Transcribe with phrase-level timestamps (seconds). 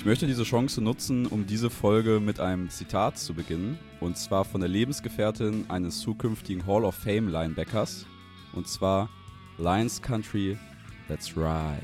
[0.00, 3.78] Ich möchte diese Chance nutzen, um diese Folge mit einem Zitat zu beginnen.
[4.00, 8.06] Und zwar von der Lebensgefährtin eines zukünftigen Hall of Fame Linebackers.
[8.54, 9.10] Und zwar
[9.58, 10.56] Lions Country,
[11.06, 11.82] that's right.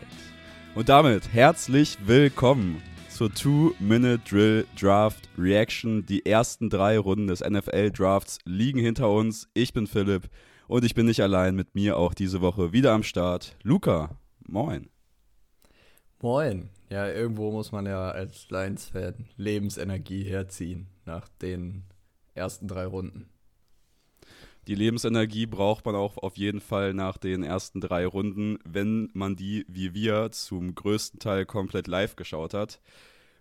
[0.74, 6.06] Und damit herzlich willkommen zur Two-Minute Drill Draft Reaction.
[6.06, 9.46] Die ersten drei Runden des NFL Drafts liegen hinter uns.
[9.52, 10.30] Ich bin Philipp
[10.68, 13.56] und ich bin nicht allein mit mir auch diese Woche wieder am Start.
[13.62, 14.16] Luca,
[14.48, 14.88] moin.
[16.22, 16.70] Moin.
[16.88, 21.84] Ja, irgendwo muss man ja als Lions-Fan Lebensenergie herziehen nach den
[22.34, 23.28] ersten drei Runden.
[24.68, 29.36] Die Lebensenergie braucht man auch auf jeden Fall nach den ersten drei Runden, wenn man
[29.36, 32.80] die, wie wir, zum größten Teil komplett live geschaut hat.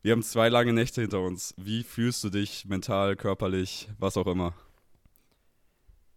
[0.04, 1.56] Wir haben zwei lange Nächte hinter uns.
[1.58, 4.54] Wie fühlst du dich mental, körperlich, was auch immer?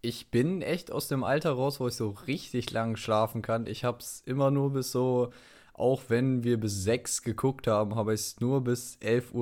[0.03, 3.67] Ich bin echt aus dem Alter raus, wo ich so richtig lang schlafen kann.
[3.67, 5.31] Ich habe es immer nur bis so
[5.79, 9.33] auch wenn wir bis 6 geguckt haben, habe ich es nur bis 11.30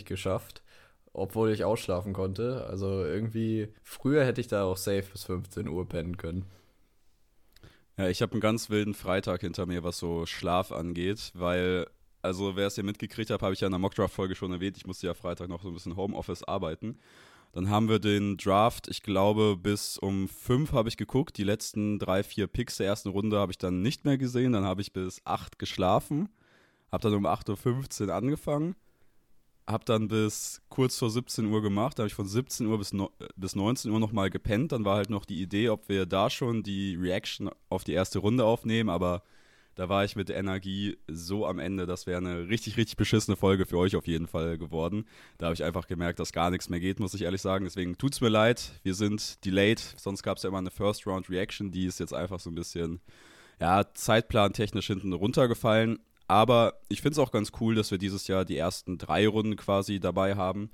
[0.00, 0.62] Uhr geschafft,
[1.12, 2.66] obwohl ich ausschlafen konnte.
[2.68, 6.44] Also irgendwie, früher hätte ich da auch safe bis 15 Uhr pennen können.
[7.96, 11.86] Ja, ich habe einen ganz wilden Freitag hinter mir, was so Schlaf angeht, weil,
[12.22, 14.86] also wer es hier mitgekriegt hat, habe ich ja in der Mockdraft-Folge schon erwähnt, ich
[14.86, 16.98] musste ja Freitag noch so ein bisschen Homeoffice arbeiten.
[17.54, 21.38] Dann haben wir den Draft, ich glaube, bis um fünf habe ich geguckt.
[21.38, 24.50] Die letzten drei, vier Picks der ersten Runde habe ich dann nicht mehr gesehen.
[24.50, 26.28] Dann habe ich bis acht geschlafen,
[26.90, 28.74] habe dann um 8.15 Uhr angefangen,
[29.68, 31.96] habe dann bis kurz vor 17 Uhr gemacht.
[31.96, 34.72] Da habe ich von 17 Uhr bis, no bis 19 Uhr nochmal gepennt.
[34.72, 38.18] Dann war halt noch die Idee, ob wir da schon die Reaction auf die erste
[38.18, 39.22] Runde aufnehmen, aber
[39.74, 41.86] da war ich mit der Energie so am Ende.
[41.86, 45.04] Das wäre eine richtig, richtig beschissene Folge für euch auf jeden Fall geworden.
[45.38, 47.64] Da habe ich einfach gemerkt, dass gar nichts mehr geht, muss ich ehrlich sagen.
[47.64, 48.72] Deswegen tut es mir leid.
[48.82, 49.80] Wir sind delayed.
[49.80, 51.70] Sonst gab es ja immer eine First Round Reaction.
[51.70, 53.00] Die ist jetzt einfach so ein bisschen,
[53.60, 55.98] ja, zeitplantechnisch hinten runtergefallen.
[56.28, 59.56] Aber ich finde es auch ganz cool, dass wir dieses Jahr die ersten drei Runden
[59.56, 60.70] quasi dabei haben.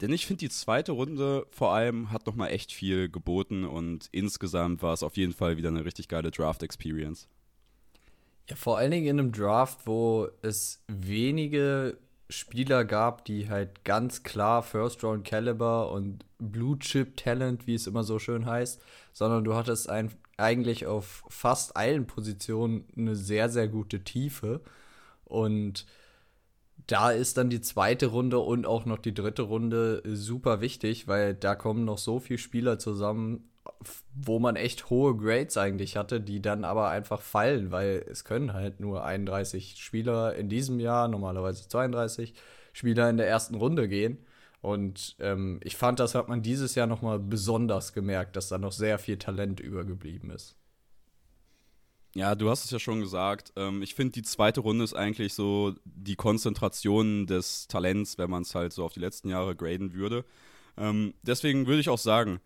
[0.00, 4.82] Denn ich finde, die zweite Runde vor allem hat nochmal echt viel geboten und insgesamt
[4.82, 7.28] war es auf jeden Fall wieder eine richtig geile Draft-Experience.
[8.48, 11.98] Ja, vor allen Dingen in einem Draft, wo es wenige
[12.28, 17.86] Spieler gab, die halt ganz klar First Round Caliber und Blue Chip Talent, wie es
[17.86, 23.48] immer so schön heißt, sondern du hattest ein, eigentlich auf fast allen Positionen eine sehr,
[23.48, 24.60] sehr gute Tiefe.
[25.24, 25.86] Und
[26.86, 31.34] da ist dann die zweite Runde und auch noch die dritte Runde super wichtig, weil
[31.34, 33.48] da kommen noch so viele Spieler zusammen,
[34.14, 38.52] wo man echt hohe Grades eigentlich hatte, die dann aber einfach fallen, weil es können
[38.52, 42.34] halt nur 31 Spieler in diesem Jahr, normalerweise 32
[42.72, 44.18] Spieler in der ersten Runde gehen.
[44.60, 48.58] Und ähm, ich fand, das hat man dieses Jahr noch mal besonders gemerkt, dass da
[48.58, 50.56] noch sehr viel Talent übergeblieben ist.
[52.16, 53.52] Ja, du hast es ja schon gesagt.
[53.56, 58.42] Ähm, ich finde, die zweite Runde ist eigentlich so die Konzentration des Talents, wenn man
[58.42, 60.24] es halt so auf die letzten Jahre graden würde.
[60.78, 62.40] Ähm, deswegen würde ich auch sagen,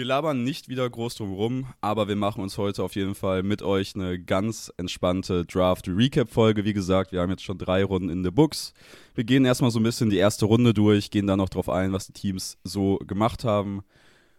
[0.00, 3.42] wir labern nicht wieder groß drum rum, aber wir machen uns heute auf jeden Fall
[3.42, 6.64] mit euch eine ganz entspannte Draft-Recap-Folge.
[6.64, 8.72] Wie gesagt, wir haben jetzt schon drei Runden in the Books.
[9.14, 11.92] Wir gehen erstmal so ein bisschen die erste Runde durch, gehen dann noch drauf ein,
[11.92, 13.82] was die Teams so gemacht haben.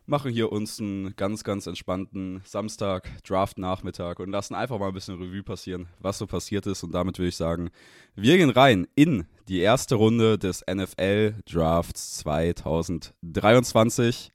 [0.07, 5.21] Machen hier uns einen ganz, ganz entspannten Samstag, Draft-Nachmittag und lassen einfach mal ein bisschen
[5.21, 6.81] Revue passieren, was so passiert ist.
[6.81, 7.69] Und damit würde ich sagen,
[8.15, 14.31] wir gehen rein in die erste Runde des NFL-Drafts 2023.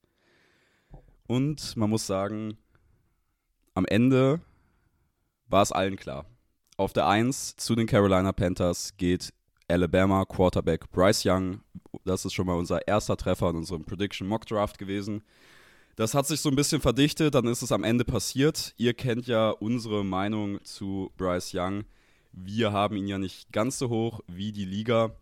[1.27, 2.57] Und man muss sagen,
[3.75, 4.41] am Ende
[5.49, 6.27] war es allen klar.
[6.77, 9.33] Auf der 1 zu den Carolina Panthers geht
[9.69, 11.61] Alabama Quarterback Bryce Young.
[12.05, 15.23] Das ist schon mal unser erster Treffer in unserem Prediction Mock Draft gewesen.
[15.97, 18.75] Das hat sich so ein bisschen verdichtet, dann ist es am Ende passiert.
[18.77, 21.85] Ihr kennt ja unsere Meinung zu Bryce Young.
[22.33, 25.13] Wir haben ihn ja nicht ganz so hoch wie die Liga.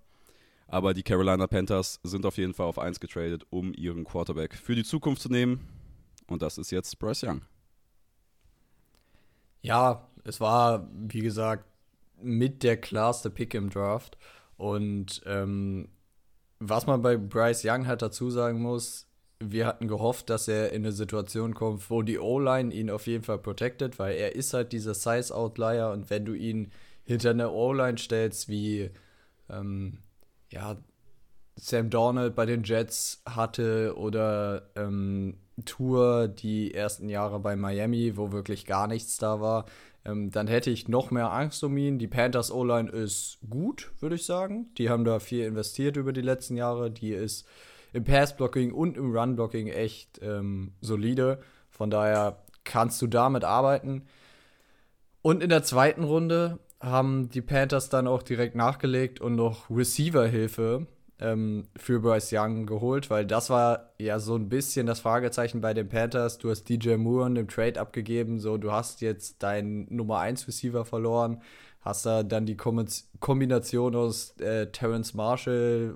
[0.67, 4.75] Aber die Carolina Panthers sind auf jeden Fall auf 1 getradet, um ihren Quarterback für
[4.75, 5.61] die Zukunft zu nehmen.
[6.29, 7.43] Und das ist jetzt Bryce Young.
[9.63, 11.65] Ja, es war, wie gesagt,
[12.21, 14.17] mit der klarste Pick im Draft.
[14.57, 15.89] Und ähm,
[16.59, 19.07] was man bei Bryce Young halt dazu sagen muss,
[19.41, 23.25] wir hatten gehofft, dass er in eine Situation kommt, wo die O-Line ihn auf jeden
[23.25, 26.71] Fall protected, weil er ist halt dieser Size-Outlier und wenn du ihn
[27.05, 28.91] hinter eine O-Line stellst, wie
[29.51, 29.99] ähm,
[30.51, 30.77] ja,
[31.57, 38.33] Sam Donald bei den Jets hatte oder ähm, Tour die ersten Jahre bei Miami, wo
[38.33, 39.67] wirklich gar nichts da war,
[40.05, 41.99] ähm, dann hätte ich noch mehr Angst um ihn.
[41.99, 44.69] Die Panthers O-Line ist gut, würde ich sagen.
[44.77, 46.91] Die haben da viel investiert über die letzten Jahre.
[46.91, 47.47] Die ist
[47.93, 51.41] im Pass-Blocking und im Run-Blocking echt ähm, solide.
[51.71, 54.07] Von daher kannst du damit arbeiten.
[55.23, 60.87] Und in der zweiten Runde haben die Panthers dann auch direkt nachgelegt und noch Receiver-Hilfe
[61.21, 65.75] ähm, für Bryce Young geholt, weil das war ja so ein bisschen das Fragezeichen bei
[65.75, 66.39] den Panthers.
[66.39, 70.47] Du hast DJ Moore in dem Trade abgegeben, so du hast jetzt deinen Nummer 1
[70.49, 71.41] Receiver verloren,
[71.81, 75.95] hast da dann die Kombination aus äh, Terrence Marshall,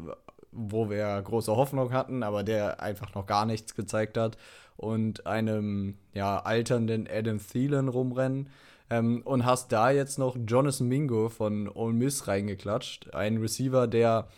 [0.52, 4.36] wo wir große Hoffnung hatten, aber der einfach noch gar nichts gezeigt hat,
[4.78, 8.48] und einem ja, alternden Adam Thielen rumrennen.
[8.90, 13.12] Ähm, und hast da jetzt noch Jonathan Mingo von Ole Miss reingeklatscht.
[13.12, 14.28] Ein Receiver, der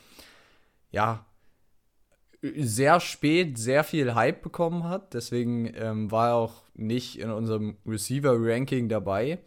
[0.91, 1.27] ja,
[2.43, 5.15] sehr spät sehr viel Hype bekommen hat.
[5.15, 9.39] Deswegen ähm, war er auch nicht in unserem Receiver-Ranking dabei,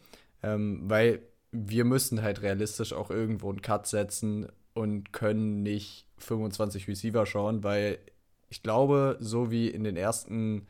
[0.43, 6.87] ähm, weil wir müssen halt realistisch auch irgendwo einen Cut setzen und können nicht 25
[6.87, 7.99] Receiver schauen, weil
[8.49, 10.67] ich glaube, so wie in den ersten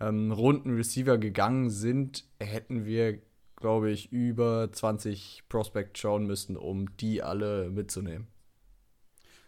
[0.00, 3.18] ähm, Runden Receiver gegangen sind, hätten wir,
[3.56, 8.26] glaube ich, über 20 Prospects schauen müssen, um die alle mitzunehmen.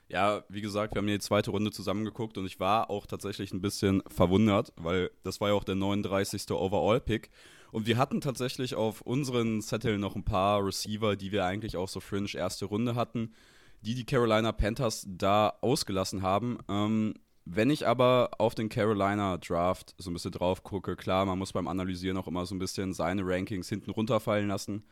[0.09, 3.61] Ja, wie gesagt, wir haben die zweite Runde zusammengeguckt und ich war auch tatsächlich ein
[3.61, 6.51] bisschen verwundert, weil das war ja auch der 39.
[6.51, 7.31] Overall-Pick.
[7.73, 11.89] Und wir hatten tatsächlich auf unseren Zettel noch ein paar Receiver, die wir eigentlich auch
[11.89, 13.35] so fringe erste Runde hatten,
[13.83, 16.59] die die Carolina Panthers da ausgelassen haben.
[16.71, 17.15] Ähm,
[17.45, 21.53] wenn ich aber auf den Carolina Draft so ein bisschen drauf gucke, klar, man muss
[21.53, 24.85] beim Analysieren auch immer so ein bisschen seine Rankings hinten runterfallen lassen.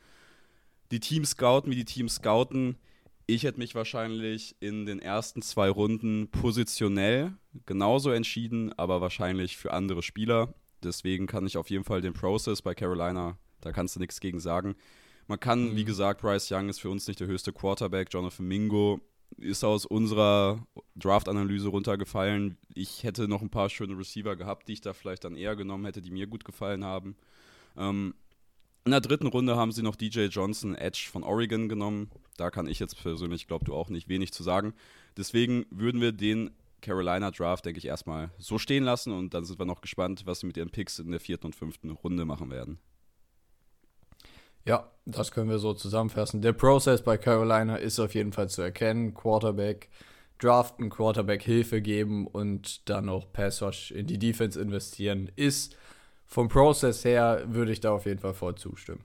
[0.90, 2.76] Die Teams scouten, wie die Teams scouten
[3.26, 7.32] ich hätte mich wahrscheinlich in den ersten zwei Runden positionell
[7.66, 10.54] genauso entschieden, aber wahrscheinlich für andere Spieler.
[10.82, 14.38] Deswegen kann ich auf jeden Fall den Process bei Carolina, da kannst du nichts gegen
[14.38, 14.76] sagen.
[15.26, 15.76] Man kann, mhm.
[15.76, 18.08] wie gesagt, Bryce Young ist für uns nicht der höchste Quarterback.
[18.12, 19.00] Jonathan Mingo
[19.38, 20.64] ist aus unserer
[20.94, 22.56] Draft-Analyse runtergefallen.
[22.74, 25.84] Ich hätte noch ein paar schöne Receiver gehabt, die ich da vielleicht dann eher genommen
[25.84, 27.16] hätte, die mir gut gefallen haben.
[27.76, 28.14] Ähm,
[28.84, 32.08] in der dritten Runde haben sie noch DJ Johnson Edge von Oregon genommen.
[32.36, 34.74] Da kann ich jetzt persönlich, ich glaube du auch nicht, wenig zu sagen.
[35.16, 36.50] Deswegen würden wir den
[36.82, 40.40] Carolina Draft, denke ich, erstmal so stehen lassen und dann sind wir noch gespannt, was
[40.40, 42.78] sie mit ihren Picks in der vierten und fünften Runde machen werden.
[44.64, 46.42] Ja, das können wir so zusammenfassen.
[46.42, 49.14] Der Prozess bei Carolina ist auf jeden Fall zu erkennen.
[49.14, 49.88] Quarterback
[50.38, 55.76] draften, Quarterback Hilfe geben und dann auch Pass in die Defense investieren ist
[56.26, 59.04] vom Prozess her würde ich da auf jeden Fall voll zustimmen.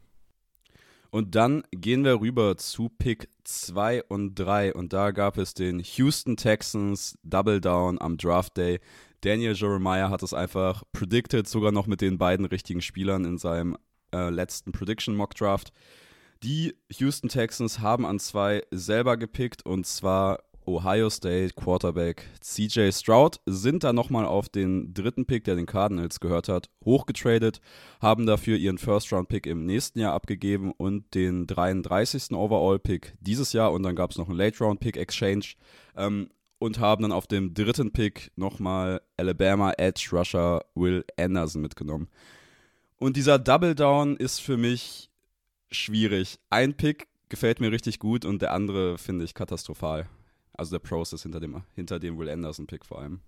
[1.12, 4.74] Und dann gehen wir rüber zu Pick 2 und 3.
[4.74, 8.80] Und da gab es den Houston Texans Double Down am Draft Day.
[9.20, 13.78] Daniel Jeremiah hat es einfach predicted, sogar noch mit den beiden richtigen Spielern in seinem
[14.14, 15.74] äh, letzten Prediction Mock Draft.
[16.44, 23.40] Die Houston Texans haben an zwei selber gepickt und zwar Ohio State Quarterback CJ Stroud
[23.46, 27.62] sind dann nochmal auf den dritten Pick, der den Cardinals gehört hat, hochgetradet,
[28.02, 32.32] haben dafür ihren First-Round-Pick im nächsten Jahr abgegeben und den 33.
[32.32, 35.46] Overall-Pick dieses Jahr und dann gab es noch einen Late-Round-Pick-Exchange
[35.96, 36.30] ähm,
[36.60, 42.08] und haben dann auf dem dritten Pick nochmal Alabama Edge Rusher Will Anderson mitgenommen.
[42.98, 45.10] Und dieser Double Down ist für mich
[45.72, 46.40] schwierig.
[46.52, 50.08] Ein Pick gefällt mir richtig gut und der andere finde ich katastrophal.
[50.62, 53.20] Also der Process hinter dem, hinter dem Will Anderson-Pick vor allem.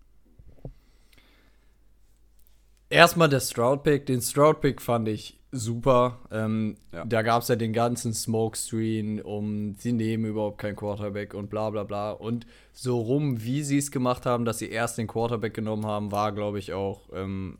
[2.91, 4.05] Erstmal der Stroud-Pick.
[4.05, 6.19] Den Stroud-Pick fand ich super.
[6.29, 7.03] Ähm, ja.
[7.05, 11.71] Da gab es ja den ganzen Smokescreen um, sie nehmen überhaupt keinen Quarterback und bla
[11.71, 12.11] bla bla.
[12.11, 16.11] Und so rum, wie sie es gemacht haben, dass sie erst den Quarterback genommen haben,
[16.11, 17.57] war, glaube ich, auch ähm,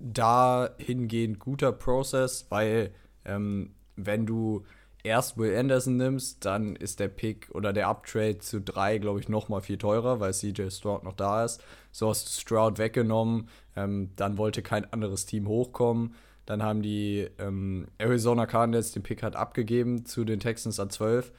[0.00, 2.92] dahingehend guter Prozess, weil
[3.24, 4.64] ähm, wenn du
[5.04, 9.28] erst Will Anderson nimmst, dann ist der Pick oder der Uptrade zu drei, glaube ich,
[9.28, 11.62] noch mal viel teurer, weil CJ Stroud noch da ist.
[11.92, 16.14] So hast du Stroud weggenommen, ähm, dann wollte kein anderes Team hochkommen.
[16.46, 21.32] Dann haben die ähm, Arizona Cardinals den Pick halt abgegeben zu den Texans an 12.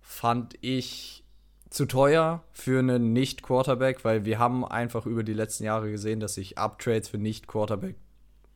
[0.00, 1.22] Fand ich
[1.70, 6.34] zu teuer für einen Nicht-Quarterback, weil wir haben einfach über die letzten Jahre gesehen, dass
[6.34, 7.96] sich Uptrades für Nicht-Quarterback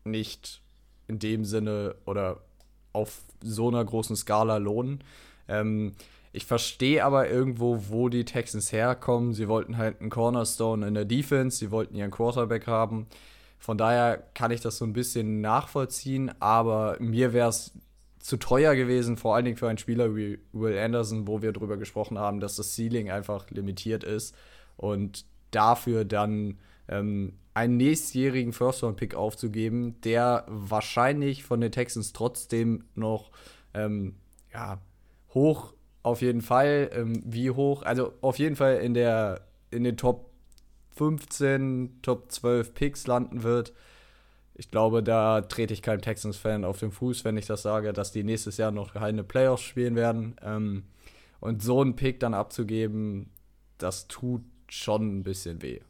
[0.04, 0.62] nicht
[1.08, 2.42] in dem Sinne oder
[2.92, 5.02] auf so einer großen Skala lohnen.
[5.48, 5.94] Ähm,
[6.32, 9.32] ich verstehe aber irgendwo, wo die Texans herkommen.
[9.32, 13.06] Sie wollten halt einen Cornerstone in der Defense, sie wollten ihren Quarterback haben.
[13.58, 17.72] Von daher kann ich das so ein bisschen nachvollziehen, aber mir wäre es
[18.20, 21.76] zu teuer gewesen, vor allen Dingen für einen Spieler wie Will Anderson, wo wir darüber
[21.76, 24.34] gesprochen haben, dass das Ceiling einfach limitiert ist
[24.76, 33.32] und dafür dann ähm, einen nächstjährigen First-Round-Pick aufzugeben, der wahrscheinlich von den Texans trotzdem noch
[33.74, 34.14] ähm,
[34.52, 34.80] ja,
[35.34, 35.74] hoch
[36.04, 36.88] auf jeden Fall.
[36.92, 37.82] Ähm, wie hoch?
[37.82, 39.40] Also auf jeden Fall in der
[39.72, 40.30] in den Top
[40.92, 43.72] 15, Top 12 Picks landen wird.
[44.54, 48.12] Ich glaube, da trete ich keinem Texans-Fan auf den Fuß, wenn ich das sage, dass
[48.12, 50.36] die nächstes Jahr noch keine Playoffs spielen werden.
[50.42, 50.84] Ähm,
[51.40, 53.30] und so einen Pick dann abzugeben,
[53.78, 55.80] das tut schon ein bisschen weh.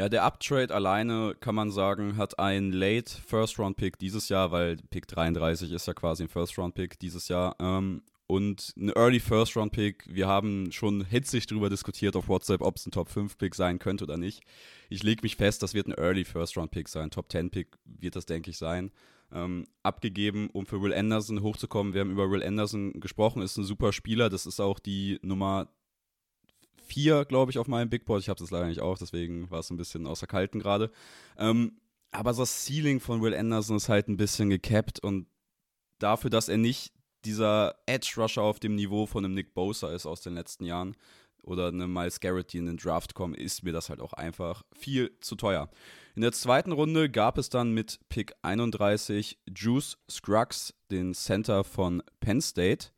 [0.00, 5.06] Ja, der Uptrade alleine, kann man sagen, hat einen Late First-Round-Pick dieses Jahr, weil Pick
[5.06, 7.54] 33 ist ja quasi ein First-Round-Pick dieses Jahr.
[7.60, 10.06] Ähm, und ein Early First-Round-Pick.
[10.08, 14.16] Wir haben schon hitzig darüber diskutiert auf WhatsApp, ob es ein Top-5-Pick sein könnte oder
[14.16, 14.40] nicht.
[14.88, 17.10] Ich lege mich fest, das wird ein Early First-Round-Pick sein.
[17.10, 18.92] Top-10-Pick wird das, denke ich, sein.
[19.30, 21.92] Ähm, abgegeben, um für Will Anderson hochzukommen.
[21.92, 24.30] Wir haben über Will Anderson gesprochen, ist ein super Spieler.
[24.30, 25.68] Das ist auch die Nummer
[26.90, 28.20] 4, glaube ich, auf meinem Big Board.
[28.20, 30.90] Ich habe das leider nicht auch, deswegen war es ein bisschen außer Kalten gerade.
[31.38, 31.78] Ähm,
[32.10, 35.26] aber das Ceiling von Will Anderson ist halt ein bisschen gecapped und
[36.00, 36.92] dafür, dass er nicht
[37.24, 40.96] dieser Edge-Rusher auf dem Niveau von einem Nick Bosa ist aus den letzten Jahren
[41.42, 44.62] oder einem Miles Garrett, die in den Draft kommen, ist mir das halt auch einfach
[44.72, 45.70] viel zu teuer.
[46.14, 52.02] In der zweiten Runde gab es dann mit Pick 31 Juice Scruggs, den Center von
[52.18, 52.88] Penn State.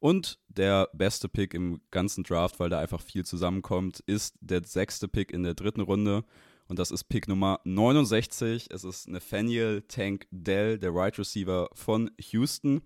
[0.00, 5.08] Und der beste Pick im ganzen Draft, weil da einfach viel zusammenkommt, ist der sechste
[5.08, 6.24] Pick in der dritten Runde.
[6.66, 8.68] Und das ist Pick Nummer 69.
[8.70, 12.82] Es ist Nathaniel Tank Dell, der Wide right Receiver von Houston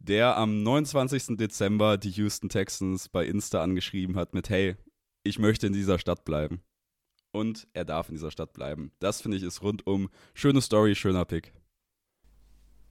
[0.00, 1.36] der am 29.
[1.36, 4.76] Dezember die Houston Texans bei Insta angeschrieben hat mit, hey,
[5.22, 6.62] ich möchte in dieser Stadt bleiben.
[7.30, 8.92] Und er darf in dieser Stadt bleiben.
[9.00, 11.52] Das finde ich ist rundum schöne Story, schöner Pick.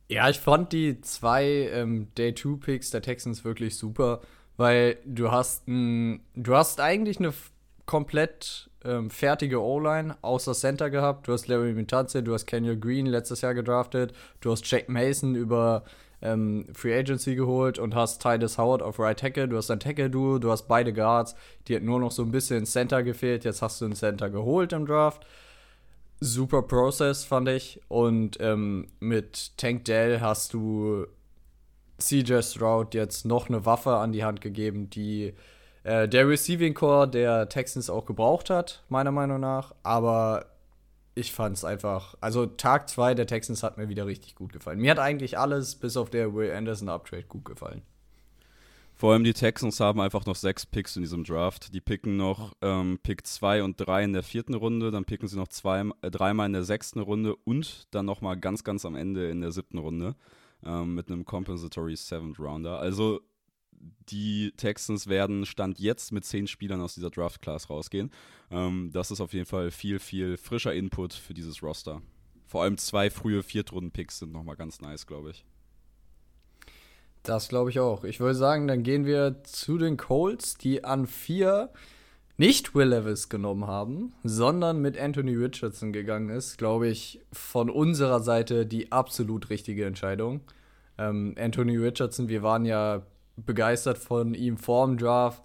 [0.10, 4.22] Ja, ich fand die zwei ähm, Day-2-Picks der Texans wirklich super,
[4.56, 7.34] weil du hast, ein, du hast eigentlich eine
[7.86, 11.28] komplett ähm, fertige O-Line außer Center gehabt.
[11.28, 15.36] Du hast Larry Mitanze, du hast Kenyon Green letztes Jahr gedraftet, du hast Jack Mason
[15.36, 15.84] über
[16.22, 19.48] ähm, Free Agency geholt und hast Titus Howard auf Right Tackle.
[19.48, 21.36] Du hast ein Tackle-Duo, du hast beide Guards.
[21.68, 23.44] Die hat nur noch so ein bisschen Center gefehlt.
[23.44, 25.26] Jetzt hast du einen Center geholt im Draft.
[26.20, 27.80] Super Process, fand ich.
[27.88, 31.06] Und ähm, mit Tank Dell hast du
[32.00, 35.34] CJ Stroud jetzt noch eine Waffe an die Hand gegeben, die
[35.84, 39.74] äh, der Receiving Core der Texans auch gebraucht hat, meiner Meinung nach.
[39.84, 40.46] Aber
[41.16, 44.80] ich fand es einfach, also Tag 2 der Texans hat mir wieder richtig gut gefallen.
[44.80, 47.82] Mir hat eigentlich alles bis auf der Will Anderson Uptrade gut gefallen.
[48.98, 51.72] Vor allem die Texans haben einfach noch sechs Picks in diesem Draft.
[51.72, 55.38] Die picken noch ähm, Pick 2 und 3 in der vierten Runde, dann picken sie
[55.38, 59.30] noch zwei, äh, dreimal in der sechsten Runde und dann nochmal ganz, ganz am Ende
[59.30, 60.16] in der siebten Runde
[60.66, 62.80] ähm, mit einem Compensatory Seventh Rounder.
[62.80, 63.22] Also
[64.10, 68.10] die Texans werden Stand jetzt mit zehn Spielern aus dieser Draft-Class rausgehen.
[68.50, 72.02] Ähm, das ist auf jeden Fall viel, viel frischer Input für dieses Roster.
[72.48, 75.46] Vor allem zwei frühe Viertrunden-Picks sind nochmal ganz nice, glaube ich.
[77.28, 78.06] Das glaube ich auch.
[78.06, 81.70] Ich würde sagen, dann gehen wir zu den Colts, die an vier
[82.38, 88.22] nicht Will Levis genommen haben, sondern mit Anthony Richardson gegangen ist, glaube ich, von unserer
[88.22, 90.40] Seite die absolut richtige Entscheidung.
[90.98, 93.02] Ähm, Anthony Richardson, wir waren ja
[93.36, 95.44] begeistert von ihm vor dem Draft.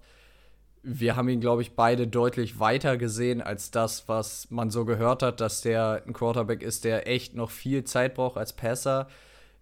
[0.85, 5.25] Wir haben ihn, glaube ich, beide deutlich weiter gesehen als das, was man so gehört
[5.25, 9.09] hat, dass der ein Quarterback ist, der echt noch viel Zeit braucht als Passer.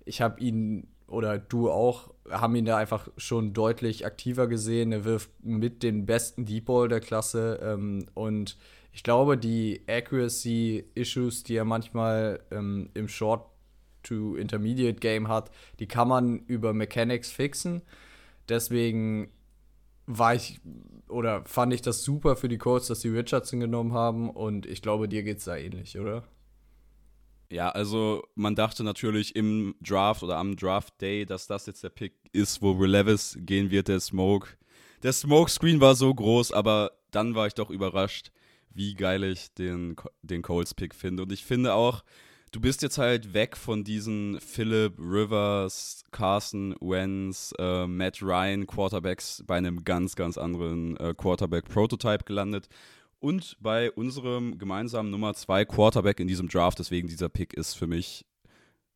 [0.05, 4.93] Ich habe ihn oder du auch, haben ihn da einfach schon deutlich aktiver gesehen.
[4.93, 8.57] Er wirft mit den besten Deep Ball der Klasse ähm, und
[8.93, 13.47] ich glaube, die Accuracy-Issues, die er manchmal ähm, im Short
[14.03, 17.83] to Intermediate Game hat, die kann man über Mechanics fixen.
[18.49, 19.31] Deswegen
[20.07, 20.61] war ich
[21.09, 24.83] oder fand ich das super für die Colts, dass sie Richardson genommen haben und ich
[24.83, 26.25] glaube, dir geht es da ähnlich, oder?
[27.51, 31.89] Ja, also man dachte natürlich im Draft oder am Draft Day, dass das jetzt der
[31.91, 34.51] Pick ist, wo Will Levis gehen wird, der Smoke.
[35.03, 38.31] Der Smoke Screen war so groß, aber dann war ich doch überrascht,
[38.73, 41.25] wie geil ich den, den Colts Pick finde.
[41.25, 42.05] Und ich finde auch,
[42.53, 49.43] du bist jetzt halt weg von diesen Philip Rivers, Carson Wentz, äh, Matt Ryan Quarterbacks
[49.45, 52.69] bei einem ganz, ganz anderen äh, Quarterback-Prototype gelandet.
[53.21, 57.87] Und bei unserem gemeinsamen Nummer 2 Quarterback in diesem Draft, deswegen dieser Pick ist für
[57.87, 58.25] mich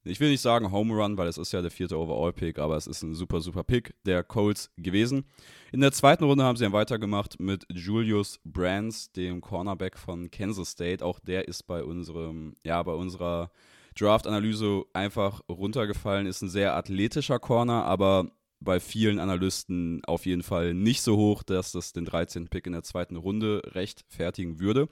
[0.06, 2.86] ich will nicht sagen Home Run, weil es ist ja der vierte Overall-Pick, aber es
[2.86, 5.24] ist ein super, super Pick der Colts gewesen.
[5.72, 10.72] In der zweiten Runde haben sie dann weitergemacht mit Julius Brands, dem Cornerback von Kansas
[10.72, 11.02] State.
[11.02, 13.50] Auch der ist bei unserem, ja, bei unserer
[13.98, 16.26] Draft-Analyse einfach runtergefallen.
[16.26, 18.30] Ist ein sehr athletischer Corner, aber
[18.64, 22.48] bei vielen Analysten auf jeden Fall nicht so hoch, dass das den 13.
[22.48, 24.88] Pick in der zweiten Runde rechtfertigen würde.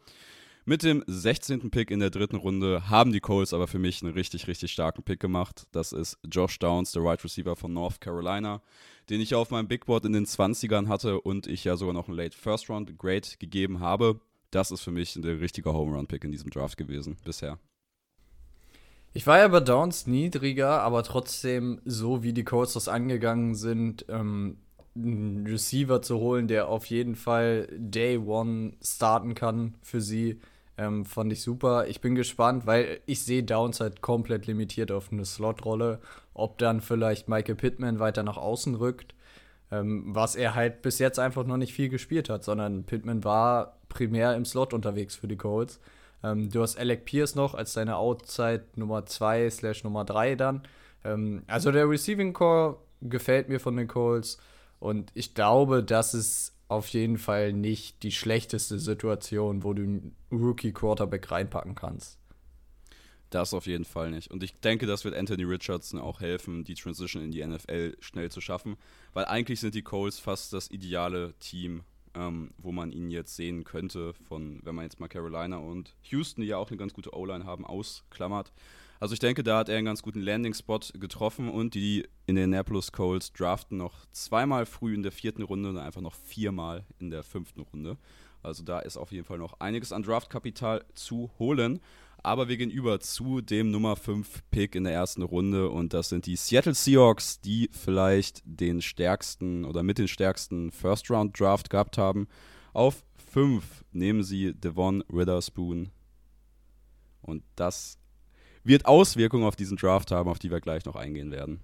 [0.65, 1.73] Mit dem 16.
[1.73, 5.03] Pick in der dritten Runde haben die Colts aber für mich einen richtig, richtig starken
[5.03, 5.67] Pick gemacht.
[5.73, 8.63] Das ist Josh Downs, der Wide right Receiver von North Carolina,
[9.11, 12.07] den ich auf meinem Big Board in den 20ern hatte und ich ja sogar noch
[12.07, 14.21] einen Late First Round Grade gegeben habe.
[14.53, 17.59] Das ist für mich ein richtiger Home Run Pick in diesem Draft gewesen bisher.
[19.15, 24.07] Ich war ja bei Downs niedriger, aber trotzdem, so wie die Colts das angegangen sind,
[24.09, 24.57] ähm,
[24.95, 30.41] einen Receiver zu holen, der auf jeden Fall Day One starten kann für sie,
[30.79, 31.87] ähm, fand ich super.
[31.89, 36.01] Ich bin gespannt, weil ich sehe Downs halt komplett limitiert auf eine Slot-Rolle.
[36.33, 39.15] Ob dann vielleicht Michael Pittman weiter nach außen rückt,
[39.71, 43.79] ähm, was er halt bis jetzt einfach noch nicht viel gespielt hat, sondern Pittman war
[43.91, 45.81] primär im Slot unterwegs für die Colts.
[46.23, 50.63] Ähm, du hast Alec Pierce noch als deine Outside Nummer 2 slash Nummer 3 dann.
[51.05, 54.39] Ähm, also der Receiving Core gefällt mir von den Colts
[54.79, 60.17] und ich glaube, das ist auf jeden Fall nicht die schlechteste Situation, wo du einen
[60.31, 62.19] Rookie Quarterback reinpacken kannst.
[63.31, 64.31] Das auf jeden Fall nicht.
[64.31, 68.31] Und ich denke, das wird Anthony Richardson auch helfen, die Transition in die NFL schnell
[68.31, 68.77] zu schaffen,
[69.15, 71.83] weil eigentlich sind die Colts fast das ideale Team,
[72.15, 76.43] ähm, wo man ihn jetzt sehen könnte, von, wenn man jetzt mal Carolina und Houston,
[76.43, 78.53] die ja auch eine ganz gute O-Line haben, ausklammert.
[79.01, 83.33] Also ich denke, da hat er einen ganz guten Landing-Spot getroffen und die Indianapolis Colts
[83.33, 87.63] draften noch zweimal früh in der vierten Runde und einfach noch viermal in der fünften
[87.63, 87.99] Runde.
[88.43, 91.81] Also da ist auf jeden Fall noch einiges an Draftkapital zu holen.
[92.25, 96.09] Aber wir gehen über zu dem Nummer 5 Pick in der ersten Runde und das
[96.09, 101.69] sind die Seattle Seahawks, die vielleicht den stärksten oder mit den stärksten First Round Draft
[101.69, 102.29] gehabt haben.
[102.73, 105.91] Auf 5 nehmen sie Devon Witherspoon
[107.23, 107.99] und das
[108.65, 111.61] wird Auswirkungen auf diesen Draft haben, auf die wir gleich noch eingehen werden.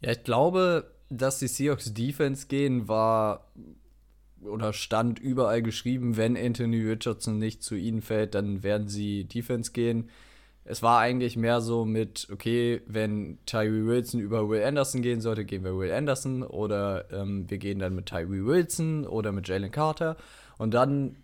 [0.00, 3.50] Ja, ich glaube, dass die Seahawks Defense gehen, war
[4.44, 9.72] oder stand überall geschrieben, wenn Anthony Richardson nicht zu ihnen fällt, dann werden sie Defense
[9.72, 10.10] gehen.
[10.64, 15.44] Es war eigentlich mehr so mit, okay, wenn Tyree Wilson über Will Anderson gehen sollte,
[15.44, 19.70] gehen wir Will Anderson oder ähm, wir gehen dann mit Tyree Wilson oder mit Jalen
[19.70, 20.16] Carter.
[20.56, 21.16] Und dann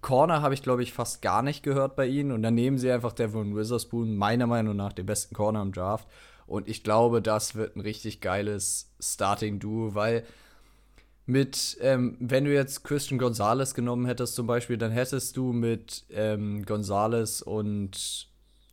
[0.00, 2.32] Corner habe ich, glaube ich, fast gar nicht gehört bei ihnen.
[2.32, 6.06] Und dann nehmen sie einfach Devon Witherspoon, meiner Meinung nach, den besten Corner im Draft.
[6.46, 10.24] Und ich glaube, das wird ein richtig geiles Starting-Duo, weil
[11.28, 16.04] mit, ähm, wenn du jetzt Christian Gonzalez genommen hättest zum Beispiel, dann hättest du mit
[16.10, 18.28] ähm, Gonzalez und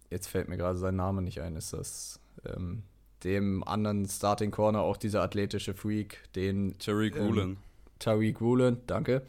[0.09, 2.83] jetzt fällt mir gerade sein Name nicht ein, ist das ähm,
[3.25, 7.57] dem anderen Starting Corner auch dieser athletische Freak, den Tariq ähm, Woolen.
[7.99, 9.23] Tariq Woolen, danke.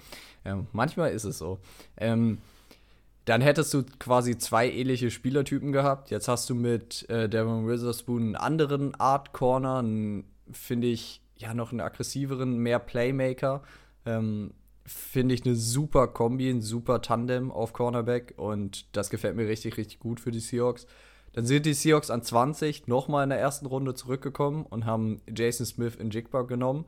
[0.45, 1.59] Ähm, manchmal ist es so.
[1.97, 2.39] Ähm,
[3.25, 6.13] dann hättest du quasi zwei ähnliche Spielertypen gehabt.
[6.13, 9.85] Jetzt hast du mit äh, Devon Witherspoon einen anderen Art Corner,
[10.53, 13.63] finde ich, ja noch einen aggressiveren, mehr Playmaker.
[14.05, 14.53] Ähm,
[14.85, 19.77] Finde ich eine super Kombi, ein super Tandem auf Cornerback und das gefällt mir richtig,
[19.77, 20.87] richtig gut für die Seahawks.
[21.33, 25.67] Dann sind die Seahawks an 20 nochmal in der ersten Runde zurückgekommen und haben Jason
[25.67, 26.87] Smith in Jigba genommen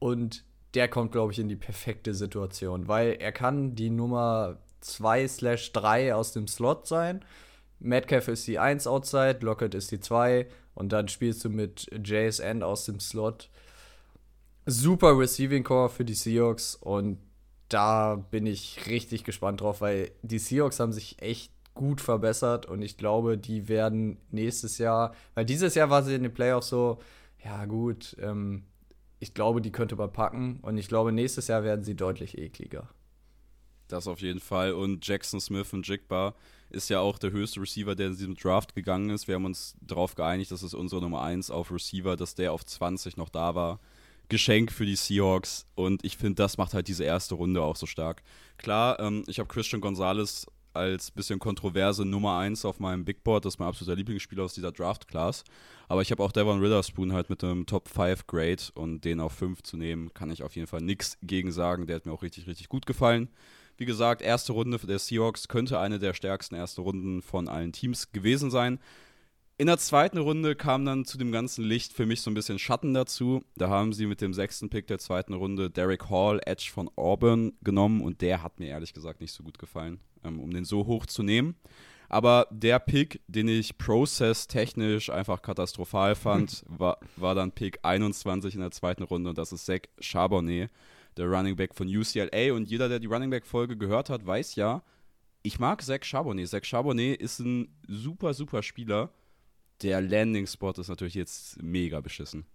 [0.00, 5.28] und der kommt, glaube ich, in die perfekte Situation, weil er kann die Nummer 2
[5.28, 7.24] slash 3 aus dem Slot sein.
[7.78, 12.62] Metcalf ist die 1 outside, Lockett ist die 2 und dann spielst du mit JSN
[12.62, 13.48] aus dem Slot
[14.66, 17.18] super Receiving Core für die Seahawks und
[17.68, 22.82] da bin ich richtig gespannt drauf, weil die Seahawks haben sich echt gut verbessert und
[22.82, 26.98] ich glaube, die werden nächstes Jahr, weil dieses Jahr war sie in den Playoffs so,
[27.44, 28.64] ja gut, ähm,
[29.18, 32.88] ich glaube, die könnte man packen und ich glaube, nächstes Jahr werden sie deutlich ekliger.
[33.88, 36.34] Das auf jeden Fall und Jackson Smith und Jigba
[36.70, 39.28] ist ja auch der höchste Receiver, der in diesem Draft gegangen ist.
[39.28, 42.64] Wir haben uns darauf geeinigt, das ist unsere Nummer 1 auf Receiver, dass der auf
[42.64, 43.80] 20 noch da war.
[44.28, 47.86] Geschenk für die Seahawks und ich finde, das macht halt diese erste Runde auch so
[47.86, 48.22] stark.
[48.58, 53.44] Klar, ähm, ich habe Christian Gonzalez als bisschen kontroverse Nummer 1 auf meinem Big Board,
[53.44, 55.44] das ist mein absoluter Lieblingsspieler aus dieser Draft-Class.
[55.88, 59.32] Aber ich habe auch Devon Witherspoon halt mit einem Top 5 Grade und den auf
[59.32, 61.86] 5 zu nehmen, kann ich auf jeden Fall nichts gegen sagen.
[61.86, 63.28] Der hat mir auch richtig, richtig gut gefallen.
[63.78, 68.10] Wie gesagt, erste Runde der Seahawks könnte eine der stärksten ersten Runden von allen Teams
[68.12, 68.78] gewesen sein.
[69.58, 72.58] In der zweiten Runde kam dann zu dem ganzen Licht für mich so ein bisschen
[72.58, 73.42] Schatten dazu.
[73.56, 77.54] Da haben sie mit dem sechsten Pick der zweiten Runde Derek Hall, Edge von Auburn,
[77.62, 80.84] genommen und der hat mir ehrlich gesagt nicht so gut gefallen, ähm, um den so
[80.84, 81.56] hoch zu nehmen.
[82.10, 88.60] Aber der Pick, den ich process-technisch einfach katastrophal fand, war, war dann Pick 21 in
[88.60, 90.70] der zweiten Runde und das ist Zach Charbonnet,
[91.16, 92.52] der Running Back von UCLA.
[92.52, 94.82] Und jeder, der die Running Back-Folge gehört hat, weiß ja,
[95.42, 96.46] ich mag Zach Charbonnet.
[96.50, 99.10] Zach Charbonnet ist ein super, super Spieler
[99.82, 102.46] der Landing-Spot ist natürlich jetzt mega beschissen.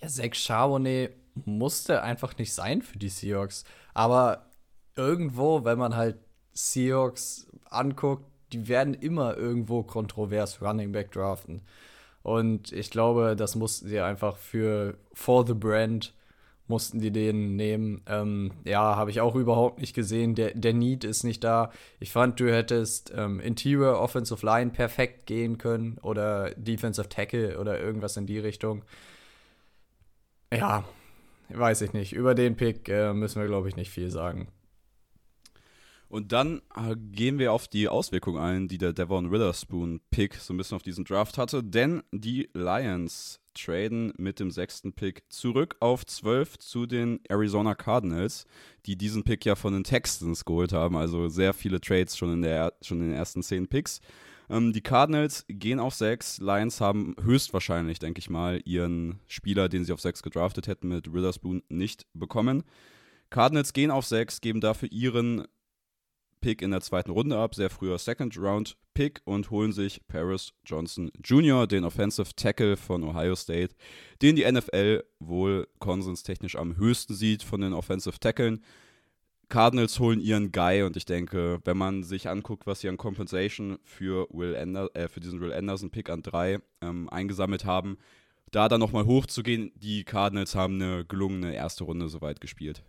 [0.00, 3.64] Ja, Zach Charbonnet musste einfach nicht sein für die Seahawks.
[3.94, 4.50] Aber
[4.94, 6.18] irgendwo, wenn man halt
[6.52, 11.62] Seahawks anguckt, die werden immer irgendwo kontrovers Running Back draften.
[12.22, 16.14] Und ich glaube, das mussten sie einfach für for the brand
[16.68, 18.02] mussten die den nehmen.
[18.06, 20.34] Ähm, ja, habe ich auch überhaupt nicht gesehen.
[20.34, 21.70] Der, der Need ist nicht da.
[22.00, 27.80] Ich fand, du hättest ähm, Interior Offensive Line perfekt gehen können oder Defensive Tackle oder
[27.80, 28.84] irgendwas in die Richtung.
[30.52, 30.84] Ja,
[31.48, 32.12] weiß ich nicht.
[32.12, 34.48] Über den Pick äh, müssen wir, glaube ich, nicht viel sagen.
[36.08, 40.56] Und dann äh, gehen wir auf die Auswirkungen ein, die der Devon Witherspoon-Pick so ein
[40.56, 41.64] bisschen auf diesen Draft hatte.
[41.64, 48.46] Denn die Lions traden mit dem sechsten Pick zurück auf 12 zu den Arizona Cardinals,
[48.86, 50.96] die diesen Pick ja von den Texans geholt haben.
[50.96, 54.00] Also sehr viele Trades schon in, der, schon in den ersten zehn Picks.
[54.48, 56.38] Ähm, die Cardinals gehen auf 6.
[56.38, 61.12] Lions haben höchstwahrscheinlich, denke ich mal, ihren Spieler, den sie auf 6 gedraftet hätten, mit
[61.12, 62.62] Witherspoon nicht bekommen.
[63.30, 65.46] Cardinals gehen auf 6, geben dafür ihren
[66.46, 70.52] Pick in der zweiten Runde ab, sehr früher Second Round Pick und holen sich Paris
[70.64, 73.74] Johnson Jr., den Offensive Tackle von Ohio State,
[74.22, 78.62] den die NFL wohl konsenstechnisch am höchsten sieht von den Offensive Tackeln.
[79.48, 83.80] Cardinals holen ihren Guy und ich denke, wenn man sich anguckt, was sie an Compensation
[83.82, 87.98] für, Will Ander äh, für diesen Will Anderson Pick an 3 ähm, eingesammelt haben,
[88.52, 92.84] da dann nochmal hochzugehen, die Cardinals haben eine gelungene erste Runde soweit gespielt.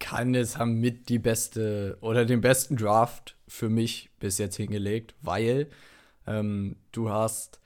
[0.00, 5.68] Cardinals haben mit die beste oder den besten Draft für mich bis jetzt hingelegt, weil
[6.26, 7.60] ähm, du hast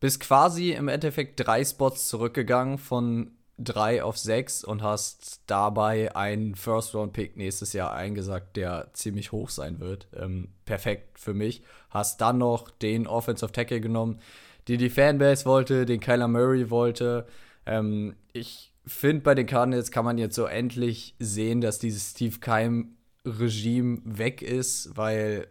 [0.00, 6.54] bist quasi im Endeffekt drei Spots zurückgegangen von drei auf sechs und hast dabei einen
[6.54, 10.08] First-Round-Pick nächstes Jahr eingesagt, der ziemlich hoch sein wird.
[10.14, 11.62] Ähm, perfekt für mich.
[11.88, 14.20] Hast dann noch den Offensive Tackle genommen,
[14.68, 17.26] die die Fanbase wollte, den Kyler Murray wollte.
[17.64, 22.38] Ähm, ich finde, bei den Cardinals kann man jetzt so endlich sehen, dass dieses Steve
[22.38, 25.46] Keim-Regime weg ist, weil,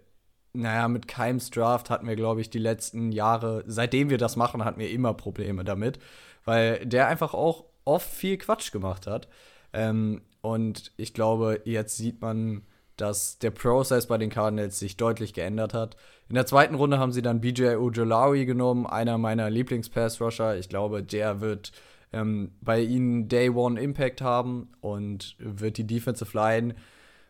[0.54, 4.63] naja, mit Keims Draft hatten wir, glaube ich, die letzten Jahre, seitdem wir das machen,
[4.63, 6.00] hatten wir immer Probleme damit,
[6.46, 9.28] weil der einfach auch oft viel Quatsch gemacht hat.
[9.74, 12.63] Ähm, und ich glaube, jetzt sieht man,
[12.98, 15.96] dass der Prozess bei den Cardinals sich deutlich geändert hat.
[16.30, 20.58] In der zweiten Runde haben sie dann BJ Ojolari genommen, einer meiner Lieblings-Pass-Rusher.
[20.58, 21.72] Ich glaube, der wird
[22.13, 26.76] ähm, bei ihnen Day One Impact haben und wird die Defensive Line,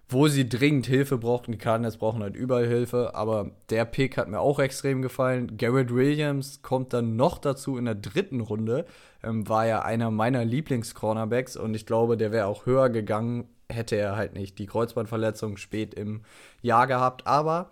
[0.10, 4.18] wo sie dringend Hilfe braucht, und die Cardinals brauchen halt überall Hilfe, aber der Pick
[4.18, 5.58] hat mir auch extrem gefallen.
[5.58, 8.86] Garrett Williams kommt dann noch dazu in der dritten Runde,
[9.24, 13.96] ähm, war ja einer meiner Lieblings-Cornerbacks und ich glaube, der wäre auch höher gegangen, hätte
[13.96, 16.22] er halt nicht die Kreuzbandverletzung spät im
[16.62, 17.26] Jahr gehabt.
[17.26, 17.72] Aber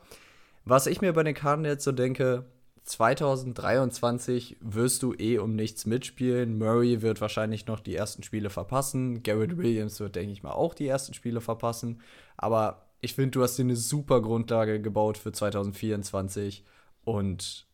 [0.66, 2.46] was ich mir bei den Cardinals so denke,
[2.84, 6.58] 2023 wirst du eh um nichts mitspielen.
[6.58, 9.24] Murray wird wahrscheinlich noch die ersten Spiele verpassen.
[9.24, 12.02] Garrett Williams wird, denke ich mal, auch die ersten Spiele verpassen.
[12.38, 16.66] Aber ich finde, du hast dir eine super Grundlage gebaut für 2024.
[17.04, 17.68] Und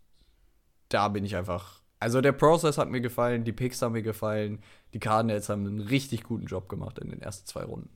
[0.90, 1.82] da bin ich einfach.
[2.00, 4.60] Also der Prozess hat mir gefallen, die Picks haben mir gefallen.
[4.94, 7.90] Die Cardinals haben einen richtig guten Job gemacht in den ersten zwei Runden.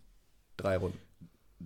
[0.58, 0.98] Drei Runden.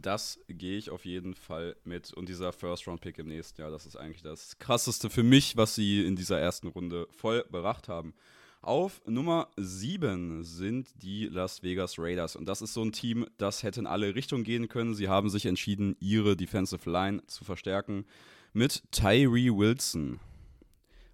[0.01, 2.13] Das gehe ich auf jeden Fall mit.
[2.13, 6.05] Und dieser First-Round-Pick im nächsten Jahr, das ist eigentlich das krasseste für mich, was sie
[6.05, 8.13] in dieser ersten Runde voll beracht haben.
[8.61, 12.35] Auf Nummer 7 sind die Las Vegas Raiders.
[12.35, 14.95] Und das ist so ein Team, das hätte in alle Richtungen gehen können.
[14.95, 18.05] Sie haben sich entschieden, ihre Defensive Line zu verstärken
[18.53, 20.19] mit Tyree Wilson.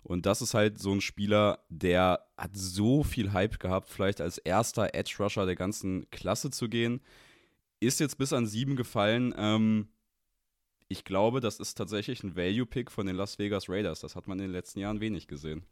[0.04, 4.40] Und das ist halt so ein Spieler, der hat so viel Hype gehabt, vielleicht als
[4.40, 7.02] erster Edge Rusher der ganzen Klasse zu gehen
[7.82, 9.34] ist jetzt bis an sieben gefallen.
[9.38, 9.90] Ähm,
[10.88, 14.00] ich glaube, das ist tatsächlich ein Value-Pick von den Las Vegas Raiders.
[14.02, 15.66] Das hat man in den letzten Jahren wenig gesehen.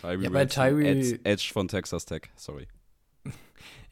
[0.00, 2.68] Tyree ja, bei Tyree Edge, Edge von Texas Tech, sorry.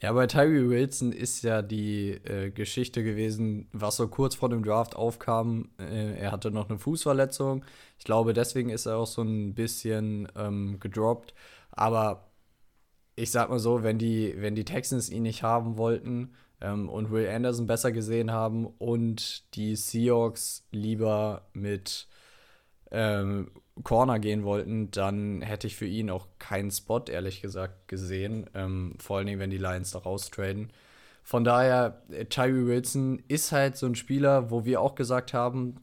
[0.01, 4.65] Ja, bei Tyree Wilson ist ja die äh, Geschichte gewesen, was so kurz vor dem
[4.65, 5.69] Draft aufkam.
[5.79, 7.65] Äh, er hatte noch eine Fußverletzung.
[7.99, 11.35] Ich glaube, deswegen ist er auch so ein bisschen ähm, gedroppt.
[11.71, 12.31] Aber
[13.15, 17.11] ich sag mal so, wenn die, wenn die Texans ihn nicht haben wollten, ähm, und
[17.11, 22.09] Will Anderson besser gesehen haben und die Seahawks lieber mit
[22.91, 23.51] ähm,
[23.83, 28.49] Corner gehen wollten, dann hätte ich für ihn auch keinen Spot, ehrlich gesagt, gesehen.
[28.55, 30.73] Ähm, vor allen Dingen, wenn die Lions da raustraden.
[31.23, 35.77] Von daher, äh, Tyree Wilson ist halt so ein Spieler, wo wir auch gesagt haben,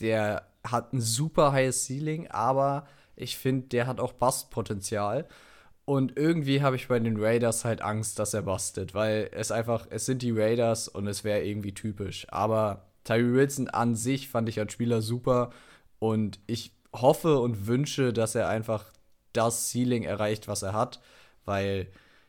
[0.00, 5.28] der hat ein super highes Ceiling, aber ich finde, der hat auch Bustpotenzial.
[5.86, 9.86] Und irgendwie habe ich bei den Raiders halt Angst, dass er bustet, weil es einfach,
[9.90, 12.26] es sind die Raiders und es wäre irgendwie typisch.
[12.30, 15.50] Aber Tyree Wilson an sich fand ich als Spieler super
[15.98, 18.86] und ich hoffe und wünsche, dass er einfach
[19.34, 21.00] das Ceiling erreicht, was er hat,
[21.44, 21.88] weil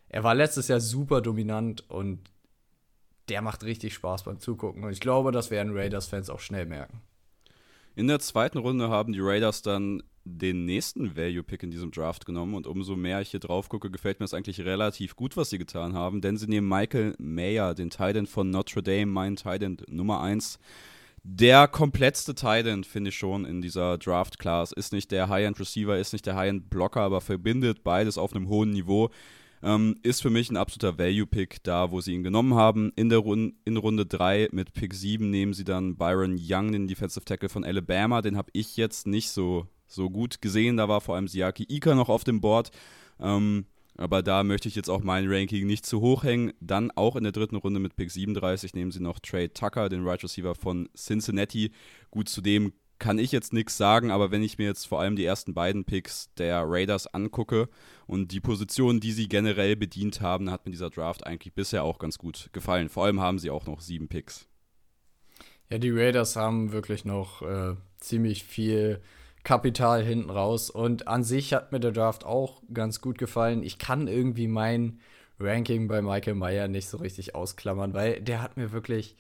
[0.10, 2.20] er war letztes Jahr super dominant und
[3.30, 4.84] der macht richtig Spaß beim Zugucken.
[4.84, 7.02] Und ich glaube, das werden Raiders-Fans auch schnell merken.
[7.96, 12.56] In der zweiten Runde haben die Raiders dann den nächsten Value-Pick in diesem Draft genommen
[12.56, 15.60] und umso mehr ich hier drauf gucke, gefällt mir das eigentlich relativ gut, was sie
[15.60, 20.22] getan haben, denn sie nehmen Michael Mayer, den Titan von Notre Dame, meinen Titan Nummer
[20.22, 20.60] 1.
[21.28, 24.72] Der kompletteste Titan, finde ich schon, in dieser Draft-Class.
[24.72, 29.10] Ist nicht der High-End-Receiver, ist nicht der High-End-Blocker, aber verbindet beides auf einem hohen Niveau.
[29.64, 32.92] Ähm, ist für mich ein absoluter Value-Pick da, wo sie ihn genommen haben.
[32.96, 36.88] In, der Run in Runde 3 mit Pick 7 nehmen sie dann Byron Young, den
[36.88, 38.22] Defensive Tackle von Alabama.
[38.22, 40.78] Den habe ich jetzt nicht so, so gut gesehen.
[40.78, 42.72] Da war vor allem Siaki Ika noch auf dem Board.
[43.20, 43.66] Ähm,
[43.98, 46.52] aber da möchte ich jetzt auch mein Ranking nicht zu hoch hängen.
[46.60, 50.06] Dann auch in der dritten Runde mit Pick 37 nehmen sie noch Trey Tucker, den
[50.06, 51.72] Right Receiver von Cincinnati.
[52.12, 55.16] Gut, zu dem kann ich jetzt nichts sagen, aber wenn ich mir jetzt vor allem
[55.16, 57.70] die ersten beiden Picks der Raiders angucke
[58.08, 62.00] und die Positionen, die sie generell bedient haben, hat mir dieser Draft eigentlich bisher auch
[62.00, 62.90] ganz gut gefallen.
[62.90, 64.48] Vor allem haben sie auch noch sieben Picks.
[65.70, 69.02] Ja, die Raiders haben wirklich noch äh, ziemlich viel
[69.46, 73.64] Kapital hinten raus und an sich hat mir der Draft auch ganz gut gefallen.
[73.64, 75.00] Ich kann irgendwie mein
[75.40, 79.16] Ranking bei Michael Meyer nicht so richtig ausklammern, weil der hat mir wirklich,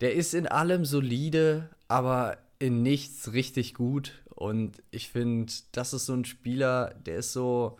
[0.00, 4.22] der ist in allem solide, aber in nichts richtig gut.
[4.30, 7.78] Und ich finde, das ist so ein Spieler, der ist so.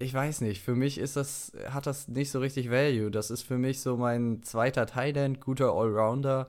[0.00, 3.12] Ich weiß nicht, für mich ist das, hat das nicht so richtig Value.
[3.12, 6.48] Das ist für mich so mein zweiter Thailand, guter Allrounder.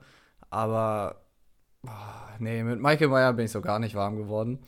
[0.50, 1.23] Aber
[2.38, 4.58] nee, mit Michael Meyer bin ich so gar nicht warm geworden.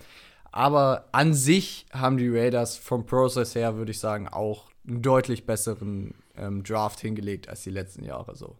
[0.52, 5.44] Aber an sich haben die Raiders vom Prozess her, würde ich sagen, auch einen deutlich
[5.44, 8.57] besseren ähm, Draft hingelegt als die letzten Jahre so.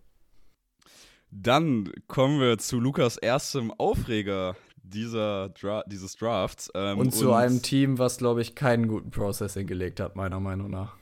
[1.31, 6.71] Dann kommen wir zu Lukas erstem Aufreger dieser Dra dieses Drafts.
[6.75, 10.41] Ähm, und zu und einem Team, was, glaube ich, keinen guten Prozess hingelegt hat, meiner
[10.41, 10.97] Meinung nach.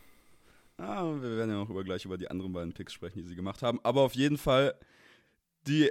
[0.79, 3.37] Ah, wir werden ja noch über, gleich über die anderen beiden Picks sprechen, die sie
[3.37, 3.79] gemacht haben.
[3.83, 4.75] Aber auf jeden Fall,
[5.67, 5.91] die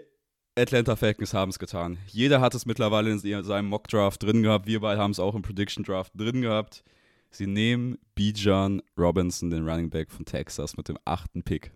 [0.55, 1.97] Atlanta Falcons haben es getan.
[2.07, 4.67] Jeder hat es mittlerweile in seinem Mock Draft drin gehabt.
[4.67, 6.83] Wir beide haben es auch im Prediction Draft drin gehabt.
[7.31, 11.71] Sie nehmen Bijan Robinson, den Running Back von Texas, mit dem achten Pick.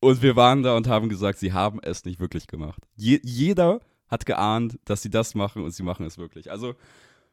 [0.00, 2.82] Und wir waren da und haben gesagt, sie haben es nicht wirklich gemacht.
[2.96, 6.50] Je jeder hat geahnt, dass sie das machen und sie machen es wirklich.
[6.50, 6.74] Also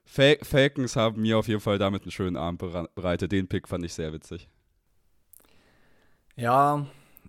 [0.03, 2.59] Fal Falcons haben mir auf jeden Fall damit einen schönen Abend
[2.95, 3.31] bereitet.
[3.31, 4.49] Den Pick fand ich sehr witzig.
[6.35, 6.85] Ja,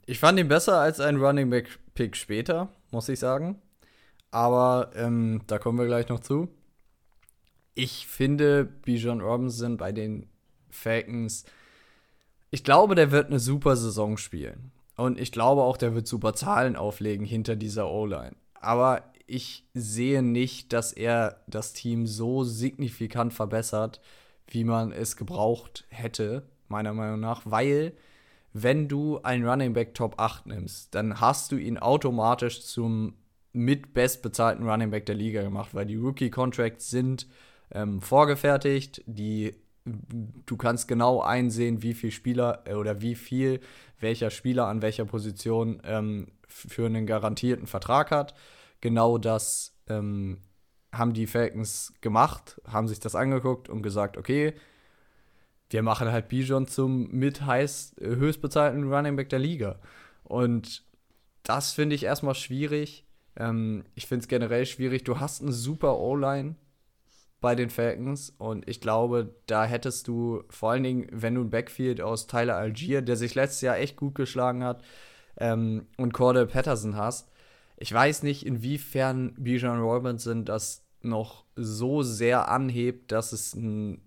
[0.06, 3.60] ich fand ihn besser als ein Running Back Pick später, muss ich sagen.
[4.30, 6.48] Aber ähm, da kommen wir gleich noch zu.
[7.74, 10.26] Ich finde Bijan Robinson bei den
[10.70, 11.44] Falcons,
[12.50, 14.72] ich glaube, der wird eine super Saison spielen.
[14.96, 18.36] Und ich glaube auch, der wird super Zahlen auflegen hinter dieser O-Line.
[18.54, 24.00] Aber ich sehe nicht, dass er das Team so signifikant verbessert,
[24.46, 27.94] wie man es gebraucht hätte, meiner Meinung nach, weil
[28.52, 33.14] wenn du einen Running Back Top 8 nimmst, dann hast du ihn automatisch zum
[33.52, 37.26] mit bestbezahlten Running Back der Liga gemacht, weil die Rookie Contracts sind
[37.70, 43.60] ähm, vorgefertigt, die du kannst genau einsehen, wie viel Spieler äh, oder wie viel
[43.98, 48.34] welcher Spieler an welcher Position ähm, für einen garantierten Vertrag hat.
[48.80, 50.38] Genau das ähm,
[50.92, 54.54] haben die Falcons gemacht, haben sich das angeguckt und gesagt, okay,
[55.72, 59.80] wir machen halt Bijon zum mit heiß äh, höchstbezahlten Running Back der Liga.
[60.22, 60.84] Und
[61.42, 63.06] das finde ich erstmal schwierig.
[63.36, 65.04] Ähm, ich finde es generell schwierig.
[65.04, 66.56] Du hast eine super O-Line
[67.40, 68.30] bei den Falcons.
[68.38, 72.56] Und ich glaube, da hättest du vor allen Dingen, wenn du ein Backfield aus Tyler
[72.56, 74.82] Algier, der sich letztes Jahr echt gut geschlagen hat,
[75.38, 77.30] ähm, und Cordell Patterson hast.
[77.76, 84.00] Ich weiß nicht, inwiefern Bijan Robinson das noch so sehr anhebt, dass es ein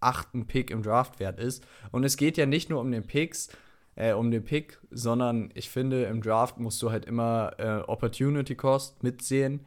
[0.00, 1.66] achten Pick im Draft wert ist.
[1.90, 3.48] Und es geht ja nicht nur um den Picks,
[3.94, 8.54] äh, um den Pick, sondern ich finde, im Draft musst du halt immer äh, Opportunity
[8.54, 9.66] Cost mitsehen.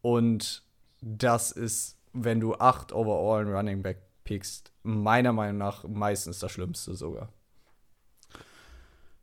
[0.00, 0.64] Und
[1.00, 6.94] das ist wenn du acht overall Running Back pickst, meiner Meinung nach meistens das Schlimmste
[6.94, 7.32] sogar.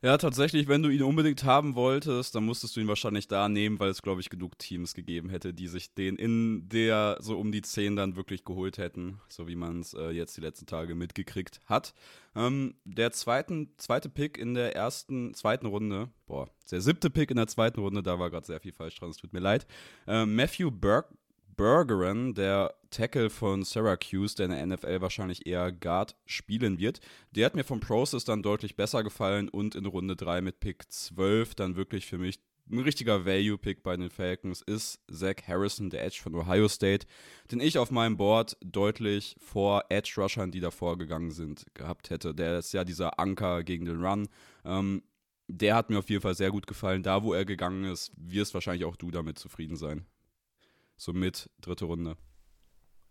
[0.01, 3.81] Ja, tatsächlich, wenn du ihn unbedingt haben wolltest, dann musstest du ihn wahrscheinlich da nehmen,
[3.81, 7.51] weil es, glaube ich, genug Teams gegeben hätte, die sich den in der so um
[7.51, 10.95] die 10 dann wirklich geholt hätten, so wie man es äh, jetzt die letzten Tage
[10.95, 11.93] mitgekriegt hat.
[12.33, 17.37] Ähm, der zweiten, zweite Pick in der ersten, zweiten Runde, boah, der siebte Pick in
[17.37, 19.67] der zweiten Runde, da war gerade sehr viel falsch dran, es tut mir leid.
[20.07, 21.13] Äh, Matthew Burke
[21.59, 27.01] Bergeron, der Tackle von Syracuse, der in der NFL wahrscheinlich eher Guard spielen wird.
[27.31, 30.89] Der hat mir vom Process dann deutlich besser gefallen und in Runde 3 mit Pick
[30.89, 32.39] 12 dann wirklich für mich
[32.71, 37.05] ein richtiger Value-Pick bei den Falcons ist Zach Harrison, der Edge von Ohio State,
[37.51, 42.33] den ich auf meinem Board deutlich vor Edge-Rushern, die davor gegangen sind, gehabt hätte.
[42.33, 44.29] Der ist ja dieser Anker gegen den Run.
[44.63, 45.03] Ähm,
[45.49, 47.03] der hat mir auf jeden Fall sehr gut gefallen.
[47.03, 50.05] Da, wo er gegangen ist, wirst wahrscheinlich auch du damit zufrieden sein.
[50.99, 52.17] So mit dritte Runde.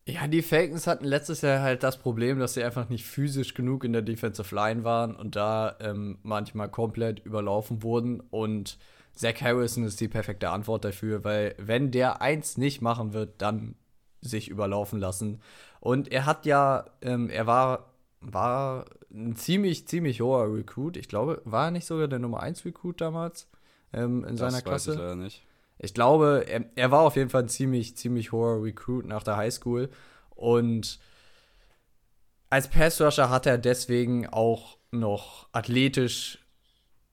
[0.06, 3.84] Ja, die Falcons hatten letztes Jahr halt das Problem, dass sie einfach nicht physisch genug
[3.84, 8.20] in der Defensive Line waren und da ähm, manchmal komplett überlaufen wurden.
[8.20, 8.78] Und
[9.14, 13.74] Zach Harrison ist die perfekte Antwort dafür, weil wenn der eins nicht machen wird, dann
[14.22, 15.40] sich überlaufen lassen.
[15.80, 20.96] Und er hat ja, ähm, er war, war ein ziemlich, ziemlich hoher Recruit.
[20.96, 23.46] Ich glaube, war er nicht sogar der Nummer 1 Recruit damals
[23.92, 24.90] ähm, in das seiner Klasse?
[24.90, 25.47] Weiß ich leider nicht.
[25.78, 29.36] Ich glaube, er, er, war auf jeden Fall ein ziemlich, ziemlich hoher Recruit nach der
[29.36, 29.90] Highschool.
[30.30, 30.98] Und
[32.50, 36.44] als Passrusher hat er deswegen auch noch athletisch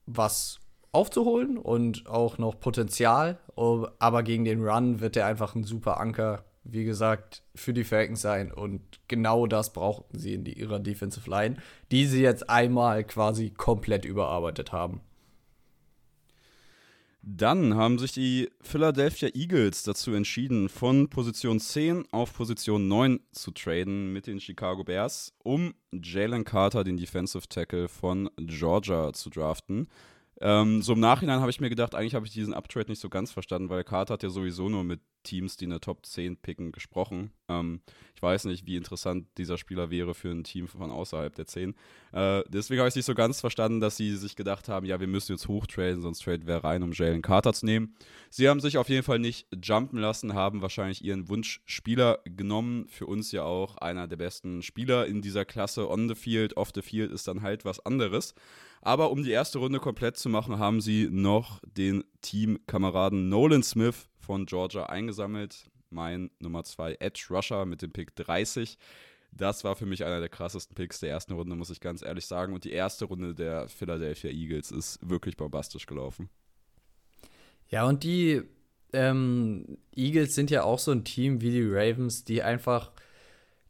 [0.06, 0.60] was
[0.92, 3.38] aufzuholen und auch noch Potenzial.
[3.54, 8.22] Aber gegen den Run wird er einfach ein super Anker, wie gesagt, für die Falcons
[8.22, 8.50] sein.
[8.50, 11.56] Und genau das brauchten sie in ihrer Defensive Line,
[11.92, 15.02] die sie jetzt einmal quasi komplett überarbeitet haben.
[17.28, 23.50] Dann haben sich die Philadelphia Eagles dazu entschieden, von Position 10 auf Position 9 zu
[23.50, 29.88] traden mit den Chicago Bears, um Jalen Carter, den Defensive Tackle von Georgia, zu draften.
[30.40, 33.08] Ähm, so im Nachhinein habe ich mir gedacht, eigentlich habe ich diesen Uptrade nicht so
[33.08, 36.36] ganz verstanden, weil Carter hat ja sowieso nur mit Teams, die in der Top 10
[36.36, 37.32] picken, gesprochen.
[37.48, 37.80] Ähm,
[38.14, 41.74] ich weiß nicht, wie interessant dieser Spieler wäre für ein Team von außerhalb der 10.
[42.12, 45.06] Äh, deswegen habe ich nicht so ganz verstanden, dass sie sich gedacht haben, ja, wir
[45.06, 47.94] müssen jetzt hochtraden, sonst traden wir rein, um Jalen Carter zu nehmen.
[48.30, 52.86] Sie haben sich auf jeden Fall nicht jumpen lassen, haben wahrscheinlich ihren Wunschspieler genommen.
[52.88, 55.90] Für uns ja auch einer der besten Spieler in dieser Klasse.
[55.90, 58.34] On the field, off the field ist dann halt was anderes.
[58.86, 64.08] Aber um die erste Runde komplett zu machen, haben sie noch den Teamkameraden Nolan Smith
[64.20, 65.72] von Georgia eingesammelt.
[65.90, 68.78] Mein Nummer 2 Edge Rusher mit dem Pick 30.
[69.32, 72.26] Das war für mich einer der krassesten Picks der ersten Runde, muss ich ganz ehrlich
[72.26, 72.54] sagen.
[72.54, 76.30] Und die erste Runde der Philadelphia Eagles ist wirklich bombastisch gelaufen.
[77.68, 78.42] Ja, und die
[78.92, 82.92] ähm, Eagles sind ja auch so ein Team wie die Ravens, die einfach,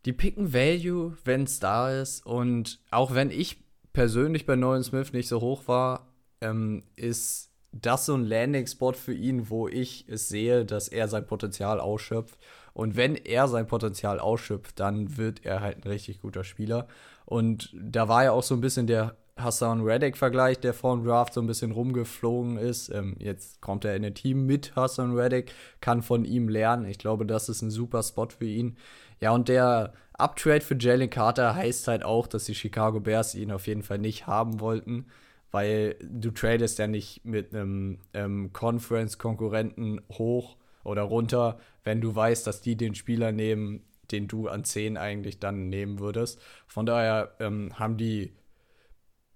[0.04, 2.26] die picken Value, wenn es da ist.
[2.26, 3.64] Und auch wenn ich
[3.96, 9.14] persönlich bei Nolan Smith nicht so hoch war, ähm, ist das so ein Landing-Spot für
[9.14, 12.38] ihn, wo ich es sehe, dass er sein Potenzial ausschöpft.
[12.74, 16.88] Und wenn er sein Potenzial ausschöpft, dann wird er halt ein richtig guter Spieler.
[17.24, 21.32] Und da war ja auch so ein bisschen der Hassan Reddick-Vergleich, der vor dem Draft
[21.32, 22.90] so ein bisschen rumgeflogen ist.
[22.90, 26.84] Ähm, jetzt kommt er in ein Team mit Hassan Reddick, kann von ihm lernen.
[26.84, 28.76] Ich glaube, das ist ein super Spot für ihn.
[29.20, 33.52] Ja, und der Uptrade für Jalen Carter heißt halt auch, dass die Chicago Bears ihn
[33.52, 35.06] auf jeden Fall nicht haben wollten,
[35.50, 42.46] weil du tradest ja nicht mit einem ähm, Conference-Konkurrenten hoch oder runter, wenn du weißt,
[42.46, 46.40] dass die den Spieler nehmen, den du an 10 eigentlich dann nehmen würdest.
[46.66, 48.32] Von daher ähm, haben die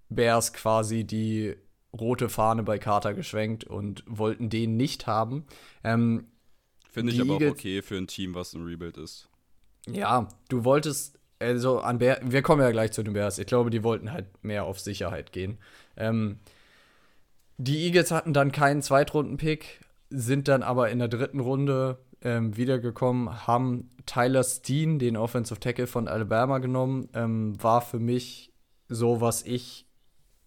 [0.09, 1.57] Bears quasi die
[1.99, 5.47] rote Fahne bei Carter geschwenkt und wollten den nicht haben.
[5.83, 6.27] Ähm,
[6.89, 9.30] Finde ich aber auch okay für ein Team, was ein Rebuild ist.
[9.87, 13.39] Ja, du wolltest, also an Bear, wir kommen ja gleich zu den Bears.
[13.39, 15.59] Ich glaube, die wollten halt mehr auf Sicherheit gehen.
[15.97, 16.39] Ähm,
[17.57, 23.47] die Eagles hatten dann keinen Zweitrunden-Pick, sind dann aber in der dritten Runde ähm, wiedergekommen,
[23.47, 27.09] haben Tyler Steen, den Offensive Tackle von Alabama, genommen.
[27.15, 28.53] Ähm, war für mich
[28.89, 29.87] so, was ich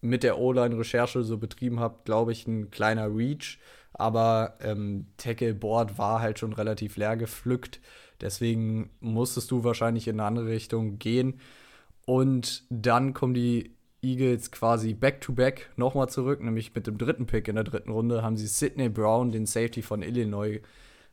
[0.00, 3.58] mit der O-Line-Recherche so betrieben habe, glaube ich, ein kleiner Reach.
[3.92, 7.80] Aber ähm, Tackle Board war halt schon relativ leer gepflückt.
[8.24, 11.40] Deswegen musstest du wahrscheinlich in eine andere Richtung gehen.
[12.06, 17.54] Und dann kommen die Eagles quasi back-to-back nochmal zurück, nämlich mit dem dritten Pick in
[17.54, 20.60] der dritten Runde haben sie Sidney Brown, den Safety von Illinois,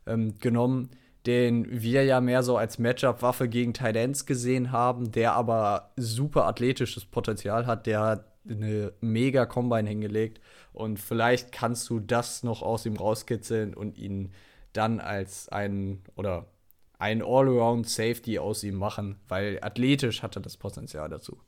[0.08, 0.90] ähm, genommen,
[1.26, 7.06] den wir ja mehr so als Matchup-Waffe gegen Titans gesehen haben, der aber super athletisches
[7.06, 10.42] Potenzial hat, der hat eine mega Combine hingelegt
[10.74, 14.32] und vielleicht kannst du das noch aus ihm rauskitzeln und ihn
[14.74, 16.48] dann als einen oder
[17.02, 21.42] ein All-Around-Safety aus ihm machen, weil athletisch hat er das Potenzial dazu.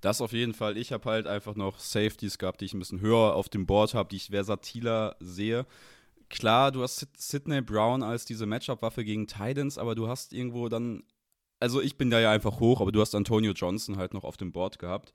[0.00, 0.76] Das auf jeden Fall.
[0.76, 3.94] Ich habe halt einfach noch Safeties gehabt, die ich ein bisschen höher auf dem Board
[3.94, 5.66] habe, die ich versatiler sehe.
[6.28, 11.02] Klar, du hast Sidney Brown als diese Matchup-Waffe gegen Titans, aber du hast irgendwo dann,
[11.58, 14.36] also ich bin da ja einfach hoch, aber du hast Antonio Johnson halt noch auf
[14.36, 15.12] dem Board gehabt,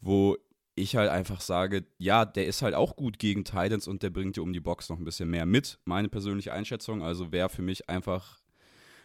[0.00, 0.36] wo
[0.74, 4.36] ich halt einfach sage, ja, der ist halt auch gut gegen Titans und der bringt
[4.36, 5.78] dir um die Box noch ein bisschen mehr mit.
[5.84, 8.40] Meine persönliche Einschätzung, also wäre für mich einfach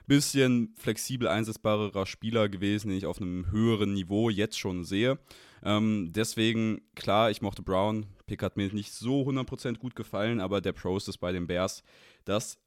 [0.01, 5.20] ein bisschen flexibel einsetzbarer Spieler gewesen, den ich auf einem höheren Niveau jetzt schon sehe.
[5.63, 8.05] Ähm, deswegen, klar, ich mochte Brown.
[8.26, 11.84] Pick hat mir nicht so 100% gut gefallen, aber der Pros ist bei den Bears,
[12.24, 12.57] dass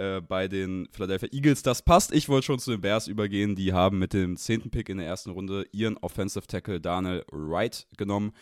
[0.00, 2.12] äh, bei den Philadelphia Eagles das passt.
[2.12, 3.54] Ich wollte schon zu den Bears übergehen.
[3.54, 7.86] Die haben mit dem zehnten Pick in der ersten Runde ihren Offensive Tackle Daniel Wright
[7.98, 8.32] genommen.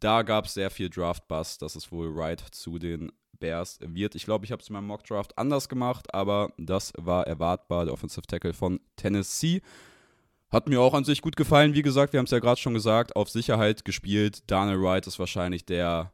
[0.00, 4.14] Da gab es sehr viel Draft-Bust, dass es wohl Wright zu den Bears wird.
[4.16, 7.84] Ich glaube, ich habe es in meinem Mockdraft anders gemacht, aber das war erwartbar.
[7.84, 9.62] Der Offensive Tackle von Tennessee.
[10.50, 11.74] Hat mir auch an sich gut gefallen.
[11.74, 14.42] Wie gesagt, wir haben es ja gerade schon gesagt, auf Sicherheit gespielt.
[14.48, 16.12] Daniel Wright ist wahrscheinlich der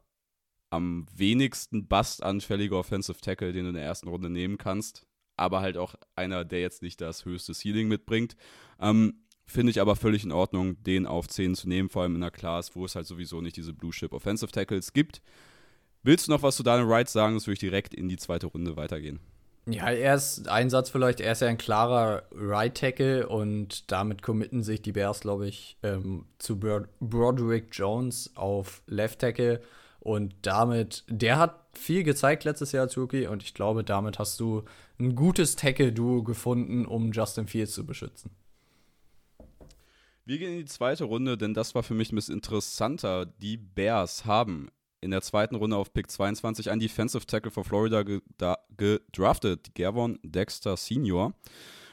[0.71, 5.07] am wenigsten bustanfällige Offensive Tackle, den du in der ersten Runde nehmen kannst.
[5.37, 8.37] Aber halt auch einer, der jetzt nicht das höchste Ceiling mitbringt.
[8.81, 12.23] Ähm, Finde ich aber völlig in Ordnung, den auf 10 zu nehmen, vor allem in
[12.23, 15.21] einer Class, wo es halt sowieso nicht diese Blue Chip Offensive Tackles gibt.
[16.05, 17.35] Willst du noch was zu Daniel Wright sagen?
[17.35, 19.19] Das würde ich direkt in die zweite Runde weitergehen.
[19.67, 24.23] Ja, er ist, ein Satz vielleicht, er ist ja ein klarer Right Tackle und damit
[24.23, 29.61] committen sich die Bears, glaube ich, ähm, zu Broderick Jones auf Left Tackle
[30.01, 34.65] und damit, der hat viel gezeigt letztes Jahr als und ich glaube, damit hast du
[34.99, 38.31] ein gutes Tackle-Duo gefunden, um Justin Fields zu beschützen.
[40.25, 43.27] Wir gehen in die zweite Runde, denn das war für mich ein bisschen interessanter.
[43.27, 44.71] Die Bears haben
[45.01, 48.05] in der zweiten Runde auf Pick 22 einen Defensive Tackle von Florida
[48.77, 51.33] gedraftet, Gervon Dexter Senior.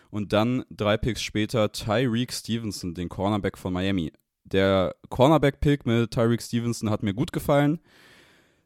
[0.09, 4.11] Und dann drei Picks später Tyreek Stevenson, den Cornerback von Miami.
[4.51, 7.79] Der Cornerback-Pick mit Tyreek Stevenson hat mir gut gefallen.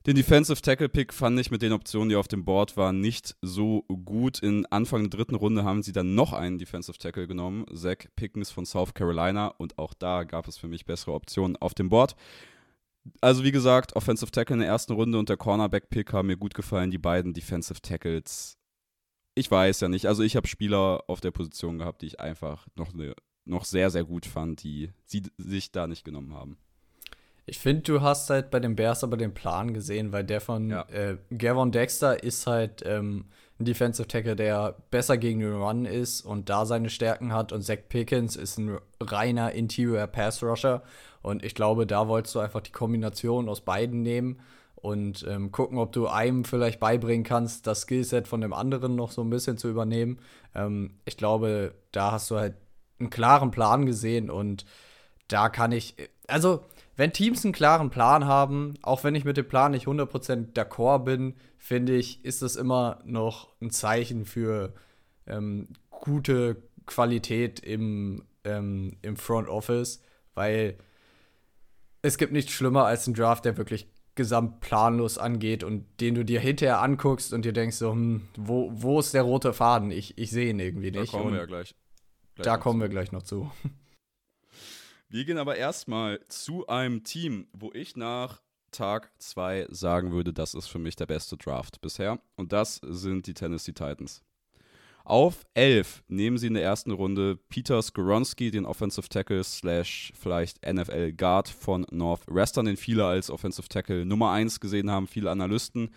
[0.08, 3.36] Den Defensive Tackle Pick fand ich mit den Optionen, die auf dem Board waren, nicht
[3.44, 4.40] so gut.
[4.40, 8.50] In Anfang der dritten Runde haben sie dann noch einen Defensive Tackle genommen, Zach Pickens
[8.50, 9.50] von South Carolina.
[9.60, 12.16] Und auch da gab es für mich bessere Optionen auf dem Board.
[13.22, 16.38] Also wie gesagt, Offensive Tackle in der ersten Runde und der Cornerback Pick haben mir
[16.38, 16.90] gut gefallen.
[16.90, 18.58] Die beiden Defensive Tackles.
[19.36, 20.08] Ich weiß ja nicht.
[20.08, 23.14] Also ich habe Spieler auf der Position gehabt, die ich einfach noch, ne,
[23.46, 26.58] noch sehr, sehr gut fand, die sie sich da nicht genommen haben.
[27.46, 30.70] Ich finde, du hast halt bei den Bears aber den Plan gesehen, weil der von
[30.70, 30.84] ja.
[30.90, 33.26] äh, Gavon Dexter ist halt ähm,
[33.60, 37.52] ein Defensive Tackle, der besser gegen den Run ist und da seine Stärken hat.
[37.52, 40.84] Und Zach Pickens ist ein reiner Interior Pass Rusher.
[41.22, 44.40] Und ich glaube, da wolltest du einfach die Kombination aus beiden nehmen
[44.76, 49.12] und ähm, gucken, ob du einem vielleicht beibringen kannst, das Skillset von dem anderen noch
[49.12, 50.20] so ein bisschen zu übernehmen.
[50.56, 52.56] Ähm, ich glaube, da hast du halt
[53.02, 54.66] einen klaren Plan gesehen und
[55.28, 55.96] da kann ich,
[56.28, 60.54] also wenn Teams einen klaren Plan haben, auch wenn ich mit dem Plan nicht 100%
[60.54, 64.74] d'accord bin, finde ich, ist das immer noch ein Zeichen für
[65.26, 70.02] ähm, gute Qualität im, ähm, im Front Office,
[70.34, 70.78] weil
[72.02, 76.26] es gibt nichts schlimmer als ein Draft, der wirklich gesamt planlos angeht und den du
[76.26, 79.92] dir hinterher anguckst und dir denkst so, hm, wo, wo ist der rote Faden?
[79.92, 81.14] Ich, ich sehe ihn irgendwie nicht.
[81.14, 81.74] Da kommen wir ja gleich.
[82.42, 82.82] Gleich da kommen zu.
[82.84, 83.52] wir gleich noch zu.
[85.14, 90.54] Wir gehen aber erstmal zu einem Team, wo ich nach Tag 2 sagen würde, das
[90.54, 92.22] ist für mich der beste Draft bisher.
[92.38, 94.24] Und das sind die Tennessee Titans.
[95.04, 100.66] Auf 11 nehmen sie in der ersten Runde Peter Skoronski, den Offensive Tackle slash vielleicht
[100.66, 105.90] NFL Guard von Northwestern, den viele als Offensive Tackle Nummer 1 gesehen haben, viele Analysten.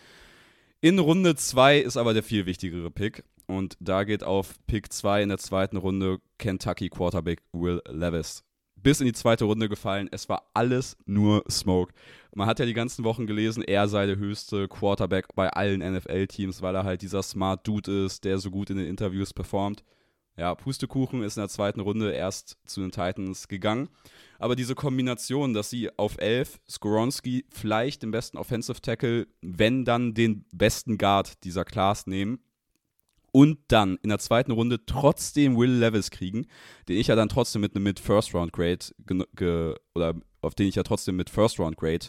[0.81, 3.25] In Runde 2 ist aber der viel wichtigere Pick.
[3.47, 8.45] Und da geht auf Pick 2 in der zweiten Runde Kentucky Quarterback Will Levis
[8.85, 10.09] bis in die zweite Runde gefallen.
[10.13, 11.93] Es war alles nur Smoke.
[12.35, 16.63] Man hat ja die ganzen Wochen gelesen, er sei der höchste Quarterback bei allen NFL-Teams,
[16.63, 19.83] weil er halt dieser Smart Dude ist, der so gut in den Interviews performt.
[20.37, 23.89] Ja, Pustekuchen ist in der zweiten Runde erst zu den Titans gegangen.
[24.39, 30.13] Aber diese Kombination, dass sie auf 11 Skoronski vielleicht den besten Offensive Tackle, wenn dann
[30.13, 32.41] den besten Guard dieser Class nehmen,
[33.35, 36.47] und dann in der zweiten Runde trotzdem Will Levis kriegen,
[36.89, 38.79] den ich ja dann trotzdem mit einem mit First Round Grade
[39.97, 42.07] oder auf den ich ja trotzdem mit First Round Grade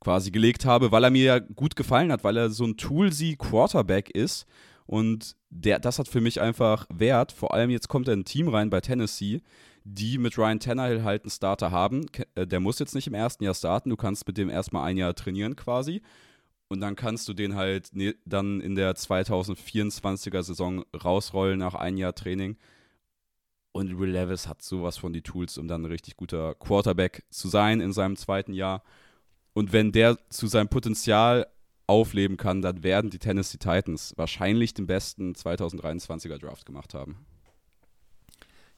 [0.00, 3.36] quasi gelegt habe, weil er mir ja gut gefallen hat, weil er so ein Toolsy
[3.38, 4.46] Quarterback ist
[4.84, 7.30] und der, das hat für mich einfach Wert.
[7.30, 9.42] Vor allem jetzt kommt er in ein Team rein bei Tennessee,
[9.84, 12.06] die mit Ryan Tannehill halt einen Starter haben.
[12.34, 14.96] Äh, der muss jetzt nicht im ersten Jahr starten, du kannst mit dem erstmal ein
[14.96, 16.02] Jahr trainieren quasi.
[16.68, 21.98] Und dann kannst du den halt ne, dann in der 2024er Saison rausrollen nach einem
[21.98, 22.56] Jahr Training.
[23.72, 27.48] Und Will Levis hat sowas von die Tools, um dann ein richtig guter Quarterback zu
[27.48, 28.82] sein in seinem zweiten Jahr.
[29.52, 31.46] Und wenn der zu seinem Potenzial
[31.86, 37.26] aufleben kann, dann werden die Tennessee Titans wahrscheinlich den besten 2023er Draft gemacht haben.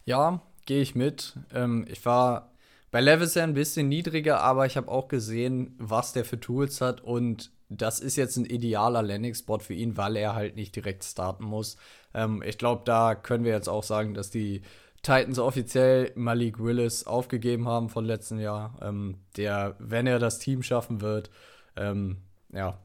[0.05, 1.34] Ja, gehe ich mit.
[1.53, 2.53] Ähm, ich war
[2.91, 6.80] bei Levis ja ein bisschen niedriger, aber ich habe auch gesehen, was der für Tools
[6.80, 11.05] hat und das ist jetzt ein idealer Landing-Spot für ihn, weil er halt nicht direkt
[11.05, 11.77] starten muss.
[12.14, 14.62] Ähm, ich glaube, da können wir jetzt auch sagen, dass die
[15.03, 18.77] Titans offiziell Malik Willis aufgegeben haben von letztem Jahr.
[18.83, 21.31] Ähm, der, wenn er das Team schaffen wird,
[21.77, 22.19] ähm,
[22.53, 22.79] ja,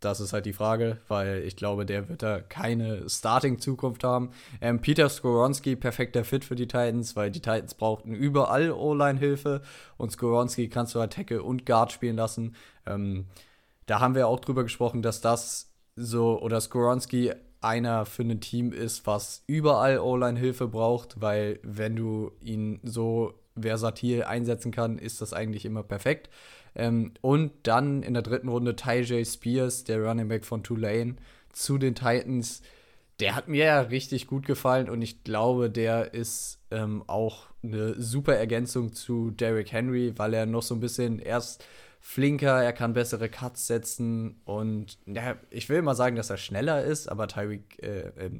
[0.00, 4.30] das ist halt die Frage, weil ich glaube, der wird da keine Starting-Zukunft haben.
[4.60, 9.62] Ähm, Peter Skoronski, perfekter Fit für die Titans, weil die Titans brauchten überall O-Line-Hilfe
[9.96, 12.54] und Skoronski kannst du halt Tackle und Guard spielen lassen.
[12.86, 13.26] Ähm,
[13.86, 18.72] da haben wir auch drüber gesprochen, dass das so oder Skoronski einer für ein Team
[18.72, 25.32] ist, was überall O-Line-Hilfe braucht, weil wenn du ihn so versatil einsetzen kann, ist das
[25.32, 26.28] eigentlich immer perfekt.
[26.74, 31.16] Ähm, und dann in der dritten Runde Ty Spears, der Running Back von Tulane,
[31.52, 32.62] zu den Titans.
[33.18, 38.00] Der hat mir ja richtig gut gefallen und ich glaube, der ist ähm, auch eine
[38.00, 41.64] super Ergänzung zu Derrick Henry, weil er noch so ein bisschen erst
[42.06, 46.84] flinker, er kann bessere Cuts setzen und ja, ich will mal sagen, dass er schneller
[46.84, 48.30] ist, aber Tyreek, äh, äh,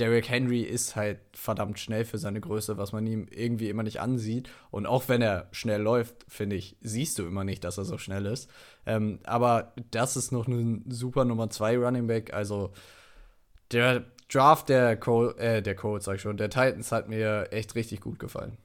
[0.00, 4.00] Derrick Henry ist halt verdammt schnell für seine Größe, was man ihm irgendwie immer nicht
[4.00, 4.50] ansieht.
[4.70, 7.98] Und auch wenn er schnell läuft, finde ich, siehst du immer nicht, dass er so
[7.98, 8.50] schnell ist.
[8.84, 12.32] Ähm, aber das ist noch ein super Nummer 2 Running Back.
[12.32, 12.72] Also
[13.70, 17.74] der Draft der, Col äh, der Colts, sag ich schon, der Titans hat mir echt
[17.74, 18.56] richtig gut gefallen.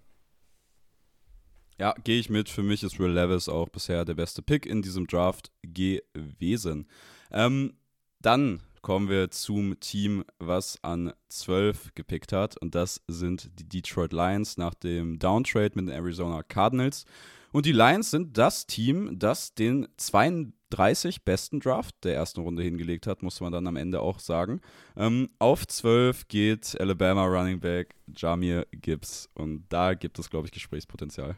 [1.80, 2.50] Ja, gehe ich mit.
[2.50, 6.88] Für mich ist Will Levis auch bisher der beste Pick in diesem Draft gewesen.
[7.32, 7.74] Ähm,
[8.20, 12.58] dann kommen wir zum Team, was an 12 gepickt hat.
[12.58, 17.06] Und das sind die Detroit Lions nach dem Downtrade mit den Arizona Cardinals.
[17.52, 23.08] Und die Lions sind das Team, das den 32 besten Draft der ersten Runde hingelegt
[23.08, 24.62] hat, muss man dann am Ende auch sagen.
[24.96, 29.30] Ähm, auf 12 geht Alabama Running Back Jamir Gibbs.
[29.34, 31.36] Und da gibt es, glaube ich, Gesprächspotenzial.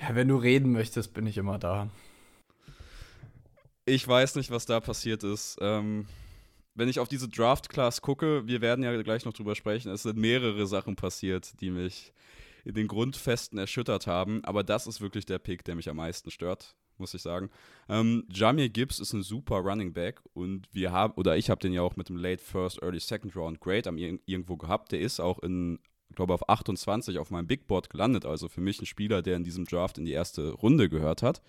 [0.00, 1.90] Ja, wenn du reden möchtest, bin ich immer da.
[3.84, 5.56] Ich weiß nicht, was da passiert ist.
[5.60, 6.06] Ähm,
[6.74, 10.16] wenn ich auf diese Draft-Class gucke, wir werden ja gleich noch drüber sprechen, es sind
[10.16, 12.12] mehrere Sachen passiert, die mich
[12.64, 14.44] in den Grundfesten erschüttert haben.
[14.44, 17.50] Aber das ist wirklich der Pick, der mich am meisten stört, muss ich sagen.
[17.88, 21.72] Ähm, Jamir Gibbs ist ein super Running Back und wir haben, oder ich habe den
[21.72, 24.92] ja auch mit dem Late First, Early Second Round Grade am irgendwo gehabt.
[24.92, 25.80] Der ist auch in,
[26.16, 28.26] glaube, auf 28 auf meinem Big Board gelandet.
[28.26, 31.42] Also für mich ein Spieler, der in diesem Draft in die erste Runde gehört hat.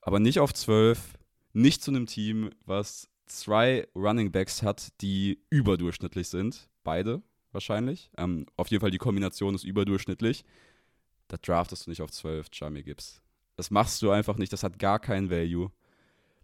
[0.00, 1.14] Aber nicht auf 12
[1.52, 6.68] nicht zu einem Team, was zwei Running Backs hat, die überdurchschnittlich sind.
[6.84, 8.10] Beide wahrscheinlich.
[8.16, 10.44] Ähm, auf jeden Fall die Kombination ist überdurchschnittlich.
[11.28, 13.20] Da draftest du nicht auf 12 Jamie Gibbs.
[13.56, 14.52] Das machst du einfach nicht.
[14.52, 15.70] Das hat gar keinen Value.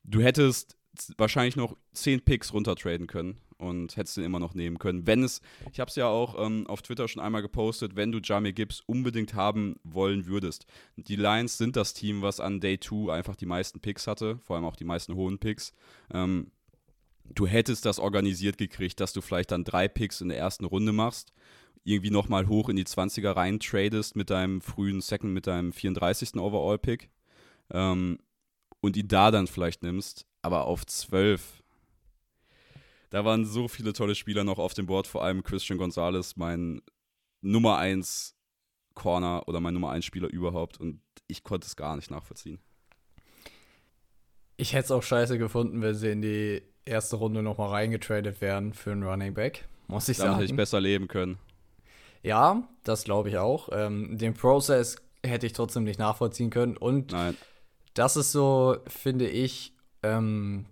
[0.04, 0.76] Du hättest
[1.18, 5.06] wahrscheinlich noch 10 Picks runtertraden können und hättest den immer noch nehmen können.
[5.06, 5.40] Wenn es,
[5.72, 8.82] ich habe es ja auch ähm, auf Twitter schon einmal gepostet, wenn du Jamie Gibbs
[8.86, 10.66] unbedingt haben wollen würdest.
[10.96, 14.56] Die Lions sind das Team, was an Day 2 einfach die meisten Picks hatte, vor
[14.56, 15.72] allem auch die meisten hohen Picks.
[16.12, 16.50] Ähm,
[17.34, 20.92] du hättest das organisiert gekriegt, dass du vielleicht dann drei Picks in der ersten Runde
[20.92, 21.32] machst,
[21.84, 26.36] irgendwie nochmal hoch in die 20er rein tradest mit deinem frühen Second, mit deinem 34.
[26.36, 27.10] Overall-Pick
[27.70, 28.18] ähm,
[28.80, 31.62] und ihn da dann vielleicht nimmst, aber auf 12
[33.16, 36.82] da waren so viele tolle Spieler noch auf dem Board, vor allem Christian Gonzalez, mein
[37.40, 38.36] Nummer 1
[38.92, 42.60] Corner oder mein Nummer 1 Spieler überhaupt und ich konnte es gar nicht nachvollziehen.
[44.58, 48.74] Ich hätte es auch scheiße gefunden, wenn sie in die erste Runde nochmal reingetradet wären
[48.74, 50.40] für einen Running Back, muss ich Damit sagen.
[50.40, 51.38] hätte ich besser leben können.
[52.22, 53.70] Ja, das glaube ich auch.
[53.72, 57.34] Ähm, den Prozess hätte ich trotzdem nicht nachvollziehen können und Nein.
[57.94, 60.66] das ist so, finde ich, ähm,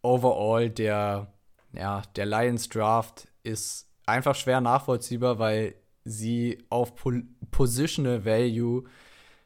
[0.00, 1.32] overall der
[1.72, 7.12] ja, der Lions Draft ist einfach schwer nachvollziehbar, weil sie auf po
[7.50, 8.84] Positional Value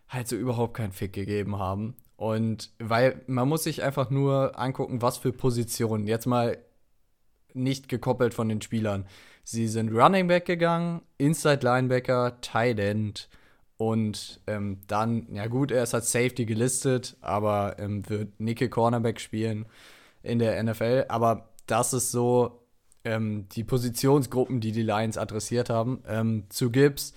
[0.09, 1.97] halt so überhaupt keinen Fick gegeben haben.
[2.16, 6.07] Und weil man muss sich einfach nur angucken, was für Positionen.
[6.07, 6.59] Jetzt mal
[7.55, 9.07] nicht gekoppelt von den Spielern.
[9.45, 13.29] Sie sind Running Back gegangen, Inside Linebacker, Tight End
[13.77, 19.18] und ähm, dann, ja gut, er ist als Safety gelistet, aber ähm, wird Nickel Cornerback
[19.20, 19.66] spielen
[20.23, 21.07] in der NFL.
[21.09, 22.66] Aber das ist so
[23.04, 26.02] ähm, die Positionsgruppen, die die Lions adressiert haben.
[26.06, 27.14] Ähm, zu Gibbs,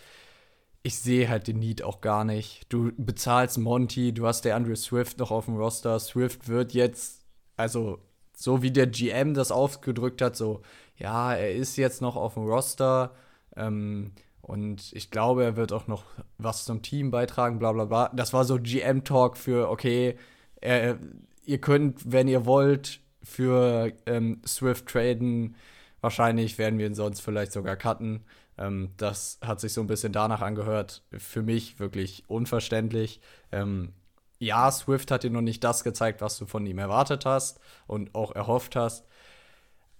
[0.83, 2.65] ich sehe halt den Need auch gar nicht.
[2.69, 5.99] Du bezahlst Monty, du hast der Andrew Swift noch auf dem Roster.
[5.99, 7.23] Swift wird jetzt,
[7.57, 7.99] also
[8.35, 10.61] so wie der GM das ausgedrückt hat, so,
[10.97, 13.15] ja, er ist jetzt noch auf dem Roster.
[13.55, 16.03] Ähm, und ich glaube, er wird auch noch
[16.37, 18.11] was zum Team beitragen, bla bla bla.
[18.13, 20.17] Das war so GM-Talk für, okay,
[20.61, 20.99] er,
[21.45, 25.55] ihr könnt, wenn ihr wollt, für ähm, Swift traden.
[26.01, 28.23] Wahrscheinlich werden wir ihn sonst vielleicht sogar cutten.
[28.57, 31.03] Ähm, das hat sich so ein bisschen danach angehört.
[31.17, 33.19] Für mich wirklich unverständlich.
[33.51, 33.93] Ähm,
[34.39, 38.13] ja, Swift hat dir noch nicht das gezeigt, was du von ihm erwartet hast und
[38.15, 39.05] auch erhofft hast.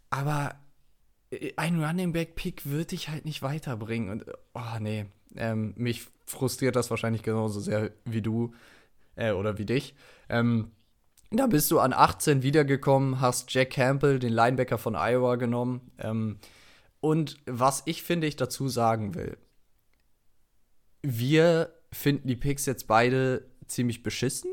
[0.09, 0.55] Aber
[1.32, 4.09] äh, ein Running Back Pick wird dich halt nicht weiterbringen.
[4.09, 5.05] Und, oh nee,
[5.36, 8.53] ähm, mich frustriert das wahrscheinlich genauso sehr wie du
[9.15, 9.95] äh, oder wie dich.
[10.30, 10.71] Ähm,
[11.38, 15.91] da bist du an 18 wiedergekommen, hast Jack Campbell, den Linebacker von Iowa, genommen.
[15.97, 16.39] Ähm,
[16.99, 19.38] und was ich finde, ich dazu sagen will,
[21.01, 24.51] wir finden die Picks jetzt beide ziemlich beschissen,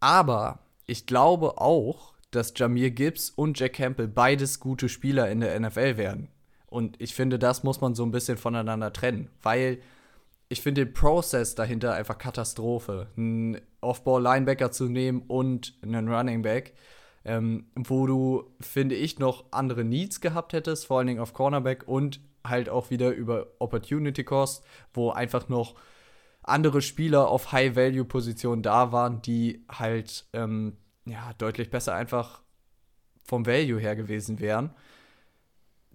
[0.00, 5.58] aber ich glaube auch, dass Jamir Gibbs und Jack Campbell beides gute Spieler in der
[5.58, 6.28] NFL werden.
[6.66, 9.82] Und ich finde, das muss man so ein bisschen voneinander trennen, weil
[10.52, 13.08] ich finde den Prozess dahinter einfach Katastrophe.
[13.16, 16.74] Einen Off-Ball-Linebacker zu nehmen und einen Running Back,
[17.24, 21.88] ähm, wo du, finde ich, noch andere Needs gehabt hättest, vor allen Dingen auf Cornerback
[21.88, 25.74] und halt auch wieder über Opportunity Cost, wo einfach noch
[26.42, 30.76] andere Spieler auf High-Value-Positionen da waren, die halt ähm,
[31.06, 32.42] ja, deutlich besser einfach
[33.24, 34.74] vom Value her gewesen wären.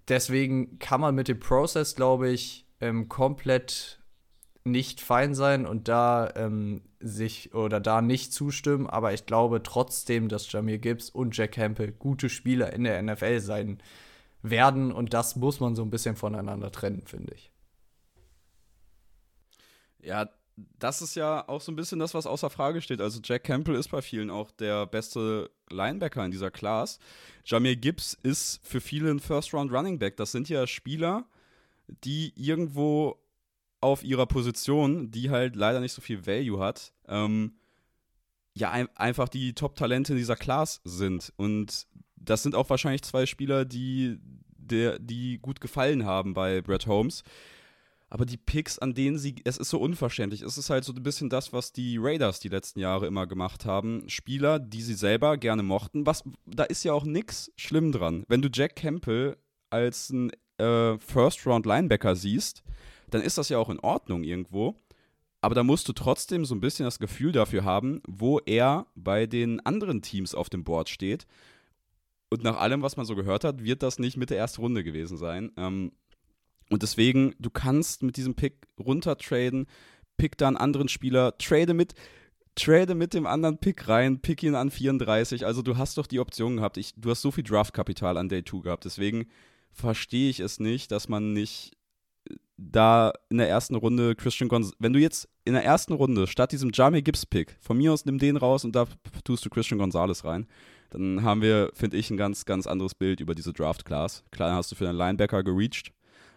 [0.08, 3.98] Deswegen kann man mit dem Process, glaube ich, ähm, komplett
[4.70, 10.28] nicht fein sein und da ähm, sich oder da nicht zustimmen, aber ich glaube trotzdem,
[10.28, 13.78] dass Jamir Gibbs und Jack Campbell gute Spieler in der NFL sein
[14.42, 17.50] werden und das muss man so ein bisschen voneinander trennen, finde ich.
[20.00, 20.28] Ja,
[20.78, 23.00] das ist ja auch so ein bisschen das, was außer Frage steht.
[23.00, 26.98] Also Jack Campbell ist bei vielen auch der beste Linebacker in dieser Class.
[27.44, 30.16] Jamir Gibbs ist für viele ein First-Round Running Back.
[30.16, 31.26] Das sind ja Spieler,
[32.04, 33.18] die irgendwo
[33.80, 37.54] auf ihrer Position, die halt leider nicht so viel Value hat, ähm,
[38.54, 41.32] ja, ein einfach die Top-Talente in dieser Class sind.
[41.36, 44.18] Und das sind auch wahrscheinlich zwei Spieler, die,
[44.56, 47.22] der, die gut gefallen haben bei Brett Holmes.
[48.10, 50.40] Aber die Picks, an denen sie, es ist so unverständlich.
[50.40, 53.66] Es ist halt so ein bisschen das, was die Raiders die letzten Jahre immer gemacht
[53.66, 54.08] haben.
[54.08, 56.06] Spieler, die sie selber gerne mochten.
[56.06, 58.24] Was, da ist ja auch nichts schlimm dran.
[58.26, 59.36] Wenn du Jack Campbell
[59.68, 62.62] als ein äh, First-Round-Linebacker siehst,
[63.10, 64.76] dann ist das ja auch in Ordnung irgendwo.
[65.40, 69.26] Aber da musst du trotzdem so ein bisschen das Gefühl dafür haben, wo er bei
[69.26, 71.26] den anderen Teams auf dem Board steht.
[72.28, 74.82] Und nach allem, was man so gehört hat, wird das nicht mit der ersten Runde
[74.82, 75.52] gewesen sein.
[75.56, 75.92] Ähm,
[76.70, 79.66] und deswegen, du kannst mit diesem Pick runtertraden,
[80.16, 81.94] pick da einen anderen Spieler, trade mit,
[82.54, 85.46] trade mit dem anderen Pick rein, pick ihn an 34.
[85.46, 86.76] Also du hast doch die Option gehabt.
[86.76, 88.84] Ich, du hast so viel Draftkapital an Day 2 gehabt.
[88.84, 89.28] Deswegen
[89.70, 91.77] verstehe ich es nicht, dass man nicht
[92.58, 96.52] da in der ersten Runde Christian Gonzalez, wenn du jetzt in der ersten Runde statt
[96.52, 98.86] diesem Jamie Gibbs Pick, von mir aus nimm den raus und da
[99.24, 100.46] tust du Christian Gonzalez rein,
[100.90, 104.24] dann haben wir, finde ich, ein ganz, ganz anderes Bild über diese Draft Class.
[104.32, 105.92] Klar hast du für einen Linebacker gereached,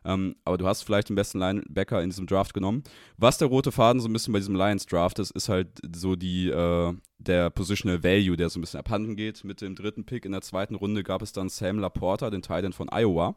[0.06, 2.84] ähm, aber du hast vielleicht den besten Linebacker in diesem Draft genommen.
[3.18, 6.16] Was der rote Faden so ein bisschen bei diesem Lions Draft ist, ist halt so
[6.16, 9.44] die, äh, der Positional Value, der so ein bisschen abhanden geht.
[9.44, 12.74] Mit dem dritten Pick in der zweiten Runde gab es dann Sam Laporta, den Titan
[12.74, 13.36] von Iowa.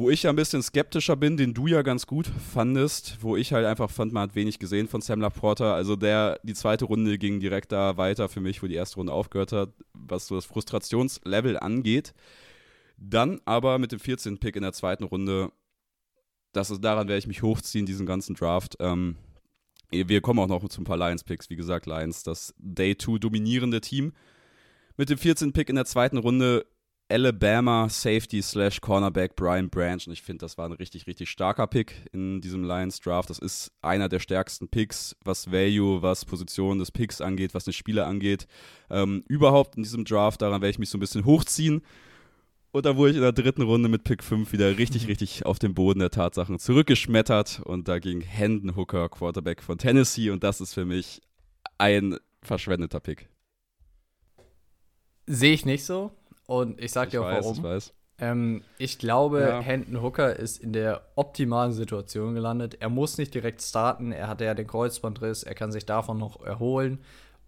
[0.00, 3.52] Wo ich ja ein bisschen skeptischer bin, den du ja ganz gut fandest, wo ich
[3.52, 5.74] halt einfach fand, man hat wenig gesehen von Sam Laporta.
[5.74, 9.12] Also der, die zweite Runde ging direkt da weiter für mich, wo die erste Runde
[9.12, 12.14] aufgehört hat, was so das Frustrationslevel angeht.
[12.96, 14.38] Dann aber mit dem 14.
[14.38, 15.50] Pick in der zweiten Runde,
[16.52, 18.76] das ist, daran werde ich mich hochziehen, diesen ganzen Draft.
[18.78, 19.16] Ähm,
[19.90, 21.50] wir kommen auch noch zu ein paar Lions-Picks.
[21.50, 24.12] Wie gesagt, Lions, das Day 2 dominierende Team.
[24.96, 25.52] Mit dem 14.
[25.52, 26.66] Pick in der zweiten Runde
[27.10, 30.06] Alabama Safety slash Cornerback Brian Branch.
[30.06, 33.30] Und ich finde, das war ein richtig, richtig starker Pick in diesem Lions Draft.
[33.30, 37.72] Das ist einer der stärksten Picks, was Value, was Position des Picks angeht, was den
[37.72, 38.46] Spieler angeht.
[38.90, 41.82] Ähm, überhaupt in diesem Draft, daran werde ich mich so ein bisschen hochziehen.
[42.72, 45.08] Und da wurde ich in der dritten Runde mit Pick 5 wieder richtig, mhm.
[45.08, 47.60] richtig auf den Boden der Tatsachen zurückgeschmettert.
[47.64, 50.28] Und da ging Hendon Hooker, Quarterback von Tennessee.
[50.28, 51.22] Und das ist für mich
[51.78, 53.30] ein verschwendeter Pick.
[55.26, 56.12] Sehe ich nicht so.
[56.48, 57.56] Und ich sag dir auch weiß, warum.
[57.58, 57.94] Ich, weiß.
[58.20, 59.60] Ähm, ich glaube, ja.
[59.60, 62.78] Hendon Hooker ist in der optimalen Situation gelandet.
[62.80, 64.12] Er muss nicht direkt starten.
[64.12, 65.42] Er hatte ja den Kreuzbandriss.
[65.42, 67.00] Er kann sich davon noch erholen.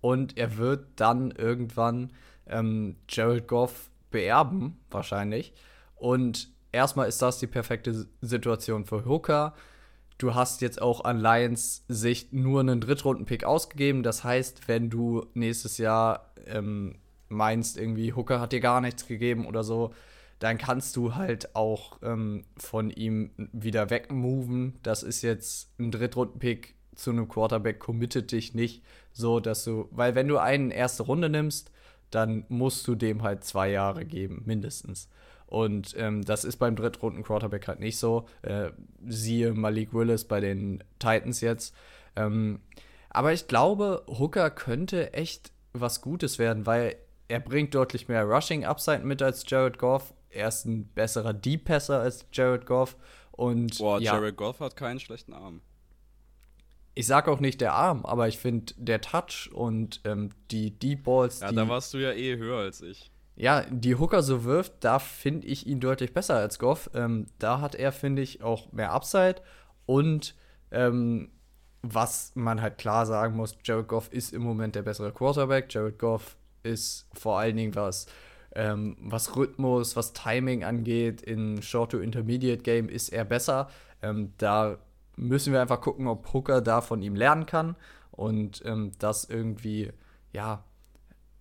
[0.03, 2.11] Und er wird dann irgendwann
[2.47, 5.55] ähm, Jared Goff beerben, wahrscheinlich.
[5.97, 9.55] Und erstmal ist das die perfekte Situation für Hooker.
[10.19, 14.03] Du hast jetzt auch an Lions Sicht nur einen Drittrunden-Pick ausgegeben.
[14.03, 16.97] Das heißt, wenn du nächstes Jahr ähm,
[17.31, 19.95] meinst, irgendwie Hooker hat dir gar nichts gegeben oder so,
[20.39, 24.79] dann kannst du halt auch ähm, von ihm wieder wegmoven.
[24.83, 30.15] Das ist jetzt ein Drittrunden-Pick zu einem Quarterback, committet dich nicht so, dass du, weil
[30.15, 31.71] wenn du einen erste Runde nimmst,
[32.11, 35.09] dann musst du dem halt zwei Jahre geben, mindestens.
[35.47, 38.27] Und ähm, das ist beim drittrunden Quarterback halt nicht so.
[38.43, 38.71] Äh,
[39.07, 41.75] siehe Malik Willis bei den Titans jetzt.
[42.17, 42.61] Ähm,
[43.11, 46.97] aber ich glaube, Hooker könnte echt was Gutes werden, weil
[47.31, 50.13] er bringt deutlich mehr Rushing Upside mit als Jared Goff.
[50.31, 52.97] Er ist ein besserer Deep-Passer als Jared Goff.
[53.33, 55.63] Und, Boah, ja, Jared Goff hat keinen schlechten Arm
[56.95, 61.05] ich sage auch nicht der Arm, aber ich finde der Touch und ähm, die Deep
[61.05, 61.41] Balls.
[61.41, 63.11] Ja, die, da warst du ja eh höher als ich.
[63.37, 66.91] Ja, die Hooker so wirft, da finde ich ihn deutlich besser als Goff.
[66.93, 69.37] Ähm, da hat er, finde ich, auch mehr Upside.
[69.87, 70.35] Und
[70.71, 71.31] ähm,
[71.81, 75.73] was man halt klar sagen muss, Jared Goff ist im Moment der bessere Quarterback.
[75.73, 78.07] Jared Goff ist vor allen Dingen was,
[78.55, 83.69] ähm, was Rhythmus, was Timing angeht, in Short to Intermediate Game ist er besser.
[84.03, 84.79] Ähm, da
[85.17, 87.77] müssen wir einfach gucken, ob Hooker da von ihm lernen kann
[88.11, 89.91] und ähm, das irgendwie,
[90.33, 90.65] ja,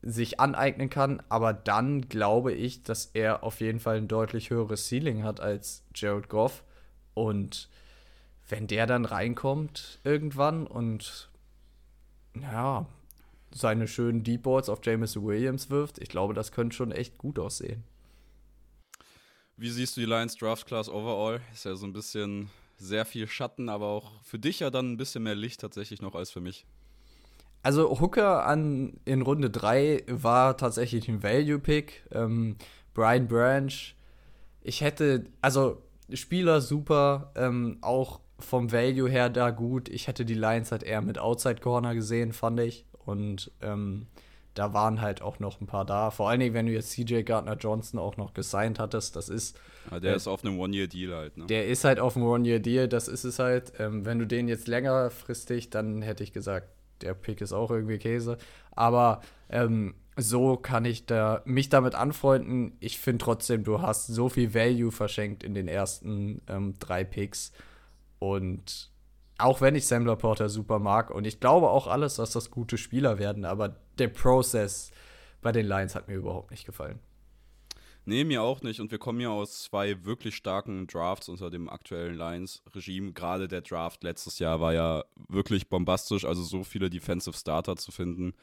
[0.01, 1.21] sich aneignen kann.
[1.29, 5.83] Aber dann glaube ich, dass er auf jeden Fall ein deutlich höheres Ceiling hat als
[5.93, 6.63] Jared Goff.
[7.13, 7.69] Und
[8.47, 11.29] wenn der dann reinkommt irgendwann und
[12.39, 12.85] ja,
[13.53, 17.39] seine schönen Deep Balls auf Jameson Williams wirft, ich glaube, das könnte schon echt gut
[17.39, 17.83] aussehen.
[19.57, 21.41] Wie siehst du die Lions Draft Class overall?
[21.53, 24.97] Ist ja so ein bisschen sehr viel Schatten, aber auch für dich ja dann ein
[24.97, 26.65] bisschen mehr Licht tatsächlich noch als für mich.
[27.61, 32.05] Also Hooker an, in Runde 3 war tatsächlich ein Value-Pick.
[32.11, 32.55] Ähm,
[32.93, 33.73] Brian Branch,
[34.61, 35.81] ich hätte, also
[36.13, 39.89] Spieler super, ähm, auch vom Value her da gut.
[39.89, 42.85] Ich hätte die Lions halt eher mit Outside Corner gesehen, fand ich.
[43.05, 44.07] Und ähm,
[44.53, 46.11] da waren halt auch noch ein paar da.
[46.11, 49.57] Vor allen Dingen, wenn du jetzt CJ Gardner Johnson auch noch gesigned hattest, das ist.
[49.89, 51.45] Ja, der äh, ist auf einem One-Year-Deal halt, ne?
[51.45, 53.73] Der ist halt auf einem One-Year-Deal, das ist es halt.
[53.79, 56.67] Ähm, wenn du den jetzt längerfristig, dann hätte ich gesagt,
[57.01, 58.37] der Pick ist auch irgendwie Käse.
[58.71, 62.73] Aber ähm, so kann ich da mich damit anfreunden.
[62.79, 67.53] Ich finde trotzdem, du hast so viel Value verschenkt in den ersten ähm, drei Picks.
[68.19, 68.89] Und
[69.39, 72.77] auch wenn ich Sam Laporta super mag und ich glaube auch alles, dass das gute
[72.77, 74.91] Spieler werden, aber der Prozess
[75.41, 76.99] bei den Lions hat mir überhaupt nicht gefallen.
[78.05, 78.79] Nee, mir auch nicht.
[78.79, 83.13] Und wir kommen ja aus zwei wirklich starken Drafts unter dem aktuellen Lions-Regime.
[83.13, 87.91] Gerade der Draft letztes Jahr war ja wirklich bombastisch, also so viele Defensive Starter zu
[87.91, 88.33] finden.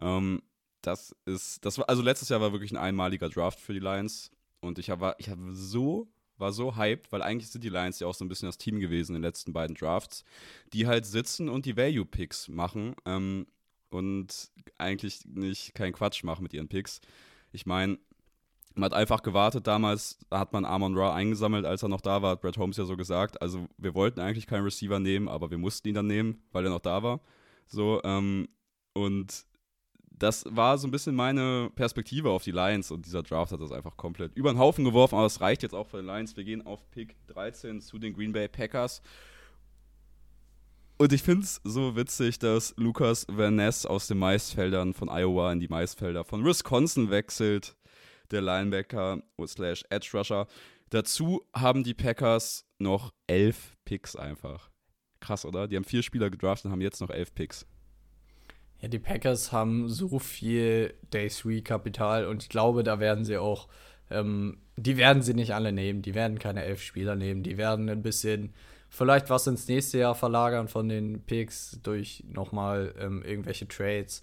[0.00, 0.42] Ähm,
[0.80, 4.30] das ist, das war, also letztes Jahr war wirklich ein einmaliger Draft für die Lions.
[4.60, 6.06] Und ich habe ich hab so
[6.38, 8.78] war so hyped, weil eigentlich sind die Lions ja auch so ein bisschen das Team
[8.78, 10.24] gewesen in den letzten beiden Drafts,
[10.72, 13.46] die halt sitzen und die Value-Picks machen ähm,
[13.90, 17.00] und eigentlich nicht keinen Quatsch machen mit ihren Picks.
[17.52, 17.98] Ich meine,
[18.74, 22.20] man hat einfach gewartet damals, da hat man Amon Ra eingesammelt, als er noch da
[22.20, 23.40] war, hat Brad Holmes ja so gesagt.
[23.40, 26.70] Also wir wollten eigentlich keinen Receiver nehmen, aber wir mussten ihn dann nehmen, weil er
[26.70, 27.20] noch da war.
[27.66, 28.48] So, ähm,
[28.92, 29.46] und
[30.18, 33.72] das war so ein bisschen meine Perspektive auf die Lions und dieser Draft hat das
[33.72, 36.36] einfach komplett über den Haufen geworfen, aber es reicht jetzt auch für die Lions.
[36.36, 39.02] Wir gehen auf Pick 13 zu den Green Bay Packers.
[40.98, 45.52] Und ich finde es so witzig, dass Lukas Van Ness aus den Maisfeldern von Iowa
[45.52, 47.76] in die Maisfelder von Wisconsin wechselt,
[48.30, 50.46] der Linebacker slash Edge Rusher.
[50.88, 54.70] Dazu haben die Packers noch elf Picks einfach.
[55.20, 55.68] Krass, oder?
[55.68, 57.66] Die haben vier Spieler gedraftet und haben jetzt noch elf Picks.
[58.80, 63.38] Ja, die Packers haben so viel Day 3 Kapital und ich glaube, da werden sie
[63.38, 63.68] auch,
[64.10, 66.02] ähm, die werden sie nicht alle nehmen.
[66.02, 67.42] Die werden keine elf Spieler nehmen.
[67.42, 68.52] Die werden ein bisschen
[68.88, 74.22] vielleicht was ins nächste Jahr verlagern von den Picks durch nochmal ähm, irgendwelche Trades.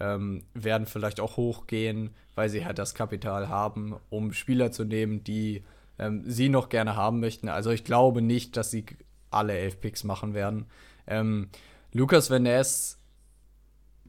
[0.00, 5.24] Ähm, werden vielleicht auch hochgehen, weil sie halt das Kapital haben, um Spieler zu nehmen,
[5.24, 5.64] die
[5.98, 7.48] ähm, sie noch gerne haben möchten.
[7.48, 8.86] Also ich glaube nicht, dass sie
[9.30, 10.66] alle elf Picks machen werden.
[11.08, 11.48] Ähm,
[11.92, 12.97] Lucas Van Ness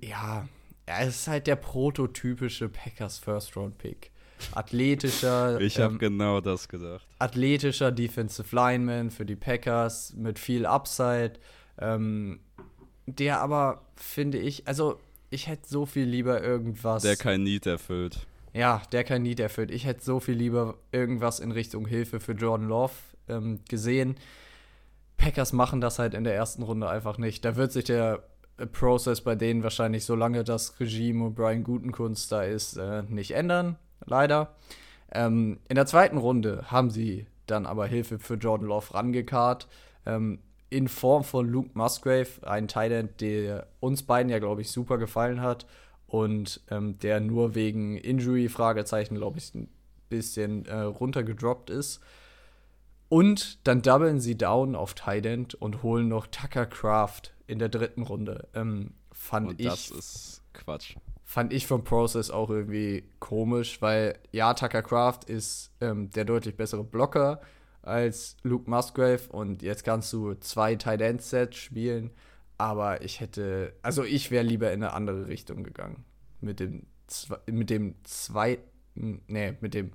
[0.02, 0.48] ja,
[0.86, 4.12] er ist halt der prototypische Packers First Round Pick.
[4.54, 5.60] Athletischer.
[5.62, 7.06] ich habe ähm, genau das gedacht.
[7.20, 11.34] Athletischer Defensive Lineman für die Packers mit viel Upside.
[11.78, 12.40] Ähm,
[13.06, 17.04] der aber, finde ich, also ich hätte so viel lieber irgendwas.
[17.04, 18.26] Der kein Need erfüllt.
[18.54, 19.72] Ja, der kein Need erfüllt.
[19.72, 22.94] Ich hätte so viel lieber irgendwas in Richtung Hilfe für Jordan Love
[23.28, 24.16] ähm, gesehen.
[25.18, 27.46] Packers machen das halt in der ersten Runde einfach nicht.
[27.46, 28.24] Da wird sich der
[28.68, 33.78] Prozess bei denen wahrscheinlich, solange das Regime und Brian Gutenkunst da ist, äh, nicht ändern.
[34.06, 34.56] Leider.
[35.12, 39.68] Ähm, in der zweiten Runde haben sie dann aber Hilfe für Jordan Love rangekarrt.
[40.06, 40.40] Ähm,
[40.70, 45.42] in Form von Luke Musgrave, ein Thailand, der uns beiden ja, glaube ich, super gefallen
[45.42, 45.66] hat
[46.08, 49.68] und ähm, der nur wegen Injury-Fragezeichen, glaube ich, ein
[50.10, 52.02] bisschen äh, runtergedroppt ist.
[53.10, 58.04] Und dann doublen sie down auf Tident und holen noch Tucker Craft in der dritten
[58.04, 58.48] Runde.
[58.54, 59.68] Ähm, fand und ich.
[59.68, 60.96] Das ist Quatsch.
[61.26, 66.56] Fand ich vom Process auch irgendwie komisch, weil ja, Tucker Craft ist ähm, der deutlich
[66.56, 67.42] bessere Blocker
[67.82, 72.12] als Luke Musgrave und jetzt kannst du zwei Tight End Sets spielen,
[72.58, 76.04] aber ich hätte, also ich wäre lieber in eine andere Richtung gegangen
[76.42, 76.88] mit dem
[77.48, 79.92] mit dem zweiten, nee, mit dem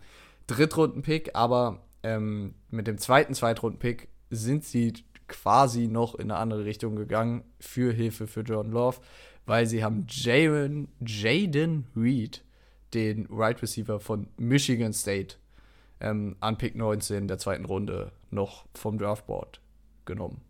[0.48, 4.92] Drittrunden-Pick, aber ähm, mit dem zweiten Zweitrunden-Pick sind sie
[5.34, 8.98] quasi noch in eine andere Richtung gegangen für Hilfe für Jordan Love,
[9.46, 12.44] weil sie haben Jaden, Jaden Reed,
[12.94, 15.36] den Right Receiver von Michigan State,
[16.00, 19.60] ähm, an Pick 19 der zweiten Runde noch vom Draftboard
[20.04, 20.40] genommen.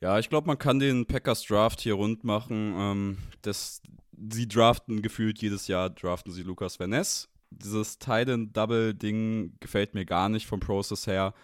[0.00, 2.74] Ja, ich glaube, man kann den Packers Draft hier rund machen.
[2.76, 3.82] Ähm, das
[4.30, 7.28] sie draften gefühlt jedes Jahr, draften sie Lukas Van Ness.
[7.50, 11.34] Dieses Titan-Double-Ding gefällt mir gar nicht vom Process her.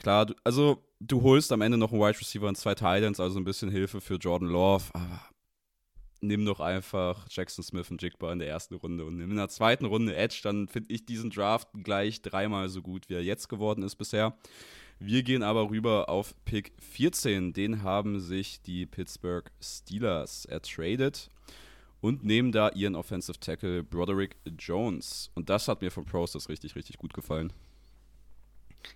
[0.00, 3.38] Klar, du, also du holst am Ende noch einen Wide Receiver und zwei Titans, also
[3.38, 5.20] ein bisschen Hilfe für Jordan Love, aber
[6.22, 9.84] nimm doch einfach Jackson Smith und Jigba in der ersten Runde und in der zweiten
[9.84, 13.82] Runde Edge, dann finde ich diesen Draft gleich dreimal so gut, wie er jetzt geworden
[13.82, 14.36] ist bisher.
[14.98, 17.54] Wir gehen aber rüber auf Pick 14.
[17.54, 21.30] Den haben sich die Pittsburgh Steelers ertradet
[22.02, 25.30] und nehmen da ihren Offensive Tackle Broderick Jones.
[25.34, 27.50] Und das hat mir vom Process richtig, richtig gut gefallen.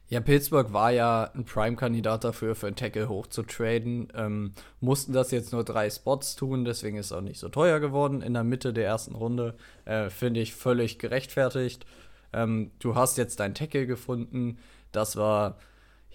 [0.09, 4.13] Ja, Pittsburgh war ja ein Prime-Kandidat dafür, für einen Tackle hochzutraden.
[4.15, 7.81] Ähm, mussten das jetzt nur drei Spots tun, deswegen ist es auch nicht so teuer
[7.81, 9.55] geworden in der Mitte der ersten Runde.
[9.85, 11.87] Äh, Finde ich völlig gerechtfertigt.
[12.33, 14.59] Ähm, du hast jetzt deinen Tackle gefunden.
[14.93, 15.59] Das war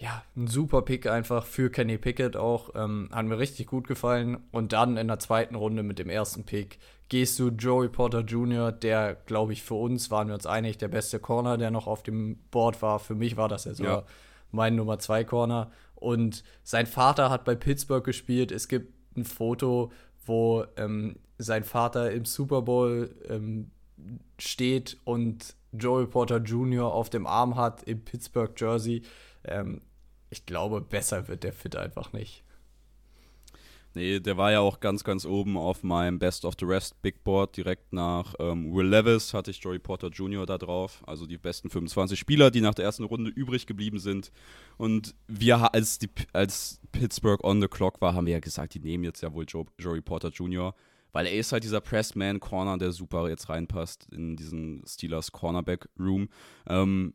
[0.00, 2.70] ja, ein super Pick einfach für Kenny Pickett auch.
[2.74, 4.38] Ähm, hat mir richtig gut gefallen.
[4.50, 6.78] Und dann in der zweiten Runde mit dem ersten Pick
[7.10, 10.88] gehst du Joey Porter Jr., der, glaube ich, für uns waren wir uns einig, der
[10.88, 12.98] beste Corner, der noch auf dem Board war.
[12.98, 14.06] Für mich war das ja sogar ja.
[14.52, 15.70] mein Nummer 2 Corner.
[15.96, 18.52] Und sein Vater hat bei Pittsburgh gespielt.
[18.52, 19.92] Es gibt ein Foto,
[20.24, 23.72] wo ähm, sein Vater im Super Bowl ähm,
[24.38, 26.92] steht und Joey Porter Jr.
[26.92, 29.02] auf dem Arm hat im Pittsburgh Jersey.
[29.44, 29.80] Ähm,
[30.30, 32.44] ich glaube, besser wird der Fit einfach nicht.
[33.94, 37.24] Nee, der war ja auch ganz, ganz oben auf meinem Best of the Rest Big
[37.24, 37.56] Board.
[37.56, 40.46] Direkt nach ähm, Will Levis hatte ich Joey Porter Jr.
[40.46, 41.02] da drauf.
[41.06, 44.30] Also die besten 25 Spieler, die nach der ersten Runde übrig geblieben sind.
[44.76, 48.80] Und wir, als, die, als Pittsburgh on the clock war, haben wir ja gesagt, die
[48.80, 50.74] nehmen jetzt ja wohl Joe, Joey Porter Jr.,
[51.12, 56.28] weil er ist halt dieser Pressman-Corner, der super jetzt reinpasst in diesen Steelers Cornerback-Room.
[56.68, 57.14] Ähm,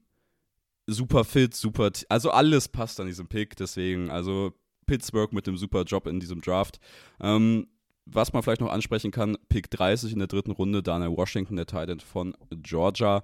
[0.85, 4.53] super fit, super, also alles passt an diesem Pick, deswegen, also
[4.85, 6.79] Pittsburgh mit dem super Job in diesem Draft.
[7.19, 7.67] Ähm,
[8.05, 11.65] was man vielleicht noch ansprechen kann, Pick 30 in der dritten Runde, Daniel Washington, der
[11.65, 13.23] Titan von Georgia,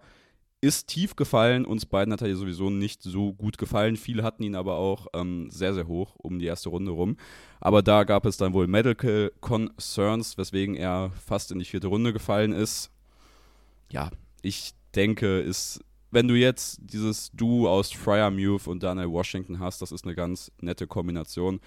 [0.61, 1.65] ist tief gefallen.
[1.65, 3.95] Uns beiden hat er sowieso nicht so gut gefallen.
[3.95, 7.17] Viele hatten ihn aber auch ähm, sehr, sehr hoch um die erste Runde rum.
[7.59, 12.13] Aber da gab es dann wohl Medical Concerns, weswegen er fast in die vierte Runde
[12.13, 12.91] gefallen ist.
[13.91, 14.11] Ja,
[14.43, 15.81] ich denke, ist
[16.11, 20.51] wenn du jetzt dieses Duo aus Fryermuth und Daniel Washington hast, das ist eine ganz
[20.61, 21.59] nette Kombination.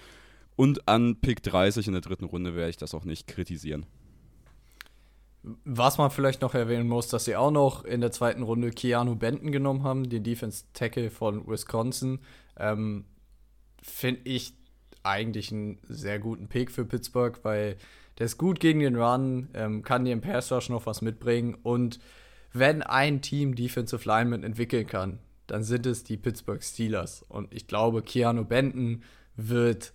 [0.55, 3.85] Und an Pick 30 in der dritten Runde werde ich das auch nicht kritisieren.
[5.63, 9.15] Was man vielleicht noch erwähnen muss, dass sie auch noch in der zweiten Runde Keanu
[9.15, 12.19] Benton genommen haben, den Defense Tackle von Wisconsin.
[12.57, 13.05] Ähm,
[13.81, 14.53] Finde ich
[15.03, 17.77] eigentlich einen sehr guten Pick für Pittsburgh, weil
[18.17, 21.55] der ist gut gegen den Run, ähm, kann dir im Pass Rush noch was mitbringen
[21.61, 21.99] und
[22.55, 27.21] wenn ein Team Defensive Lineman entwickeln kann, dann sind es die Pittsburgh Steelers.
[27.27, 29.03] Und ich glaube, Keanu Benton
[29.35, 29.91] wird,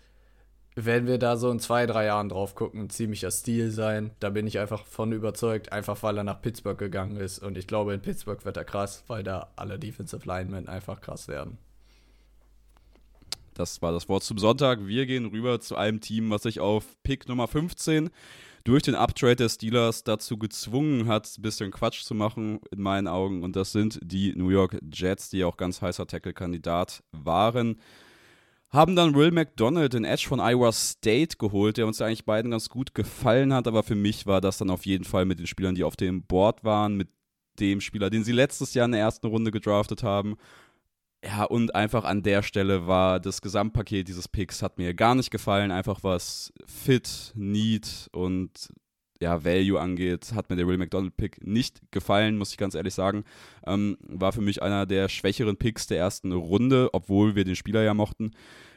[0.74, 4.10] wenn wir da so in zwei, drei Jahren drauf gucken, ein ziemlicher Stil sein.
[4.20, 7.38] Da bin ich einfach von überzeugt, einfach weil er nach Pittsburgh gegangen ist.
[7.38, 11.28] Und ich glaube, in Pittsburgh wird er krass, weil da alle Defensive Linemen einfach krass
[11.28, 11.56] werden.
[13.54, 14.86] Das war das Wort zum Sonntag.
[14.86, 18.10] Wir gehen rüber zu einem Team, was sich auf Pick Nummer 15
[18.64, 23.08] durch den Uptrade der Steelers dazu gezwungen hat, ein bisschen Quatsch zu machen, in meinen
[23.08, 23.42] Augen.
[23.42, 27.80] Und das sind die New York Jets, die auch ganz heißer Tackle-Kandidat waren.
[28.70, 32.68] Haben dann Will McDonald, den Edge von Iowa State, geholt, der uns eigentlich beiden ganz
[32.68, 33.66] gut gefallen hat.
[33.66, 36.22] Aber für mich war das dann auf jeden Fall mit den Spielern, die auf dem
[36.22, 37.08] Board waren, mit
[37.58, 40.36] dem Spieler, den sie letztes Jahr in der ersten Runde gedraftet haben
[41.24, 45.30] ja, und einfach an der Stelle war das Gesamtpaket dieses Picks hat mir gar nicht
[45.30, 45.70] gefallen.
[45.70, 48.70] Einfach was Fit, Need und
[49.20, 53.24] ja, Value angeht, hat mir der Will McDonald-Pick nicht gefallen, muss ich ganz ehrlich sagen.
[53.66, 57.82] Ähm, war für mich einer der schwächeren Picks der ersten Runde, obwohl wir den Spieler
[57.82, 58.30] ja mochten.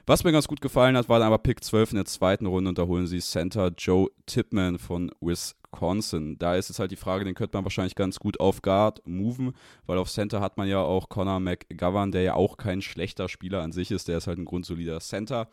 [0.06, 2.68] Was mir ganz gut gefallen hat, war dann aber Pick 12 in der zweiten Runde
[2.68, 6.38] und da holen sie Center Joe Tipman von Wisconsin.
[6.38, 9.54] Da ist jetzt halt die Frage, den könnte man wahrscheinlich ganz gut auf Guard moven,
[9.86, 13.62] weil auf Center hat man ja auch Connor McGovern, der ja auch kein schlechter Spieler
[13.62, 15.47] an sich ist, der ist halt ein grundsolider Center.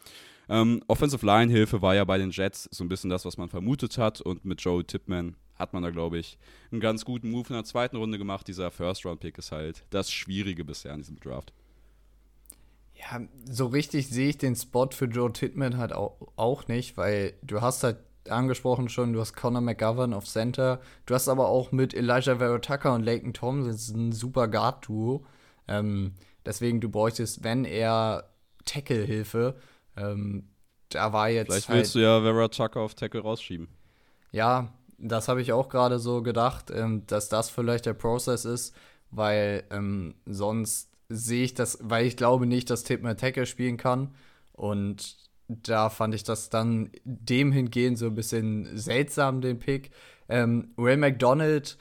[0.48, 3.50] Ähm, Offensive Line Hilfe war ja bei den Jets so ein bisschen das, was man
[3.50, 6.38] vermutet hat und mit Joe Tipman hat man da, glaube ich,
[6.72, 8.48] einen ganz guten Move in der zweiten Runde gemacht.
[8.48, 11.52] Dieser First-Round-Pick ist halt das Schwierige bisher in diesem Draft.
[13.00, 17.34] Ja, so richtig sehe ich den Spot für Joe Titman halt auch, auch nicht, weil
[17.42, 17.96] du hast halt
[18.28, 22.94] angesprochen schon, du hast Conor McGovern auf Center, du hast aber auch mit Elijah Verotaka
[22.94, 25.24] und Laken Thompson ein super Guard-Duo.
[25.66, 28.30] Ähm, deswegen, du bräuchtest, wenn er
[28.66, 29.56] Tackle-Hilfe,
[29.96, 30.48] ähm,
[30.90, 31.48] da war jetzt.
[31.48, 33.68] Vielleicht willst halt, du ja Verotaka auf Tackle rausschieben.
[34.32, 38.74] Ja, das habe ich auch gerade so gedacht, ähm, dass das vielleicht der Prozess ist,
[39.10, 44.14] weil ähm, sonst sehe ich das, weil ich glaube nicht, dass Tipman Tackle spielen kann.
[44.52, 45.16] Und
[45.48, 49.90] da fand ich das dann dem hingehend so ein bisschen seltsam, den Pick.
[50.28, 51.76] Ähm, Ray McDonald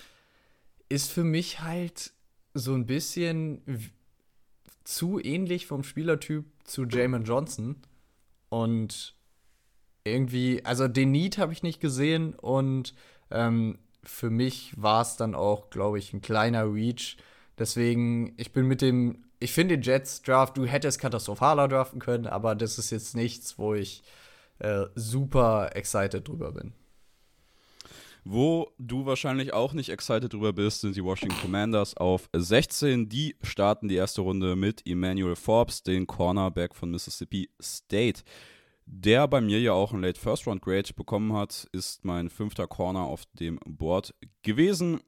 [0.90, 2.12] ist für mich halt
[2.54, 3.62] so ein bisschen
[4.84, 7.76] zu ähnlich vom Spielertyp zu Jamin Johnson.
[8.50, 9.16] Und
[10.04, 12.96] irgendwie, also den Need habe ich nicht gesehen und
[13.30, 17.18] ähm, für mich war es dann auch, glaube ich, ein kleiner Reach.
[17.60, 22.26] Deswegen, ich bin mit dem, ich finde den Jets Draft, du hättest katastrophaler draften können,
[22.26, 24.02] aber das ist jetzt nichts, wo ich
[24.60, 26.74] äh, super excited drüber bin.
[28.24, 33.10] Wo du wahrscheinlich auch nicht excited drüber bist, sind die Washington Commanders auf 16.
[33.10, 38.24] Die starten die erste Runde mit Emmanuel Forbes, den Cornerback von Mississippi State
[38.92, 42.68] der bei mir ja auch ein Late First Round Grade bekommen hat, ist mein fünfter
[42.68, 45.00] Corner auf dem Board gewesen.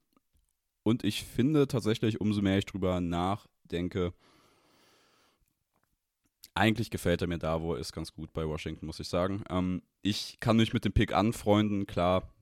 [0.83, 4.13] Und ich finde tatsächlich, umso mehr ich drüber nachdenke,
[6.53, 9.43] eigentlich gefällt er mir da, wo er ist, ganz gut bei Washington, muss ich sagen.
[9.49, 12.33] Ähm, ich kann mich mit dem Pick anfreunden, klar.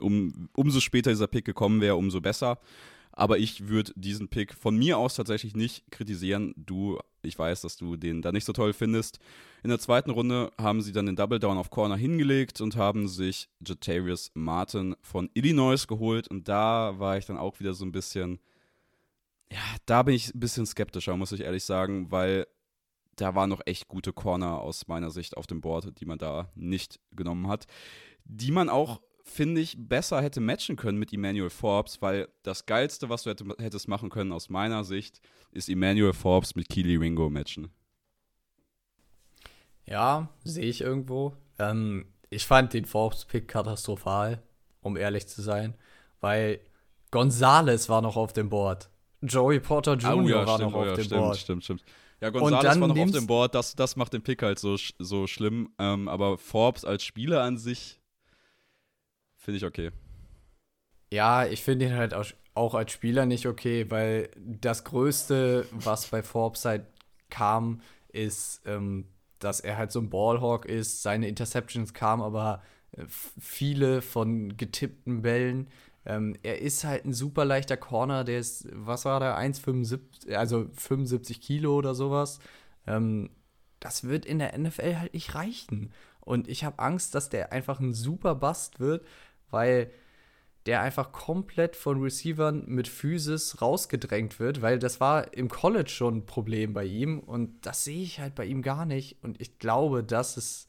[0.00, 2.60] Um, umso später dieser Pick gekommen wäre, umso besser.
[3.10, 6.54] Aber ich würde diesen Pick von mir aus tatsächlich nicht kritisieren.
[6.56, 9.18] Du, ich weiß, dass du den da nicht so toll findest.
[9.62, 13.08] In der zweiten Runde haben sie dann den Double Down auf Corner hingelegt und haben
[13.08, 16.28] sich Jatavius Martin von Illinois geholt.
[16.28, 18.40] Und da war ich dann auch wieder so ein bisschen,
[19.52, 22.46] ja, da bin ich ein bisschen skeptischer, muss ich ehrlich sagen, weil
[23.16, 26.50] da waren noch echt gute Corner aus meiner Sicht auf dem Board, die man da
[26.54, 27.66] nicht genommen hat.
[28.24, 33.08] Die man auch finde ich, besser hätte matchen können mit Emmanuel Forbes, weil das Geilste,
[33.08, 35.20] was du hätte, hättest machen können aus meiner Sicht,
[35.52, 37.68] ist Emmanuel Forbes mit Keely Ringo matchen.
[39.84, 41.34] Ja, sehe ich irgendwo.
[41.58, 44.42] Ähm, ich fand den Forbes-Pick katastrophal,
[44.82, 45.74] um ehrlich zu sein,
[46.20, 46.60] weil
[47.10, 48.90] Gonzales war noch auf dem Board.
[49.22, 50.16] Joey Porter Jr.
[50.16, 51.36] Oh ja, war stimmt, noch oh auf ja, dem stimmt, Board.
[51.38, 51.84] Stimmt, stimmt,
[52.20, 55.26] Ja, Gonzales war noch auf dem Board, das, das macht den Pick halt so, so
[55.26, 55.72] schlimm.
[55.78, 57.97] Ähm, aber Forbes als Spieler an sich
[59.48, 59.92] Finde ich okay.
[61.10, 62.14] Ja, ich finde ihn halt
[62.52, 66.84] auch als Spieler nicht okay, weil das Größte, was bei Forbes halt
[67.30, 69.06] kam, ist, ähm,
[69.38, 71.02] dass er halt so ein Ballhawk ist.
[71.02, 75.68] Seine Interceptions kamen aber äh, viele von getippten Bällen.
[76.04, 80.68] Ähm, er ist halt ein super leichter Corner, der ist, was war der, 1,75, also
[80.74, 82.38] 75 Kilo oder sowas.
[82.86, 83.30] Ähm,
[83.80, 85.90] das wird in der NFL halt nicht reichen.
[86.28, 89.06] Und ich habe Angst, dass der einfach ein super Bust wird,
[89.50, 89.90] weil
[90.66, 96.18] der einfach komplett von Receivern mit Physis rausgedrängt wird, weil das war im College schon
[96.18, 99.16] ein Problem bei ihm und das sehe ich halt bei ihm gar nicht.
[99.22, 100.68] Und ich glaube, dass es,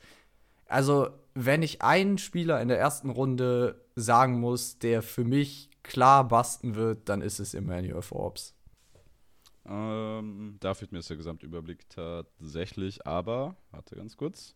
[0.67, 6.27] also wenn ich einen Spieler in der ersten Runde sagen muss, der für mich klar
[6.27, 8.55] basten wird, dann ist es Emmanuel Forbes.
[9.65, 14.55] Ähm, da fehlt mir jetzt der Gesamtüberblick tatsächlich, aber, warte ganz kurz.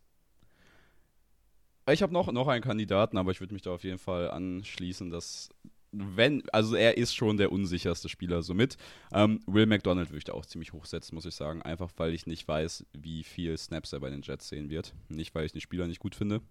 [1.91, 5.09] Ich habe noch, noch einen Kandidaten, aber ich würde mich da auf jeden Fall anschließen,
[5.09, 5.49] dass
[5.93, 8.77] wenn, also er ist schon der unsicherste Spieler somit.
[9.13, 11.61] Ähm, Will McDonald würde ich da auch ziemlich hochsetzen, muss ich sagen.
[11.61, 14.93] Einfach weil ich nicht weiß, wie viel Snaps er bei den Jets sehen wird.
[15.09, 16.41] Nicht, weil ich den Spieler nicht gut finde.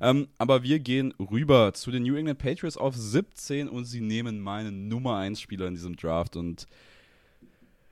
[0.00, 4.40] Ähm, aber wir gehen rüber zu den New England Patriots auf 17 und sie nehmen
[4.40, 6.36] meinen Nummer 1 Spieler in diesem Draft.
[6.36, 6.66] Und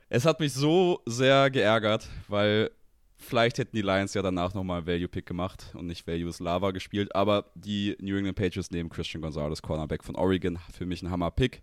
[0.09, 2.69] es hat mich so sehr geärgert, weil
[3.17, 6.71] Vielleicht hätten die Lions ja danach nochmal Value Pick gemacht und nicht Value is Lava
[6.71, 7.15] gespielt.
[7.15, 10.59] Aber die New England Patriots nehmen Christian Gonzalez, Cornerback von Oregon.
[10.73, 11.61] Für mich ein Hammer-Pick.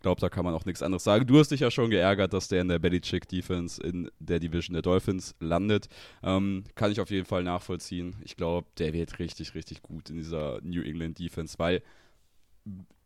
[0.00, 1.26] Ich glaube, da kann man auch nichts anderes sagen.
[1.26, 4.80] Du hast dich ja schon geärgert, dass der in der Belichick-Defense in der Division der
[4.80, 5.88] Dolphins landet.
[6.22, 8.16] Ähm, kann ich auf jeden Fall nachvollziehen.
[8.24, 11.82] Ich glaube, der wird richtig, richtig gut in dieser New England Defense, weil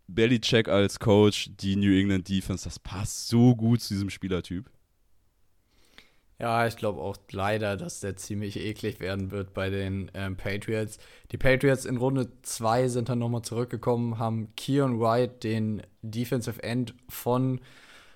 [0.06, 4.70] Belichick als Coach, die New England Defense, das passt so gut zu diesem Spielertyp.
[6.40, 10.98] Ja, ich glaube auch leider, dass der ziemlich eklig werden wird bei den ähm, Patriots.
[11.30, 16.94] Die Patriots in Runde 2 sind dann nochmal zurückgekommen, haben Keon Wright, den Defensive End
[17.08, 17.60] von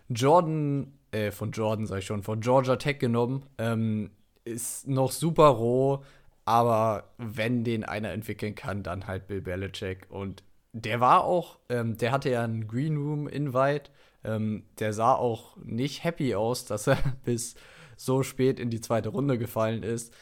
[0.09, 3.47] Jordan, äh, von Jordan sag ich schon, von Georgia Tech genommen.
[3.57, 4.11] Ähm,
[4.45, 6.03] ist noch super roh,
[6.45, 10.07] aber wenn den einer entwickeln kann, dann halt Bill Belichick.
[10.11, 10.43] Und
[10.73, 13.91] der war auch, ähm, der hatte ja einen Green Room Invite.
[14.25, 17.55] Ähm, der sah auch nicht happy aus, dass er bis
[18.01, 20.15] so spät in die zweite Runde gefallen ist.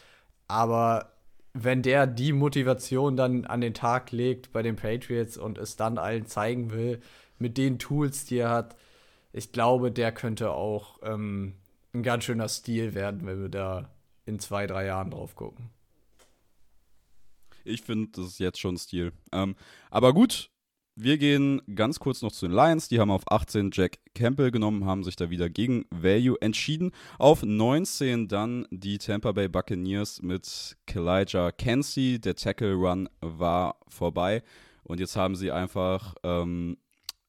[0.49, 1.13] Aber
[1.53, 5.99] wenn der die Motivation dann an den Tag legt bei den Patriots und es dann
[5.99, 7.01] allen zeigen will,
[7.39, 8.77] mit den Tools, die er hat,
[9.33, 11.55] ich glaube, der könnte auch ähm,
[11.95, 13.91] ein ganz schöner Stil werden, wenn wir da
[14.25, 15.71] in zwei, drei Jahren drauf gucken.
[17.65, 19.13] Ich finde, das ist jetzt schon Stil.
[19.33, 19.57] Ähm,
[19.91, 20.51] aber gut,
[20.97, 22.89] wir gehen ganz kurz noch zu den Lions.
[22.89, 26.93] Die haben auf 18 Jack Campbell genommen, haben sich da wieder gegen Value entschieden.
[27.19, 32.19] Auf 19 dann die Tampa Bay Buccaneers mit Kalijah Kensey.
[32.19, 34.43] Der Tackle Run war vorbei.
[34.85, 36.79] Und jetzt haben sie einfach ähm,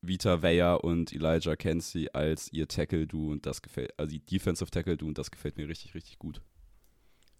[0.02, 5.06] Vita Weyer und Elijah Kensey als ihr Tackle-Do und das gefällt, also die Defensive Tackle-Do
[5.06, 6.42] und das gefällt mir richtig, richtig gut.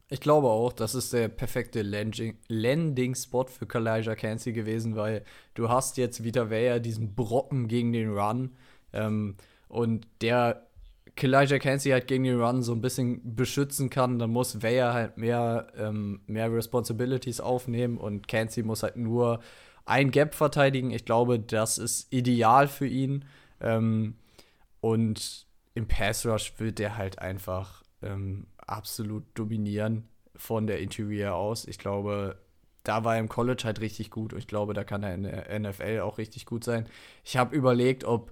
[0.10, 5.98] Ich glaube auch, das ist der perfekte Landing-Spot für Kalijah Cansey gewesen, weil du hast
[5.98, 8.56] jetzt wieder Weyer diesen Brocken gegen den Run
[8.94, 9.36] ähm,
[9.68, 10.66] und der
[11.18, 15.18] Kalijah Cansey halt gegen den Run so ein bisschen beschützen kann, dann muss Weyer halt
[15.18, 19.42] mehr, ähm, mehr Responsibilities aufnehmen und Cansey muss halt nur
[19.86, 20.92] ein Gap verteidigen.
[20.92, 23.26] Ich glaube, das ist ideal für ihn.
[23.60, 24.16] Ähm,
[24.80, 31.66] und im Pass Rush wird er halt einfach ähm, absolut dominieren von der Interior aus.
[31.68, 32.38] Ich glaube,
[32.84, 35.24] da war er im College halt richtig gut und ich glaube, da kann er in
[35.24, 36.88] der NFL auch richtig gut sein.
[37.24, 38.32] Ich habe überlegt, ob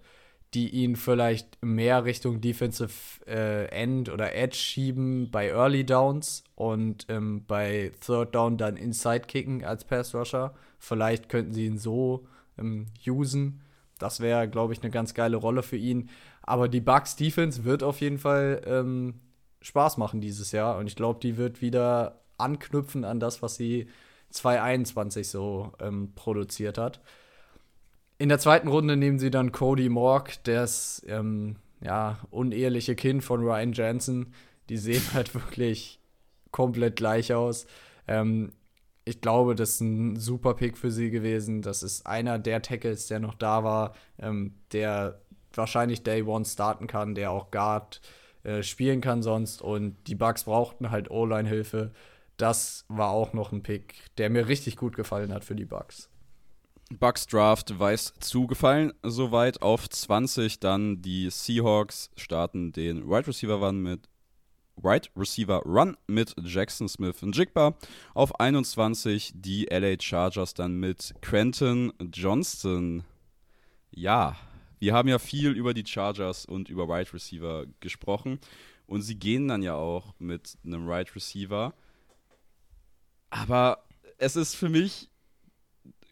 [0.53, 2.93] die ihn vielleicht mehr Richtung Defensive
[3.27, 9.27] äh, End oder Edge schieben bei Early Downs und ähm, bei Third Down dann Inside
[9.27, 10.53] kicken als Pass Rusher.
[10.79, 12.25] Vielleicht könnten sie ihn so
[12.57, 13.61] ähm, usen.
[13.99, 16.09] Das wäre, glaube ich, eine ganz geile Rolle für ihn.
[16.41, 19.15] Aber die Bucks Defense wird auf jeden Fall ähm,
[19.65, 20.77] Spaß machen dieses Jahr.
[20.77, 23.87] Und ich glaube, die wird wieder anknüpfen an das, was sie
[24.29, 27.01] 2021 so ähm, produziert hat.
[28.17, 33.41] In der zweiten Runde nehmen sie dann Cody Morg, das ähm, ja, uneheliche Kind von
[33.41, 34.33] Ryan Jansen.
[34.69, 35.99] Die sehen halt wirklich
[36.51, 37.65] komplett gleich aus.
[38.07, 38.53] Ähm,
[39.03, 41.61] ich glaube, das ist ein super Pick für sie gewesen.
[41.61, 45.21] Das ist einer der Tackles, der noch da war, ähm, der
[45.53, 48.01] wahrscheinlich Day One starten kann, der auch Guard
[48.45, 49.61] äh, spielen kann sonst.
[49.61, 51.91] Und die Bugs brauchten halt O-Line-Hilfe.
[52.37, 56.09] Das war auch noch ein Pick, der mir richtig gut gefallen hat für die Bugs.
[56.91, 63.81] Bucks Draft weiß zugefallen, soweit auf 20 dann die Seahawks starten den Wide Receiver Run
[63.81, 64.07] mit
[64.75, 67.75] Wide Receiver Run mit Jackson Smith und Jigba.
[68.13, 73.03] Auf 21 die LA Chargers dann mit Quentin Johnston.
[73.89, 74.35] Ja,
[74.85, 78.39] wir haben ja viel über die Chargers und über Wide Receiver gesprochen.
[78.85, 81.73] Und sie gehen dann ja auch mit einem Wide Receiver.
[83.31, 83.83] Aber
[84.19, 85.09] es ist für mich,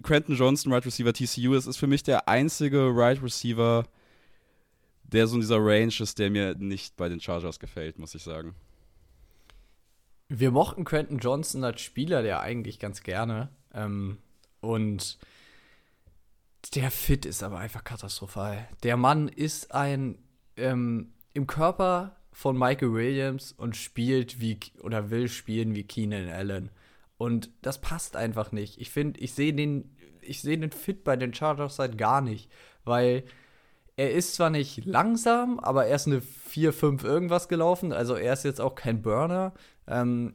[0.01, 3.85] Quentin Johnson, Wide Receiver TCU, es ist für mich der einzige Wide Receiver,
[5.03, 8.23] der so in dieser Range ist, der mir nicht bei den Chargers gefällt, muss ich
[8.23, 8.55] sagen.
[10.29, 13.49] Wir mochten Quentin Johnson als Spieler, der eigentlich ganz gerne.
[13.71, 14.17] Ähm,
[14.61, 15.19] und
[16.71, 18.67] der Fit ist aber einfach katastrophal.
[18.83, 20.17] Der Mann ist ein
[20.57, 26.69] ähm, im Körper von Michael Williams und spielt wie oder will spielen wie Keenan Allen.
[27.17, 28.81] Und das passt einfach nicht.
[28.81, 32.49] Ich finde, ich sehe den, ich sehe den Fit bei den Chargers halt gar nicht,
[32.83, 33.23] weil
[33.95, 37.93] er ist zwar nicht langsam, aber er ist eine 4-5 irgendwas gelaufen.
[37.93, 39.53] Also er ist jetzt auch kein Burner.
[39.87, 40.33] Ähm,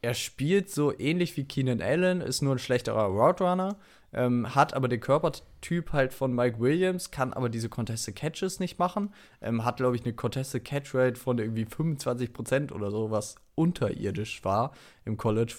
[0.00, 3.76] er spielt so ähnlich wie Keenan Allen, ist nur ein schlechterer Roadrunner
[4.12, 8.78] ähm, hat aber den Körpertyp halt von Mike Williams, kann aber diese Contested Catches nicht
[8.78, 9.12] machen.
[9.40, 14.44] Ähm, hat, glaube ich, eine Contested Catch Rate von irgendwie 25% oder so, was unterirdisch
[14.44, 14.72] war
[15.04, 15.54] im College.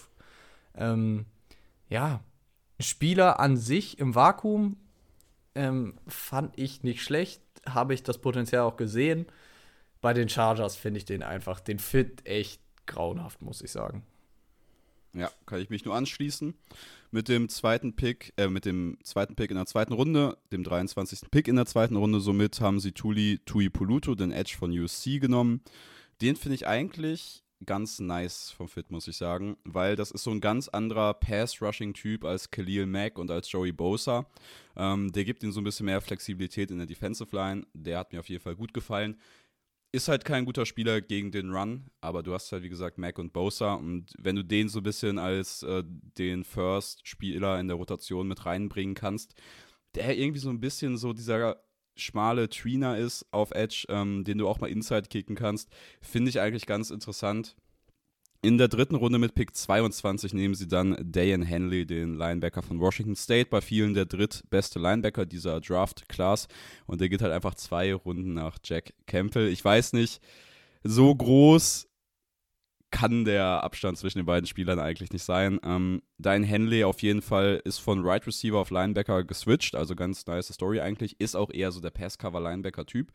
[0.75, 1.25] Ähm,
[1.89, 2.21] ja,
[2.79, 4.77] Spieler an sich im Vakuum
[5.55, 9.25] ähm, fand ich nicht schlecht, habe ich das Potenzial auch gesehen.
[10.01, 14.03] Bei den Chargers finde ich den einfach, den Fit echt grauenhaft, muss ich sagen.
[15.17, 16.53] Ja, kann ich mich nur anschließen.
[17.09, 21.31] Mit dem zweiten Pick, äh, mit dem zweiten Pick in der zweiten Runde, dem 23.
[21.31, 25.19] Pick in der zweiten Runde, somit haben sie Tuli Tui Puluto, den Edge von USC,
[25.19, 25.61] genommen.
[26.21, 30.29] Den finde ich eigentlich ganz nice vom Fit, muss ich sagen, weil das ist so
[30.31, 34.27] ein ganz anderer Pass-Rushing-Typ als Khalil Mack und als Joey Bosa.
[34.75, 37.65] Ähm, der gibt ihm so ein bisschen mehr Flexibilität in der Defensive Line.
[37.73, 39.17] Der hat mir auf jeden Fall gut gefallen.
[39.91, 43.17] Ist halt kein guter Spieler gegen den Run, aber du hast halt, wie gesagt, Mac
[43.19, 43.73] und Bosa.
[43.73, 48.45] Und wenn du den so ein bisschen als äh, den First-Spieler in der Rotation mit
[48.45, 49.33] reinbringen kannst,
[49.95, 51.57] der irgendwie so ein bisschen so dieser
[51.95, 55.69] schmale Tweener ist auf Edge, ähm, den du auch mal Inside kicken kannst,
[56.01, 57.55] finde ich eigentlich ganz interessant.
[58.41, 62.79] In der dritten Runde mit Pick 22 nehmen sie dann Dayan Henley, den Linebacker von
[62.79, 66.47] Washington State, bei vielen der drittbeste Linebacker dieser Draft-Class.
[66.85, 69.47] Und der geht halt einfach zwei Runden nach Jack Campbell.
[69.47, 70.21] Ich weiß nicht,
[70.83, 71.87] so groß
[72.91, 75.59] kann der Abstand zwischen den beiden Spielern eigentlich nicht sein.
[75.63, 80.25] Ähm, Dein Henley auf jeden Fall ist von Right Receiver auf Linebacker geswitcht, also ganz
[80.25, 81.19] nice Story eigentlich.
[81.19, 83.11] Ist auch eher so der Pass-Cover-Linebacker-Typ.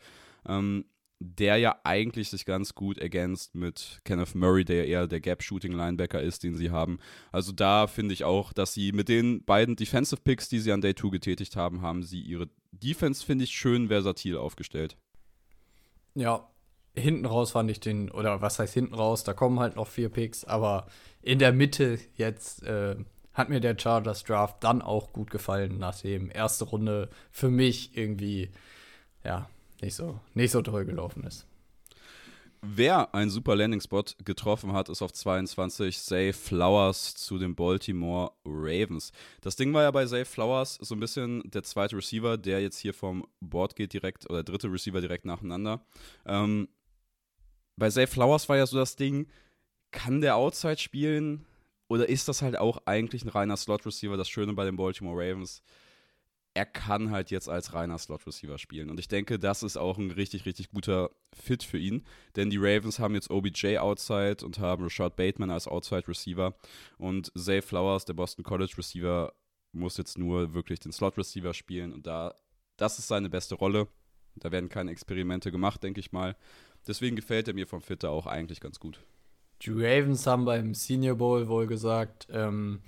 [0.47, 0.85] Ähm,
[1.25, 6.43] der ja eigentlich sich ganz gut ergänzt mit Kenneth Murray, der eher der Gap-Shooting-Linebacker ist,
[6.43, 6.99] den sie haben.
[7.31, 10.81] Also da finde ich auch, dass sie mit den beiden Defensive Picks, die sie an
[10.81, 14.97] Day 2 getätigt haben, haben sie ihre Defense, finde ich, schön versatil aufgestellt.
[16.15, 16.49] Ja,
[16.95, 20.09] hinten raus fand ich den, oder was heißt hinten raus, da kommen halt noch vier
[20.09, 20.87] Picks, aber
[21.23, 22.97] in der Mitte jetzt äh,
[23.33, 28.51] hat mir der Chargers Draft dann auch gut gefallen, nachdem erste Runde für mich irgendwie,
[29.25, 29.49] ja,
[29.83, 31.47] nicht so, nicht so toll gelaufen ist.
[32.65, 39.11] Wer einen super Landing-Spot getroffen hat, ist auf 22 Zay Flowers zu den Baltimore Ravens.
[39.41, 42.79] Das Ding war ja bei Zay Flowers so ein bisschen der zweite Receiver, der jetzt
[42.79, 45.85] hier vom Board geht direkt, oder dritte Receiver direkt nacheinander.
[46.25, 46.69] Ähm,
[47.77, 49.27] bei Zay Flowers war ja so das Ding,
[49.91, 51.45] kann der Outside spielen
[51.89, 54.17] oder ist das halt auch eigentlich ein reiner Slot-Receiver?
[54.17, 55.63] Das Schöne bei den Baltimore Ravens
[56.55, 58.91] er kann halt jetzt als reiner Slot-Receiver spielen.
[58.91, 62.05] Und ich denke, das ist auch ein richtig, richtig guter Fit für ihn.
[62.37, 66.55] Denn die Ravens haben jetzt OBJ outside und haben Rashad Bateman als Outside-Receiver.
[66.99, 69.33] Und Zay Flowers, der Boston College-Receiver,
[69.73, 71.93] muss jetzt nur wirklich den Slot-Receiver spielen.
[71.93, 72.35] Und da,
[72.77, 73.89] das ist seine beste Rolle.
[74.37, 76.37] Da werden keine Experimente gemacht, denke ich mal.
[76.87, 79.01] Deswegen gefällt er mir vom Fitter auch eigentlich ganz gut.
[79.63, 82.83] Die Ravens haben beim Senior Bowl wohl gesagt, ähm,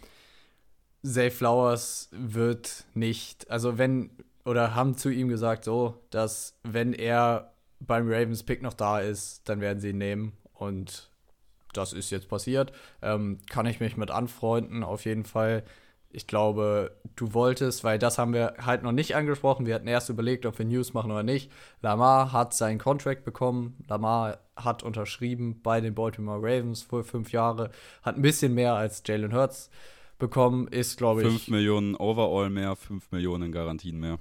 [1.05, 4.11] Zay Flowers wird nicht, also wenn,
[4.45, 9.49] oder haben zu ihm gesagt so, dass wenn er beim Ravens Pick noch da ist,
[9.49, 11.11] dann werden sie ihn nehmen und
[11.75, 12.73] das ist jetzt passiert.
[13.03, 15.65] Ähm, kann ich mich mit anfreunden, auf jeden Fall.
[16.11, 19.67] Ich glaube, du wolltest, weil das haben wir halt noch nicht angesprochen.
[19.67, 21.51] Wir hatten erst überlegt, ob wir News machen oder nicht.
[21.83, 23.77] Lamar hat seinen Contract bekommen.
[23.89, 27.73] Lamar hat unterschrieben bei den Baltimore Ravens für fünf Jahre.
[28.03, 29.71] Hat ein bisschen mehr als Jalen Hurts
[30.25, 31.29] bekommen, ist, glaube ich.
[31.29, 34.19] 5 Millionen Overall mehr, 5 Millionen Garantien mehr.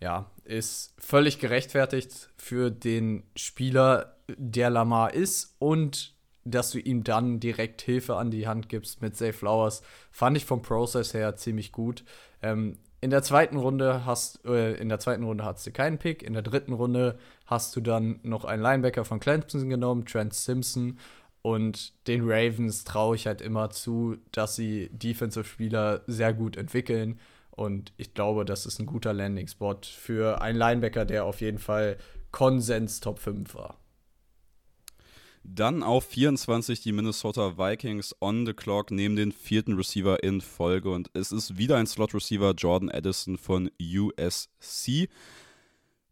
[0.00, 6.14] Ja, ist völlig gerechtfertigt für den Spieler, der Lamar ist und
[6.44, 10.44] dass du ihm dann direkt Hilfe an die Hand gibst mit Safe Flowers, fand ich
[10.44, 12.02] vom Prozess her ziemlich gut.
[12.42, 16.22] Ähm, in der zweiten Runde hast äh, in der zweiten Runde hast du keinen Pick,
[16.22, 20.98] in der dritten Runde hast du dann noch einen Linebacker von Clemson genommen, Trent Simpson
[21.42, 27.18] und den Ravens traue ich halt immer zu, dass sie Defensive-Spieler sehr gut entwickeln.
[27.50, 31.98] Und ich glaube, das ist ein guter Landing-Spot für einen Linebacker, der auf jeden Fall
[32.30, 33.78] Konsens Top 5 war.
[35.44, 40.90] Dann auf 24 die Minnesota Vikings on the clock neben den vierten Receiver in Folge.
[40.90, 45.08] Und es ist wieder ein Slot-Receiver, Jordan Addison von USC.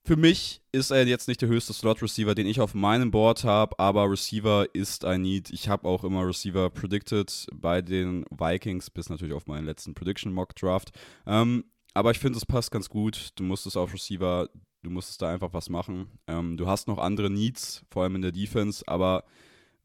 [0.03, 3.79] Für mich ist er jetzt nicht der höchste Slot-Receiver, den ich auf meinem Board habe,
[3.79, 5.51] aber Receiver ist ein Need.
[5.51, 10.91] Ich habe auch immer Receiver predicted bei den Vikings, bis natürlich auf meinen letzten Prediction-Mock-Draft.
[11.27, 13.31] Ähm, aber ich finde, es passt ganz gut.
[13.37, 14.49] Du musstest auf Receiver,
[14.83, 16.09] du musstest da einfach was machen.
[16.27, 19.25] Ähm, du hast noch andere Needs, vor allem in der Defense, aber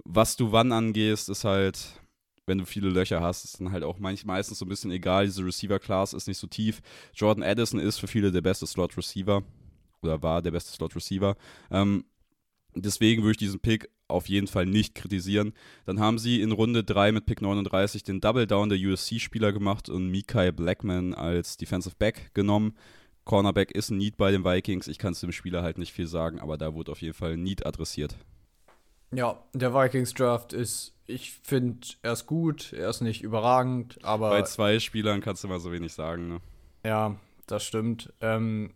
[0.05, 2.01] was du wann angehst, ist halt,
[2.45, 5.25] wenn du viele Löcher hast, ist dann halt auch meistens so ein bisschen egal.
[5.25, 6.81] Diese Receiver-Class ist nicht so tief.
[7.13, 9.43] Jordan Addison ist für viele der beste Slot-Receiver
[10.05, 11.35] oder war der beste Slot Receiver.
[11.71, 12.05] Ähm,
[12.75, 15.53] deswegen würde ich diesen Pick auf jeden Fall nicht kritisieren.
[15.85, 19.89] Dann haben sie in Runde 3 mit Pick 39 den Double Down der USC-Spieler gemacht
[19.89, 22.75] und Mikai Blackman als Defensive Back genommen.
[23.23, 24.87] Cornerback ist ein Need bei den Vikings.
[24.87, 27.33] Ich kann zu dem Spieler halt nicht viel sagen, aber da wurde auf jeden Fall
[27.33, 28.15] ein Need adressiert.
[29.11, 34.29] Ja, der Vikings Draft ist, ich finde, er ist gut, er ist nicht überragend, aber.
[34.29, 36.41] Bei zwei Spielern kannst du mal so wenig sagen, ne?
[36.83, 37.15] Ja,
[37.47, 38.13] das stimmt.
[38.21, 38.71] Ähm,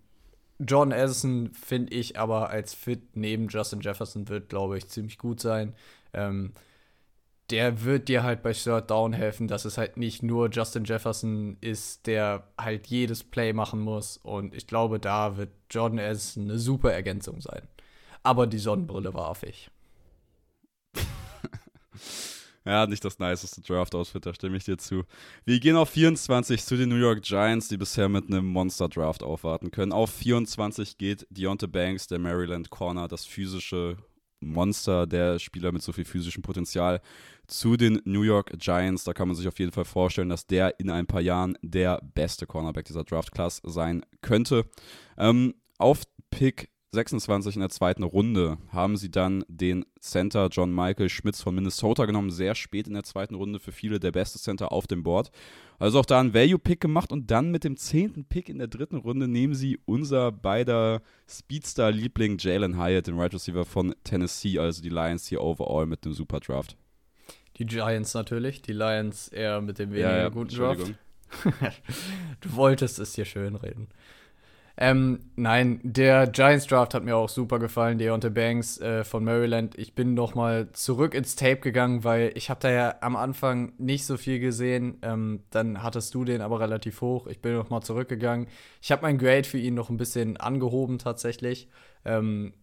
[0.60, 5.40] John Addison finde ich aber als Fit neben Justin Jefferson wird, glaube ich, ziemlich gut
[5.40, 5.74] sein.
[6.14, 6.54] Ähm,
[7.50, 11.58] der wird dir halt bei Third Down helfen, dass es halt nicht nur Justin Jefferson
[11.62, 14.18] ist, der halt jedes Play machen muss.
[14.18, 17.68] Und ich glaube, da wird Jordan Addison eine super Ergänzung sein.
[18.22, 19.72] Aber die Sonnenbrille warf ich.
[22.70, 25.04] Ja, nicht das niceste Draft-Outfit, da stimme ich dir zu.
[25.44, 29.72] Wir gehen auf 24 zu den New York Giants, die bisher mit einem Monster-Draft aufwarten
[29.72, 29.92] können.
[29.92, 33.98] Auf 24 geht Deontay Banks, der Maryland Corner, das physische
[34.40, 37.02] Monster, der Spieler mit so viel physischem Potenzial,
[37.48, 39.04] zu den New York Giants.
[39.04, 42.00] Da kann man sich auf jeden Fall vorstellen, dass der in ein paar Jahren der
[42.14, 44.66] beste Cornerback dieser Draft-Class sein könnte.
[45.18, 51.10] Ähm, auf Pick 26 in der zweiten Runde haben sie dann den Center John Michael
[51.10, 54.72] Schmitz von Minnesota genommen, sehr spät in der zweiten Runde für viele der beste Center
[54.72, 55.30] auf dem Board.
[55.78, 58.98] Also auch da ein Value-Pick gemacht und dann mit dem zehnten Pick in der dritten
[58.98, 64.82] Runde nehmen sie unser beider Speedstar-Liebling Jalen Hyatt, den Wide right Receiver von Tennessee, also
[64.82, 66.76] die Lions hier overall mit dem Super Draft.
[67.58, 70.94] Die Giants natürlich, die Lions eher mit dem weniger ja, ja, guten Draft.
[72.42, 73.90] du wolltest es hier schön reden.
[74.82, 79.78] Ähm, nein, der Giants Draft hat mir auch super gefallen, Deontay Banks äh, von Maryland.
[79.78, 83.74] Ich bin noch mal zurück ins Tape gegangen, weil ich habe da ja am Anfang
[83.78, 84.98] nicht so viel gesehen.
[85.02, 87.28] Ähm, dann hattest du den aber relativ hoch.
[87.28, 88.48] Ich bin noch mal zurückgegangen.
[88.82, 91.68] Ich habe mein Grade für ihn noch ein bisschen angehoben tatsächlich.
[92.06, 92.54] Ähm,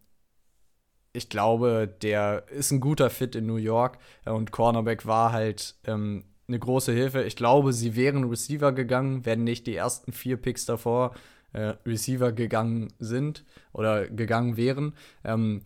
[1.12, 5.74] ich glaube, der ist ein guter Fit in New York äh, und Cornerback war halt
[5.84, 7.24] ähm, eine große Hilfe.
[7.24, 11.14] Ich glaube, sie wären Receiver gegangen, wenn nicht die ersten vier Picks davor
[11.56, 14.92] äh, Receiver gegangen sind oder gegangen wären.
[15.24, 15.62] Ähm,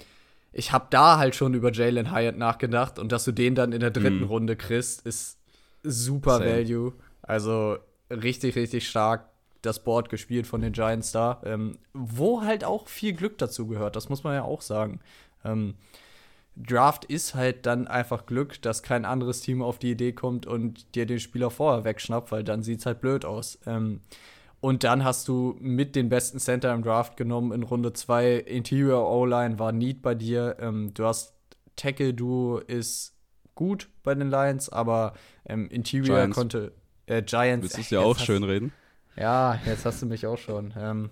[0.52, 3.80] ich habe da halt schon über Jalen Hyatt nachgedacht und dass du den dann in
[3.80, 4.28] der dritten mm.
[4.28, 5.38] Runde kriegst, ist
[5.82, 6.50] super Same.
[6.50, 6.92] Value.
[7.22, 7.76] Also
[8.10, 9.28] richtig, richtig stark
[9.62, 13.94] das Board gespielt von den Giants da, ähm, wo halt auch viel Glück dazu gehört,
[13.94, 15.00] das muss man ja auch sagen.
[15.44, 15.74] Ähm,
[16.56, 20.94] Draft ist halt dann einfach Glück, dass kein anderes Team auf die Idee kommt und
[20.94, 23.58] dir den Spieler vorher wegschnappt, weil dann sieht es halt blöd aus.
[23.66, 24.00] Ähm,
[24.60, 28.36] und dann hast du mit den besten Center im Draft genommen in Runde 2.
[28.36, 30.56] Interior O-Line war Need bei dir.
[30.60, 31.34] Ähm, du hast
[31.76, 33.16] Tackle Duo ist
[33.54, 35.14] gut bei den Lions, aber
[35.46, 36.36] ähm, Interior Giants.
[36.36, 36.72] konnte
[37.06, 37.62] äh, Giants.
[37.62, 38.72] Willst du es ja auch schön reden?
[39.16, 40.74] Ja, jetzt hast du mich auch schon.
[40.76, 41.10] Ähm,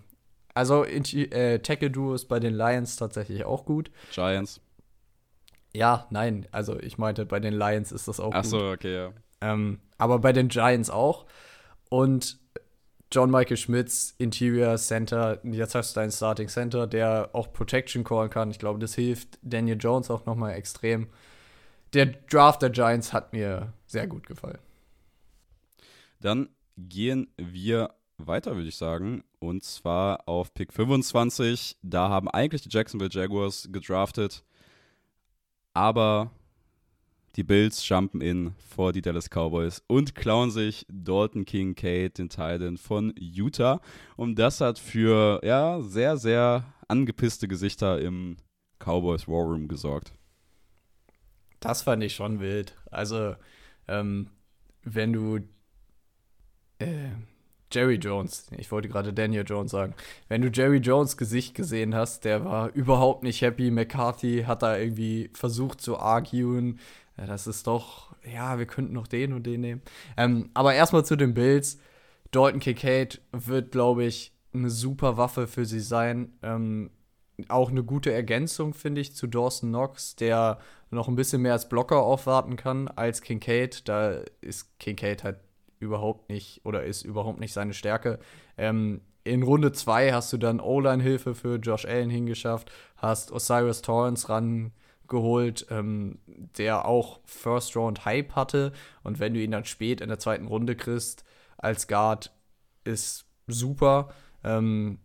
[0.55, 3.91] also äh, Tackle Duo ist bei den Lions tatsächlich auch gut.
[4.12, 4.61] Giants.
[5.75, 8.55] Ja, nein, also ich meinte, bei den Lions ist das auch Ach gut.
[8.55, 9.12] Ach so, okay, ja.
[9.41, 11.27] Ähm, aber bei den Giants auch.
[11.91, 12.39] Und
[13.10, 18.28] John Michael Schmitz, Interior Center, jetzt hast du deinen Starting Center, der auch Protection callen
[18.28, 18.51] kann.
[18.51, 21.09] Ich glaube, das hilft Daniel Jones auch nochmal extrem.
[21.94, 24.59] Der Draft der Giants hat mir sehr gut gefallen.
[26.20, 29.24] Dann gehen wir weiter, würde ich sagen.
[29.39, 31.78] Und zwar auf Pick 25.
[31.82, 34.44] Da haben eigentlich die Jacksonville Jaguars gedraftet.
[35.72, 36.30] Aber
[37.39, 42.28] die Bills jumpen in vor die Dallas Cowboys und klauen sich Dalton King Kate, den
[42.28, 43.81] Titan von Utah.
[44.16, 48.39] Und das hat für ja, sehr, sehr angepisste Gesichter im
[48.81, 50.12] Cowboys War Room gesorgt.
[51.60, 52.74] Das fand ich schon wild.
[52.90, 53.36] Also,
[53.86, 54.31] ähm,
[54.82, 55.36] wenn du
[56.81, 57.10] äh,
[57.70, 59.94] Jerry Jones, ich wollte gerade Daniel Jones sagen,
[60.27, 63.70] wenn du Jerry Jones Gesicht gesehen hast, der war überhaupt nicht happy.
[63.70, 66.81] McCarthy hat da irgendwie versucht zu arguen,
[67.19, 69.82] ja, das ist doch, ja, wir könnten noch den und den nehmen.
[70.16, 71.78] Ähm, aber erstmal zu den Bills.
[72.31, 76.32] Dalton Kincaid wird, glaube ich, eine super Waffe für sie sein.
[76.43, 76.90] Ähm,
[77.49, 80.59] auch eine gute Ergänzung, finde ich, zu Dawson Knox, der
[80.90, 83.89] noch ein bisschen mehr als Blocker aufwarten kann als Kincaid.
[83.89, 85.39] Da ist Kincaid halt
[85.81, 88.19] überhaupt nicht oder ist überhaupt nicht seine Stärke.
[88.57, 94.28] Ähm, in Runde 2 hast du dann O-Line-Hilfe für Josh Allen hingeschafft, hast Osiris Torrance
[94.28, 94.73] ran
[95.09, 98.72] geholt, ähm, der auch First Round Hype hatte.
[99.02, 101.24] Und wenn du ihn dann spät in der zweiten Runde kriegst
[101.56, 102.32] als Guard,
[102.85, 104.10] ist super.
[104.44, 104.98] Ähm,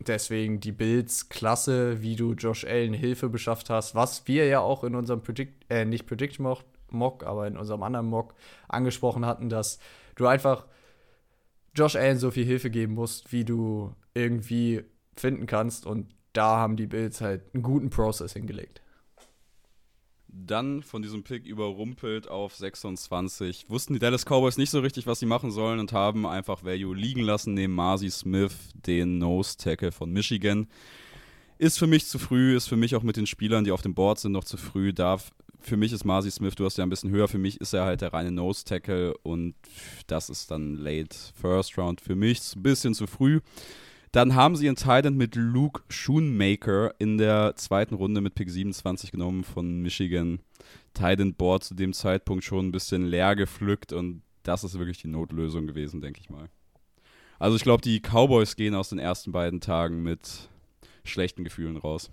[0.00, 4.84] deswegen die Bills klasse, wie du Josh Allen Hilfe beschafft hast, was wir ja auch
[4.84, 8.34] in unserem Predict, äh, nicht Predict Mock, Mock, aber in unserem anderen Mock
[8.68, 9.78] angesprochen hatten, dass
[10.16, 10.66] du einfach
[11.74, 14.82] Josh Allen so viel Hilfe geben musst, wie du irgendwie
[15.14, 15.86] finden kannst.
[15.86, 18.80] Und da haben die Bills halt einen guten Process hingelegt
[20.32, 23.66] dann von diesem Pick überrumpelt auf 26.
[23.68, 26.94] Wussten die Dallas Cowboys nicht so richtig, was sie machen sollen und haben einfach Value
[26.94, 28.54] liegen lassen, neben Marcy Smith,
[28.86, 30.66] den Nose Tackle von Michigan.
[31.58, 33.94] Ist für mich zu früh, ist für mich auch mit den Spielern, die auf dem
[33.94, 34.92] Board sind, noch zu früh.
[34.92, 37.74] Darf, für mich ist Marcy Smith, du hast ja ein bisschen höher, für mich ist
[37.74, 39.54] er halt der reine Nose Tackle und
[40.06, 42.40] das ist dann late First Round für mich.
[42.56, 43.40] Ein bisschen zu früh.
[44.12, 49.44] Dann haben sie entscheidend mit Luke Schoonmaker in der zweiten Runde mit Pick 27 genommen
[49.44, 50.40] von Michigan.
[50.94, 55.08] Titan Board zu dem Zeitpunkt schon ein bisschen leer gepflückt und das ist wirklich die
[55.08, 56.48] Notlösung gewesen, denke ich mal.
[57.38, 60.48] Also ich glaube, die Cowboys gehen aus den ersten beiden Tagen mit
[61.04, 62.10] schlechten Gefühlen raus.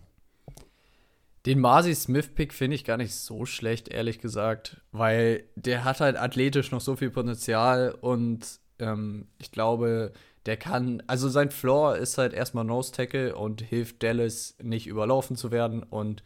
[1.48, 6.18] Den Marcy Smith-Pick finde ich gar nicht so schlecht, ehrlich gesagt, weil der hat halt
[6.18, 10.12] athletisch noch so viel Potenzial und ähm, ich glaube,
[10.48, 15.36] der kann, also sein Floor ist halt erstmal Nose Tackle und hilft Dallas nicht überlaufen
[15.36, 16.24] zu werden und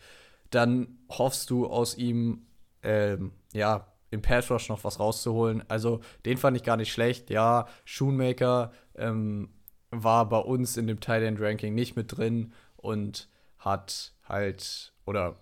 [0.52, 2.46] dann hoffst du aus ihm,
[2.84, 5.64] ähm, ja, im Pass Rush noch was rauszuholen.
[5.70, 7.30] Also den fand ich gar nicht schlecht.
[7.30, 9.50] Ja, Shoemaker ähm,
[9.90, 15.38] war bei uns in dem Tight End Ranking nicht mit drin und hat halt oder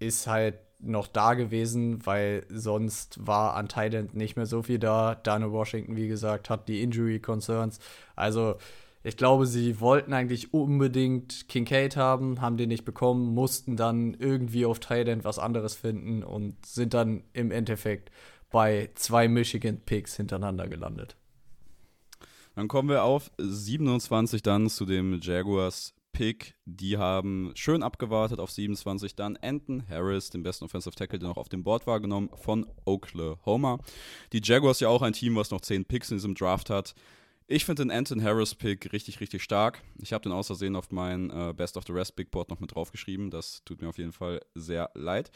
[0.00, 5.14] ist halt noch da gewesen, weil sonst war an Thailand nicht mehr so viel da.
[5.14, 7.78] Daniel Washington, wie gesagt, hat die Injury Concerns.
[8.16, 8.56] Also
[9.02, 14.64] ich glaube, sie wollten eigentlich unbedingt Kincaid haben, haben den nicht bekommen, mussten dann irgendwie
[14.64, 18.10] auf Thailand was anderes finden und sind dann im Endeffekt
[18.50, 21.16] bei zwei Michigan Picks hintereinander gelandet.
[22.54, 26.54] Dann kommen wir auf 27 dann zu dem Jaguars Pick.
[26.64, 29.14] Die haben schön abgewartet auf 27.
[29.14, 32.66] Dann Anton Harris, den besten Offensive Tackle, der noch auf dem Board war, genommen von
[32.86, 33.78] Oklahoma.
[34.32, 36.94] Die Jaguars ja auch ein Team, was noch 10 Picks in diesem Draft hat.
[37.46, 39.82] Ich finde den Anton Harris Pick richtig, richtig stark.
[40.00, 42.74] Ich habe den außersehen auf mein äh, Best of the Rest Big Board noch mit
[42.74, 43.30] draufgeschrieben.
[43.30, 45.30] Das tut mir auf jeden Fall sehr leid.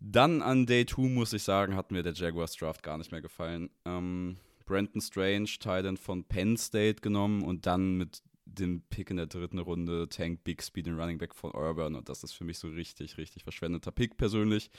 [0.00, 3.20] Dann an Day 2 muss ich sagen, hat mir der Jaguars Draft gar nicht mehr
[3.20, 3.68] gefallen.
[3.84, 9.26] Ähm, Brandon Strange, Titan von Penn State genommen und dann mit dem Pick in der
[9.26, 11.94] dritten Runde Tank Bixby, den Running Back von Urban.
[11.94, 14.70] Und das ist für mich so richtig, richtig verschwendeter Pick persönlich.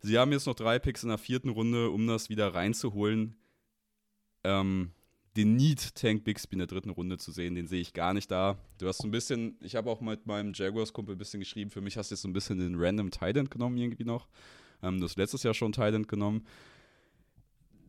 [0.00, 3.36] Sie haben jetzt noch drei Picks in der vierten Runde, um das wieder reinzuholen.
[4.42, 4.92] Ähm,
[5.36, 8.30] den Need Tank Bixby in der dritten Runde zu sehen, den sehe ich gar nicht
[8.30, 8.58] da.
[8.78, 11.80] Du hast so ein bisschen, ich habe auch mit meinem Jaguars-Kumpel ein bisschen geschrieben, für
[11.80, 14.28] mich hast du jetzt so ein bisschen den Random Titan genommen irgendwie noch.
[14.82, 16.46] Ähm, du hast letztes Jahr schon Titan genommen.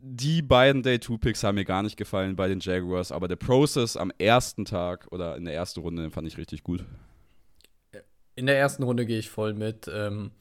[0.03, 4.11] Die beiden Day-2-Picks haben mir gar nicht gefallen bei den Jaguars, aber der Process am
[4.17, 6.83] ersten Tag oder in der ersten Runde fand ich richtig gut.
[8.35, 9.87] In der ersten Runde gehe ich voll mit.
[9.93, 10.31] Ähm,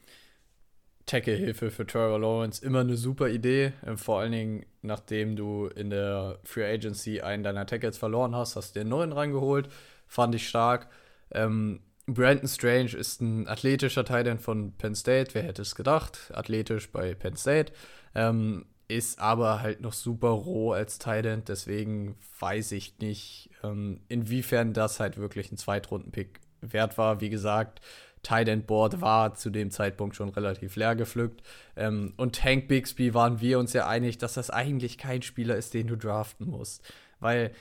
[1.04, 3.72] Tackle-Hilfe für Trevor Lawrence immer eine super Idee.
[3.86, 8.56] Ähm, vor allen Dingen, nachdem du in der Free Agency einen deiner Tackles verloren hast,
[8.56, 9.68] hast du den neuen reingeholt.
[10.06, 10.88] Fand ich stark.
[11.32, 15.34] Ähm, Brandon Strange ist ein athletischer Teil von Penn State.
[15.34, 16.30] Wer hätte es gedacht?
[16.32, 17.74] Athletisch bei Penn State.
[18.14, 21.44] Ähm, ist aber halt noch super roh als Titan.
[21.46, 27.20] Deswegen weiß ich nicht, ähm, inwiefern das halt wirklich ein Zweitrunden-Pick wert war.
[27.20, 27.80] Wie gesagt,
[28.22, 31.42] Tight Board war zu dem Zeitpunkt schon relativ leer gepflückt.
[31.76, 35.72] Ähm, und Tank Bixby waren wir uns ja einig, dass das eigentlich kein Spieler ist,
[35.72, 36.82] den du draften musst.
[37.20, 37.52] Weil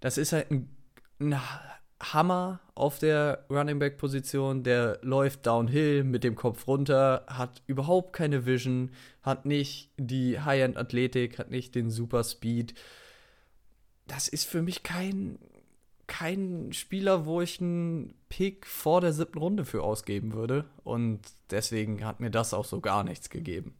[0.00, 0.74] das ist halt ein,
[1.20, 1.38] ein
[2.00, 8.12] Hammer auf der Running Back Position, der läuft downhill mit dem Kopf runter, hat überhaupt
[8.12, 8.90] keine Vision,
[9.22, 12.74] hat nicht die High-End Athletik, hat nicht den Super Speed.
[14.06, 15.38] Das ist für mich kein
[16.08, 20.64] kein Spieler, wo ich einen Pick vor der siebten Runde für ausgeben würde.
[20.82, 21.20] Und
[21.50, 23.74] deswegen hat mir das auch so gar nichts gegeben.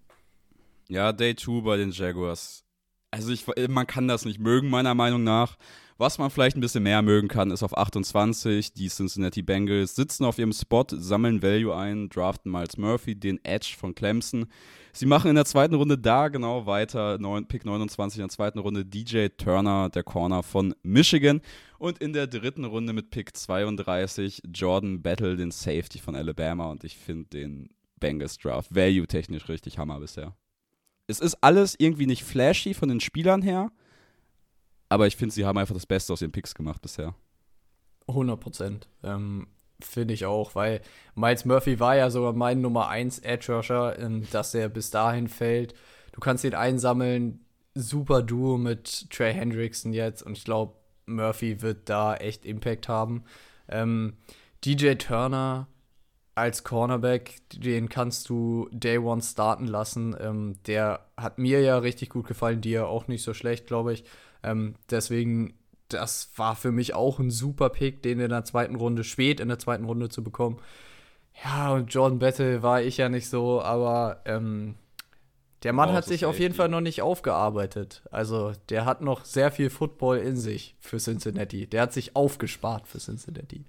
[0.89, 2.65] Ja, Day 2 bei den Jaguars.
[3.11, 5.57] Also ich, man kann das nicht mögen, meiner Meinung nach.
[6.01, 8.73] Was man vielleicht ein bisschen mehr mögen kann, ist auf 28.
[8.73, 13.75] Die Cincinnati Bengals sitzen auf ihrem Spot, sammeln Value ein, draften Miles Murphy, den Edge
[13.77, 14.47] von Clemson.
[14.93, 17.19] Sie machen in der zweiten Runde da genau weiter.
[17.49, 21.41] Pick 29 in der zweiten Runde DJ Turner, der Corner von Michigan.
[21.79, 26.71] Und in der dritten Runde mit Pick 32 Jordan Battle, den Safety von Alabama.
[26.71, 30.37] Und ich finde den Bengals Draft value-technisch richtig Hammer bisher.
[31.09, 33.73] Es ist alles irgendwie nicht flashy von den Spielern her
[34.89, 37.15] aber ich finde, sie haben einfach das Beste aus ihren Picks gemacht bisher.
[38.09, 38.89] 100 Prozent.
[39.03, 39.49] Ähm,
[39.81, 40.81] finde ich auch, weil
[41.15, 45.29] Miles Murphy war ja sogar mein Nummer 1 Edge Rusher, ähm, dass er bis dahin
[45.29, 45.75] fällt.
[46.13, 47.45] Du kannst ihn einsammeln.
[47.75, 50.75] Super Duo mit Trey Hendrickson jetzt und ich glaube,
[51.07, 53.25] Murphy wird da echt Impact haben.
[53.69, 54.17] Ähm,
[54.65, 55.69] DJ Turner
[56.35, 60.17] als Cornerback, den kannst du Day One starten lassen.
[60.21, 64.05] Ähm, der hat mir ja richtig gut gefallen, dir auch nicht so schlecht, glaube ich.
[64.43, 65.55] Ähm, deswegen,
[65.89, 69.49] das war für mich auch ein super Pick, den in der zweiten Runde, spät in
[69.49, 70.59] der zweiten Runde zu bekommen.
[71.45, 74.75] Ja, und Jordan Battle war ich ja nicht so, aber ähm,
[75.63, 78.03] der Mann oh, hat sich auf jeden Fall noch nicht aufgearbeitet.
[78.11, 81.67] Also, der hat noch sehr viel Football in sich für Cincinnati.
[81.67, 83.65] Der hat sich aufgespart für Cincinnati.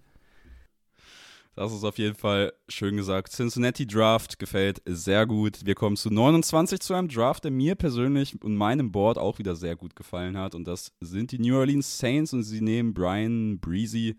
[1.56, 3.34] Das ist auf jeden Fall schön gesagt.
[3.34, 5.66] Cincinnati Draft gefällt sehr gut.
[5.66, 9.56] Wir kommen zu 29 zu einem Draft, der mir persönlich und meinem Board auch wieder
[9.56, 10.56] sehr gut gefallen hat.
[10.56, 14.16] Und das sind die New Orleans Saints und sie nehmen Brian Breezy,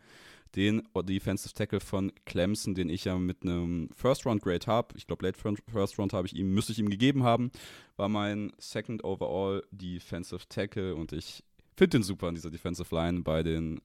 [0.57, 4.97] den Defensive Tackle von Clemson, den ich ja mit einem First Round Grade habe.
[4.97, 7.51] Ich glaube, Late First Round habe ich ihm, müsste ich ihm gegeben haben.
[7.97, 11.45] War mein Second Overall Defensive Tackle und ich
[11.77, 13.81] finde den super in dieser Defensive Line bei den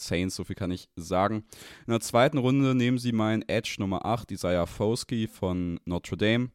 [0.00, 1.44] Saints, so viel kann ich sagen.
[1.86, 6.50] In der zweiten Runde nehmen sie meinen Edge Nummer 8, Isaiah Foskey von Notre Dame.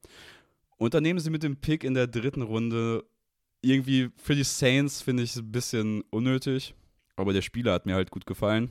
[0.77, 3.03] Und dann nehmen sie mit dem Pick in der dritten Runde
[3.61, 6.73] irgendwie für die Saints finde ich ein bisschen unnötig,
[7.15, 8.69] aber der Spieler hat mir halt gut gefallen.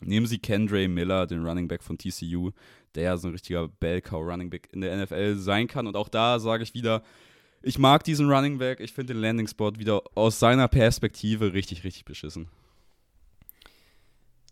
[0.00, 2.50] Nehmen Sie Kendra Miller, den Running Back von TCU,
[2.94, 5.86] der ja so ein richtiger Bellcow Running Back in der NFL sein kann.
[5.86, 7.02] Und auch da sage ich wieder,
[7.62, 8.80] ich mag diesen Running Back.
[8.80, 12.48] Ich finde den Landing Spot wieder aus seiner Perspektive richtig, richtig beschissen.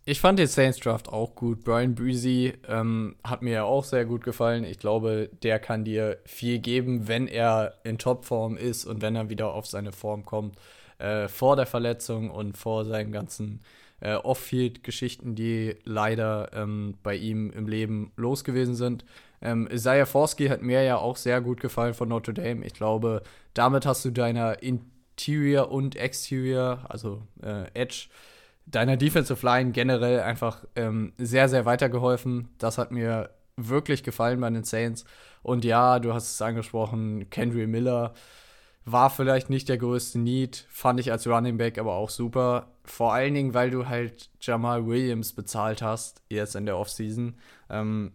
[0.05, 1.63] Ich fand den Saints Draft auch gut.
[1.63, 4.65] Brian Breezy ähm, hat mir ja auch sehr gut gefallen.
[4.65, 9.29] Ich glaube, der kann dir viel geben, wenn er in Topform ist und wenn er
[9.29, 10.57] wieder auf seine Form kommt.
[10.97, 13.61] Äh, vor der Verletzung und vor seinen ganzen
[14.01, 19.05] äh, Off-Field-Geschichten, die leider ähm, bei ihm im Leben los gewesen sind.
[19.41, 22.65] Ähm, Isaiah Forsky hat mir ja auch sehr gut gefallen von Notre Dame.
[22.65, 23.23] Ich glaube,
[23.53, 24.81] damit hast du deiner in
[25.15, 28.07] Interior und Exterior, also äh, Edge,
[28.65, 32.49] deiner Defensive Line generell einfach ähm, sehr, sehr weitergeholfen.
[32.57, 35.05] Das hat mir wirklich gefallen bei den Saints.
[35.41, 38.13] Und ja, du hast es angesprochen, Kendry Miller
[38.85, 42.71] war vielleicht nicht der größte Need, fand ich als Running Back aber auch super.
[42.83, 47.35] Vor allen Dingen, weil du halt Jamal Williams bezahlt hast, jetzt in der Offseason.
[47.69, 48.11] Ähm,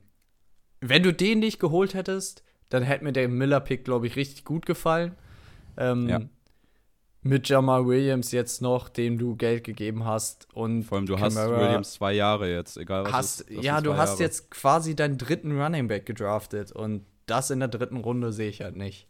[0.80, 4.66] wenn du den nicht geholt hättest, dann hätte mir der Miller-Pick, glaube ich, richtig gut
[4.66, 5.14] gefallen.
[5.78, 6.20] Ähm, ja.
[7.22, 10.46] Mit Jamal Williams jetzt noch, dem du Geld gegeben hast.
[10.54, 13.12] Und Vor allem, du Camara hast Williams zwei Jahre jetzt, egal was.
[13.12, 14.22] Hast, ist, ja, du hast Jahre.
[14.22, 16.70] jetzt quasi deinen dritten Running Back gedraftet.
[16.72, 19.08] Und das in der dritten Runde sehe ich halt nicht.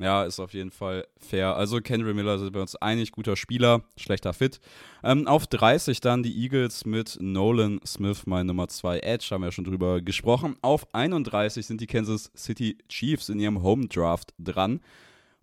[0.00, 1.56] Ja, ist auf jeden Fall fair.
[1.56, 4.58] Also Kendrick Miller sind bei uns einig, guter Spieler, schlechter Fit.
[5.04, 9.48] Ähm, auf 30 dann die Eagles mit Nolan Smith, mein Nummer 2 Edge, haben wir
[9.48, 10.56] ja schon drüber gesprochen.
[10.62, 14.80] Auf 31 sind die Kansas City Chiefs in ihrem Home Draft dran.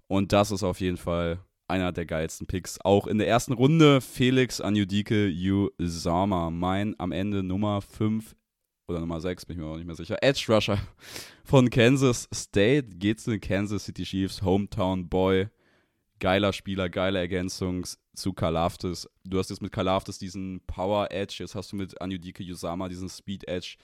[0.07, 2.79] Und das ist auf jeden Fall einer der geilsten Picks.
[2.81, 5.31] Auch in der ersten Runde Felix Anjudike
[5.77, 8.35] Usama, mein am Ende Nummer 5
[8.87, 10.17] oder Nummer 6, bin ich mir auch nicht mehr sicher.
[10.21, 10.79] Edge Rusher
[11.43, 15.49] von Kansas State geht zu den Kansas City Chiefs, Hometown Boy.
[16.19, 17.85] Geiler Spieler, geile Ergänzung
[18.15, 19.07] zu Kalaftis.
[19.23, 23.09] Du hast jetzt mit Kalaftis diesen Power Edge, jetzt hast du mit Anyudike Yusama diesen
[23.09, 23.75] Speed Edge.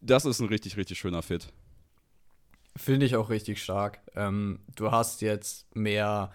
[0.00, 1.52] Das ist ein richtig, richtig schöner Fit.
[2.76, 4.00] Finde ich auch richtig stark.
[4.14, 6.30] Ähm, du hast jetzt mehr,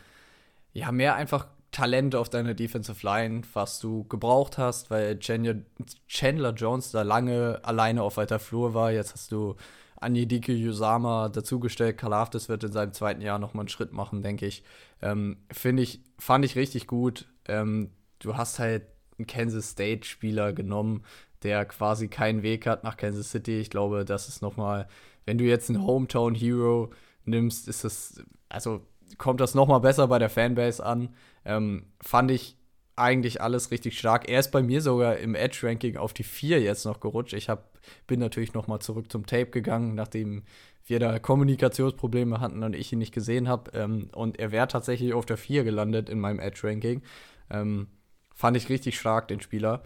[0.73, 6.91] ja, mehr einfach Talent auf deiner Defensive Line, was du gebraucht hast, weil Chandler Jones
[6.91, 8.91] da lange alleine auf weiter Flur war.
[8.91, 9.55] Jetzt hast du
[9.99, 11.97] Anyedike Yusama dazugestellt.
[11.97, 14.63] Kalafdis wird in seinem zweiten Jahr nochmal einen Schritt machen, denke ich.
[15.01, 17.27] Ähm, Finde ich, fand ich richtig gut.
[17.47, 18.83] Ähm, du hast halt
[19.17, 21.03] einen Kansas State-Spieler genommen,
[21.43, 23.59] der quasi keinen Weg hat nach Kansas City.
[23.59, 24.87] Ich glaube, das ist nochmal,
[25.25, 26.91] wenn du jetzt einen Hometown Hero
[27.25, 28.81] nimmst, ist das, also
[29.17, 31.09] kommt das nochmal besser bei der Fanbase an.
[31.43, 32.57] Ähm, fand ich
[32.95, 34.29] eigentlich alles richtig stark.
[34.29, 37.33] Er ist bei mir sogar im Edge-Ranking auf die 4 jetzt noch gerutscht.
[37.33, 37.77] Ich hab,
[38.07, 40.43] bin natürlich nochmal zurück zum Tape gegangen, nachdem
[40.85, 43.71] wir da Kommunikationsprobleme hatten und ich ihn nicht gesehen habe.
[43.73, 47.01] Ähm, und er wäre tatsächlich auf der 4 gelandet in meinem Edge-Ranking.
[47.49, 47.87] Ähm,
[48.33, 49.83] fand ich richtig stark, den Spieler.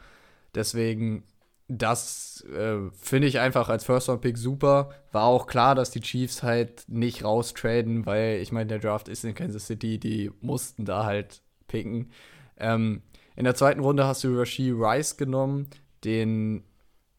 [0.53, 1.24] Deswegen,
[1.70, 4.90] das äh, finde ich einfach als First-Round-Pick super.
[5.12, 9.24] War auch klar, dass die Chiefs halt nicht raustraden, weil ich meine, der Draft ist
[9.24, 12.10] in Kansas City, die mussten da halt picken.
[12.58, 13.04] Ähm,
[13.36, 15.68] in der zweiten Runde hast du Rashid Rice genommen,
[16.04, 16.64] den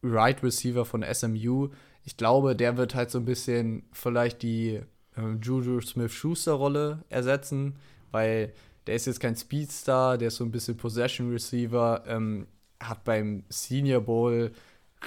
[0.02, 1.68] Right Receiver von SMU.
[2.04, 4.80] Ich glaube, der wird halt so ein bisschen vielleicht die
[5.16, 7.76] äh, Juju Smith-Schuster-Rolle ersetzen,
[8.10, 8.52] weil
[8.88, 12.48] der ist jetzt kein Speedstar, der ist so ein bisschen Possession Receiver, ähm,
[12.80, 14.52] hat beim Senior Bowl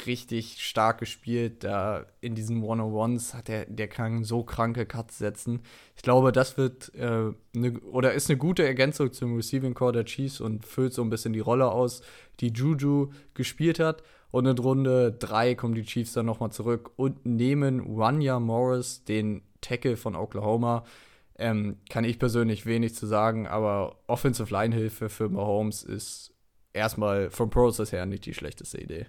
[0.05, 1.63] richtig stark gespielt.
[1.63, 5.61] Da in diesen One-on-Ones hat er, der kann so kranke Cuts setzen.
[5.95, 10.05] Ich glaube, das wird äh, ne, oder ist eine gute Ergänzung zum Receiving Core der
[10.05, 12.01] Chiefs und füllt so ein bisschen die Rolle aus,
[12.39, 14.03] die Juju gespielt hat.
[14.31, 19.43] Und in Runde 3 kommen die Chiefs dann nochmal zurück und nehmen Wanya Morris, den
[19.61, 20.85] Tackle von Oklahoma.
[21.37, 26.32] Ähm, kann ich persönlich wenig zu sagen, aber Offensive Line Hilfe für Mahomes ist
[26.73, 29.05] erstmal vom Prozess her nicht die schlechteste Idee.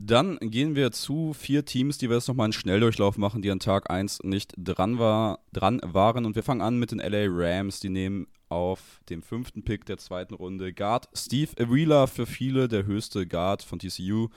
[0.00, 3.58] Dann gehen wir zu vier Teams, die wir jetzt nochmal einen Schnelldurchlauf machen, die an
[3.58, 6.24] Tag 1 nicht dran, war, dran waren.
[6.24, 7.80] Und wir fangen an mit den LA Rams.
[7.80, 12.86] Die nehmen auf dem fünften Pick der zweiten Runde Guard Steve Avila für viele der
[12.86, 14.28] höchste Guard von TCU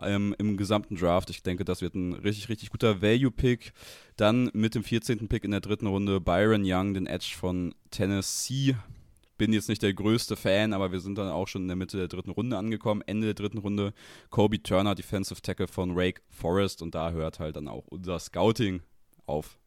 [0.00, 1.28] ähm, im gesamten Draft.
[1.28, 3.72] Ich denke, das wird ein richtig, richtig guter Value-Pick.
[4.16, 5.28] Dann mit dem 14.
[5.28, 8.74] Pick in der dritten Runde Byron Young, den Edge von Tennessee
[9.40, 11.96] bin jetzt nicht der größte Fan, aber wir sind dann auch schon in der Mitte
[11.96, 13.00] der dritten Runde angekommen.
[13.06, 13.94] Ende der dritten Runde
[14.28, 18.82] Kobe Turner, Defensive Tackle von Rake Forest und da hört halt dann auch unser Scouting
[19.24, 19.58] auf.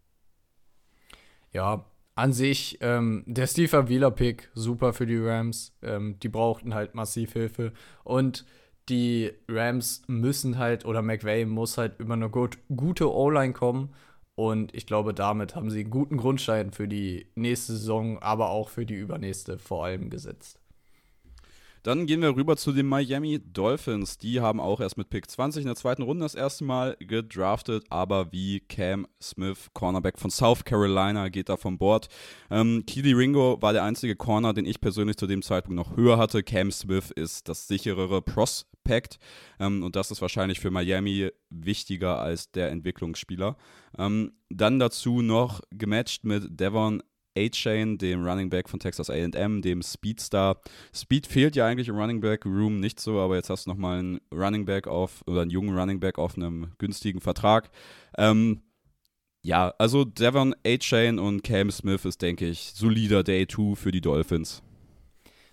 [1.54, 5.76] Ja, an sich, ähm, der Steve Avila-Pick, super für die Rams.
[5.82, 7.74] Ähm, die brauchten halt massiv Hilfe.
[8.04, 8.46] Und
[8.90, 13.96] die Rams müssen halt, oder McVay muss halt über eine gut, gute O-Line kommen.
[14.36, 18.70] Und ich glaube, damit haben sie einen guten Grundstein für die nächste Saison, aber auch
[18.70, 20.63] für die übernächste vor allem gesetzt.
[21.84, 24.18] Dann gehen wir rüber zu den Miami Dolphins.
[24.18, 27.84] Die haben auch erst mit Pick 20 in der zweiten Runde das erste Mal gedraftet,
[27.90, 32.08] aber wie Cam Smith, Cornerback von South Carolina, geht da vom Bord.
[32.50, 36.18] Ähm, Keely Ringo war der einzige Corner, den ich persönlich zu dem Zeitpunkt noch höher
[36.18, 36.42] hatte.
[36.42, 39.20] Cam Smith ist das sicherere Prospect
[39.60, 43.58] ähm, und das ist wahrscheinlich für Miami wichtiger als der Entwicklungsspieler.
[43.98, 47.04] Ähm, dann dazu noch gematcht mit Devon
[47.38, 50.62] A-Chain, dem Running Back von Texas AM, dem Speedstar.
[50.94, 54.00] Speed fehlt ja eigentlich im Running Back Room nicht so, aber jetzt hast du nochmal
[54.00, 57.70] einen Running Back auf, oder einen jungen Running Back auf einem günstigen Vertrag.
[58.18, 58.62] Ähm,
[59.42, 64.02] ja, also Devon A-Chain und Cam Smith ist, denke ich, solider Day 2 für die
[64.02, 64.64] Dolphins.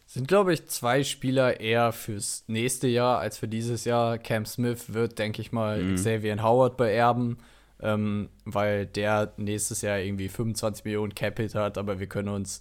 [0.07, 4.19] Sind, glaube ich, zwei Spieler eher fürs nächste Jahr als für dieses Jahr.
[4.19, 5.95] Cam Smith wird, denke ich mal, mhm.
[5.95, 7.39] Xavier Howard beerben,
[7.83, 12.61] ähm, weil der nächstes Jahr irgendwie 25 Millionen Capit hat, aber wir können uns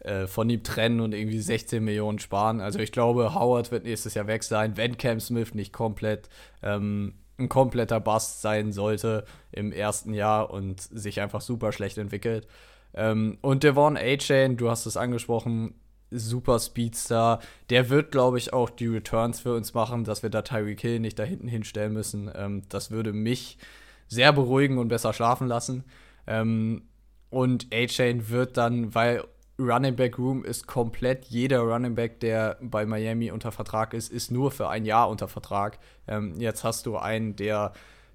[0.00, 2.60] äh, von ihm trennen und irgendwie 16 Millionen sparen.
[2.60, 6.28] Also ich glaube, Howard wird nächstes Jahr weg sein, wenn Cam Smith nicht komplett
[6.62, 12.46] ähm, ein kompletter Bust sein sollte im ersten Jahr und sich einfach super schlecht entwickelt.
[12.94, 15.74] Ähm, und Devon A-Chain, du hast es angesprochen,
[16.10, 17.40] super Speedstar.
[17.70, 21.00] Der wird, glaube ich, auch die Returns für uns machen, dass wir da Tyreek Hill
[21.00, 22.30] nicht da hinten hinstellen müssen.
[22.34, 23.58] Ähm, das würde mich
[24.10, 25.84] sehr beruhigen und besser schlafen lassen.
[26.26, 26.82] Ähm,
[27.30, 29.24] und A-Chain wird dann, weil
[29.58, 31.26] Running Back Room ist komplett.
[31.26, 35.28] Jeder Running Back, der bei Miami unter Vertrag ist, ist nur für ein Jahr unter
[35.28, 35.78] Vertrag.
[36.08, 37.72] Ähm, jetzt hast du einen, der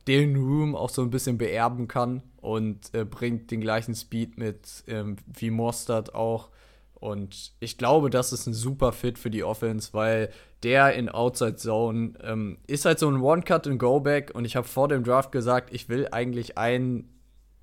[0.07, 4.83] den Room auch so ein bisschen beerben kann und äh, bringt den gleichen Speed mit
[4.87, 6.49] ähm, wie Mostert auch.
[6.95, 10.29] Und ich glaube, das ist ein super Fit für die Offense, weil
[10.63, 14.31] der in Outside Zone ähm, ist halt so ein One-Cut-and-Go-Back.
[14.33, 17.09] Und ich habe vor dem Draft gesagt, ich will eigentlich einen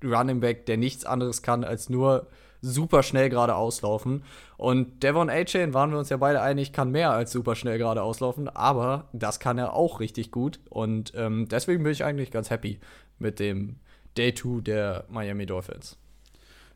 [0.03, 2.27] Running Back, der nichts anderes kann, als nur
[2.61, 4.23] super schnell gerade auslaufen.
[4.57, 8.01] Und Devon A-Chain waren wir uns ja beide einig, kann mehr als super schnell gerade
[8.01, 10.59] auslaufen, aber das kann er auch richtig gut.
[10.69, 12.79] Und ähm, deswegen bin ich eigentlich ganz happy
[13.19, 13.77] mit dem
[14.17, 15.97] Day 2 der Miami Dolphins.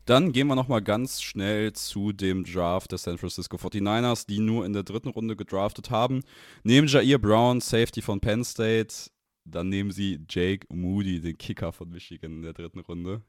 [0.08, 4.64] Dann gehen wir nochmal ganz schnell zu dem Draft der San Francisco 49ers, die nur
[4.64, 6.22] in der dritten Runde gedraftet haben.
[6.62, 9.10] Nehmen Jair Brown, Safety von Penn State.
[9.44, 13.20] Dann nehmen sie Jake Moody, den Kicker von Michigan in der dritten Runde.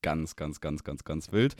[0.00, 1.54] Ganz, ganz, ganz, ganz, ganz wild.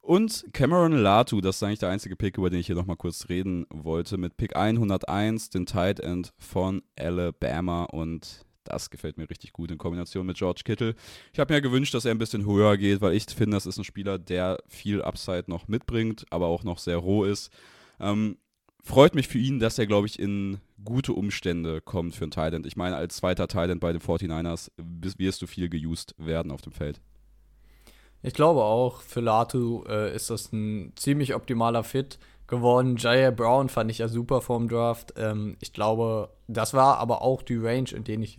[0.00, 3.28] Und Cameron Latu, das ist eigentlich der einzige Pick, über den ich hier nochmal kurz
[3.28, 7.84] reden wollte, mit Pick 101, den Tight End von Alabama.
[7.84, 10.94] Und das gefällt mir richtig gut in Kombination mit George Kittle.
[11.32, 13.78] Ich habe mir gewünscht, dass er ein bisschen höher geht, weil ich finde, das ist
[13.78, 17.50] ein Spieler, der viel Upside noch mitbringt, aber auch noch sehr roh ist.
[18.00, 18.38] Ähm,
[18.82, 22.66] freut mich für ihn, dass er, glaube ich, in gute Umstände kommt für einen Thailand.
[22.66, 26.72] Ich meine, als zweiter Thailand bei den 49ers wirst du viel geused werden auf dem
[26.72, 27.00] Feld.
[28.22, 32.18] Ich glaube auch, für Latu äh, ist das ein ziemlich optimaler Fit
[32.48, 32.96] geworden.
[32.96, 35.14] Jair Brown fand ich ja super vorm Draft.
[35.16, 38.38] Ähm, ich glaube, das war aber auch die Range, in der ich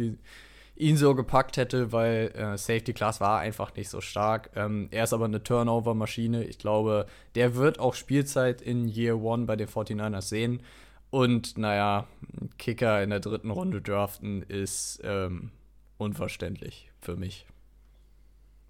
[0.77, 4.51] ihn so gepackt hätte, weil äh, Safety Class war einfach nicht so stark.
[4.55, 6.43] Ähm, er ist aber eine Turnover-Maschine.
[6.45, 10.61] Ich glaube, der wird auch Spielzeit in Year One bei den 49ers sehen.
[11.09, 12.07] Und naja,
[12.57, 15.51] Kicker in der dritten Runde draften ist ähm,
[15.97, 17.45] unverständlich für mich.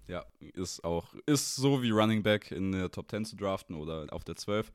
[0.06, 0.24] Ja,
[0.54, 4.24] ist auch, ist so wie Running Back in der Top 10 zu draften oder auf
[4.24, 4.72] der 12.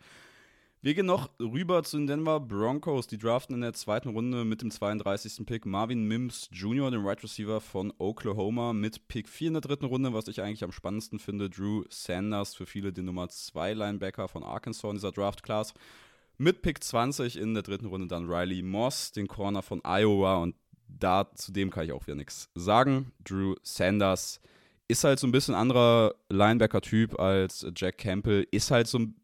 [0.84, 3.08] Wir gehen noch rüber zu den Denver Broncos.
[3.08, 5.46] Die draften in der zweiten Runde mit dem 32.
[5.46, 9.86] Pick Marvin Mims Jr., den Right Receiver von Oklahoma, mit Pick 4 in der dritten
[9.86, 11.50] Runde, was ich eigentlich am spannendsten finde.
[11.50, 15.74] Drew Sanders, für viele den Nummer 2 Linebacker von Arkansas in dieser Draft-Class.
[16.38, 20.44] Mit Pick 20 in der dritten Runde dann Riley Moss, den Corner von Iowa.
[20.44, 20.54] Und
[20.90, 23.14] da zu dem kann ich auch wieder nichts sagen.
[23.24, 24.42] Drew Sanders
[24.90, 29.16] ist halt so ein bisschen anderer Linebacker-Typ als Jack Campbell, ist halt so ein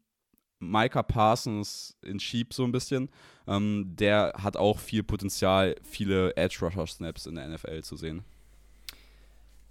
[0.60, 3.08] Micah Parsons in Sheep so ein bisschen.
[3.48, 8.24] Ähm, der hat auch viel Potenzial, viele Edge-Rusher-Snaps in der NFL zu sehen.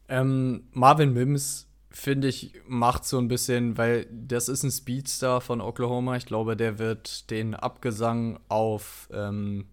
[0.10, 5.62] Ähm, Marvin Mims, finde ich, macht so ein bisschen, weil das ist ein Speedstar von
[5.62, 6.18] Oklahoma.
[6.18, 9.66] Ich glaube, der wird den Abgesang auf ähm,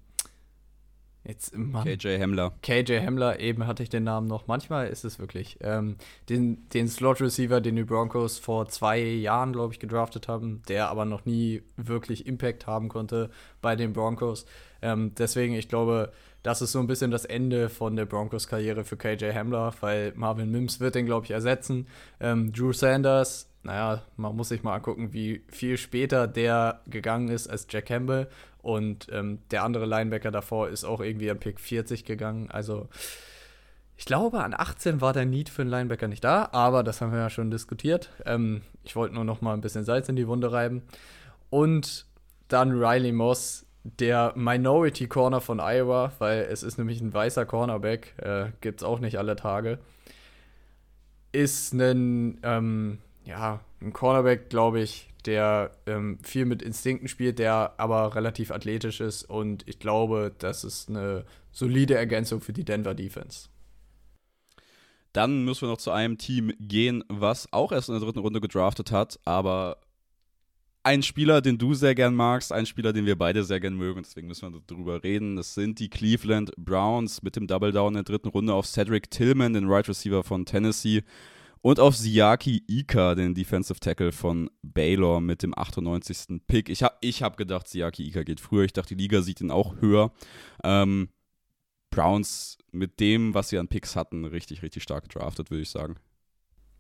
[1.27, 1.85] Jetzt, Mann.
[1.85, 2.53] KJ Hemmler.
[2.63, 4.47] KJ Hemmler, eben hatte ich den Namen noch.
[4.47, 5.59] Manchmal ist es wirklich.
[5.61, 5.97] Ähm,
[6.29, 11.05] den, den Slot-Receiver, den die Broncos vor zwei Jahren, glaube ich, gedraftet haben, der aber
[11.05, 13.31] noch nie wirklich Impact haben konnte
[13.61, 14.47] bei den Broncos.
[14.83, 16.13] Ähm, deswegen, ich glaube,
[16.45, 20.53] das ist so ein bisschen das Ende von der Broncos-Karriere für KJ Hemmler, weil Marvin
[20.53, 21.89] Mims wird den, glaube ich, ersetzen.
[22.21, 27.49] Ähm, Drew Sanders, naja, man muss sich mal angucken, wie viel später der gegangen ist
[27.49, 28.29] als Jack Campbell.
[28.67, 32.51] Und ähm, der andere Linebacker davor ist auch irgendwie an Pick 40 gegangen.
[32.51, 32.89] Also
[33.97, 37.13] ich glaube, an 18 war der Need für einen Linebacker nicht da, aber das haben
[37.13, 38.11] wir ja schon diskutiert.
[38.25, 40.83] Ähm, ich wollte nur noch mal ein bisschen Salz in die Wunde reiben.
[41.49, 42.07] Und
[42.49, 48.15] dann Riley Moss, der Minority Corner von Iowa, weil es ist nämlich ein weißer Cornerback,
[48.19, 49.79] äh, gibt es auch nicht alle Tage.
[51.31, 57.75] Ist ein, ähm, ja, ein Cornerback, glaube ich, der ähm, viel mit Instinkten spielt, der
[57.79, 62.95] aber relativ athletisch ist und ich glaube, das ist eine solide Ergänzung für die Denver
[62.95, 63.49] Defense.
[65.13, 68.41] Dann müssen wir noch zu einem Team gehen, was auch erst in der dritten Runde
[68.41, 69.79] gedraftet hat, aber
[70.87, 74.03] ein Spieler, den du sehr gern magst, ein Spieler, den wir beide sehr gern mögen,
[74.05, 75.35] deswegen müssen wir darüber reden.
[75.35, 79.11] Das sind die Cleveland Browns mit dem Double Down in der dritten Runde auf Cedric
[79.11, 81.03] Tillman, den Right Receiver von Tennessee.
[81.63, 86.41] Und auf Siaki Ika, den Defensive Tackle von Baylor mit dem 98.
[86.47, 86.69] Pick.
[86.69, 88.65] Ich habe ich hab gedacht, Siaki Ika geht früher.
[88.65, 90.13] Ich dachte, die Liga sieht ihn auch höher.
[90.63, 91.09] Ähm,
[91.91, 95.97] Browns mit dem, was sie an Picks hatten, richtig, richtig stark gedraftet, würde ich sagen.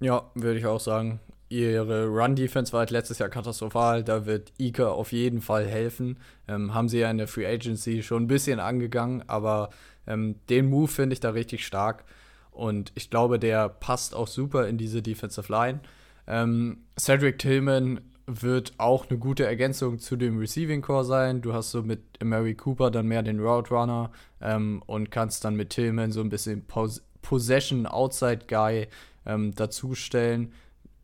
[0.00, 1.20] Ja, würde ich auch sagen.
[1.48, 4.02] Ihre Run-Defense war halt letztes Jahr katastrophal.
[4.02, 6.18] Da wird Ika auf jeden Fall helfen.
[6.48, 9.70] Ähm, haben sie ja in der Free Agency schon ein bisschen angegangen, aber
[10.06, 12.04] ähm, den Move finde ich da richtig stark.
[12.56, 15.80] Und ich glaube, der passt auch super in diese Defensive Line.
[16.26, 21.42] Ähm, Cedric Tillman wird auch eine gute Ergänzung zu dem Receiving Core sein.
[21.42, 24.10] Du hast so mit Mary Cooper dann mehr den Route Runner
[24.40, 28.86] ähm, und kannst dann mit Tillman so ein bisschen Pos Possession Outside Guy
[29.26, 30.52] ähm, dazustellen.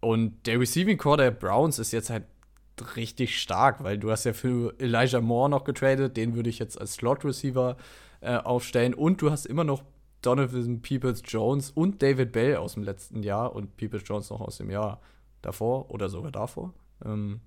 [0.01, 2.25] Und der Receiving Core der Browns ist jetzt halt
[2.97, 6.81] richtig stark, weil du hast ja für Elijah Moore noch getradet, den würde ich jetzt
[6.81, 7.77] als Slot Receiver
[8.21, 9.83] äh, aufstellen und du hast immer noch
[10.23, 14.57] Donovan Peoples Jones und David Bell aus dem letzten Jahr und Peoples Jones noch aus
[14.59, 15.01] dem Jahr
[15.43, 16.73] davor oder sogar davor.
[17.05, 17.41] Ähm,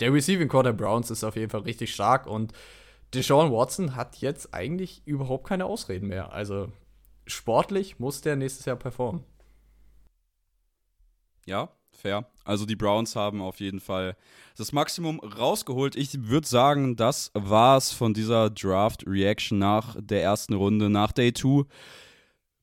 [0.00, 2.52] der Receiving Core der Browns ist auf jeden Fall richtig stark und
[3.14, 6.32] Deshaun Watson hat jetzt eigentlich überhaupt keine Ausreden mehr.
[6.32, 6.70] Also
[7.26, 9.24] sportlich muss der nächstes Jahr performen.
[11.46, 12.26] Ja, fair.
[12.44, 14.16] Also die Browns haben auf jeden Fall
[14.56, 15.96] das Maximum rausgeholt.
[15.96, 21.64] Ich würde sagen, das war's von dieser Draft-Reaction nach der ersten Runde, nach Day 2.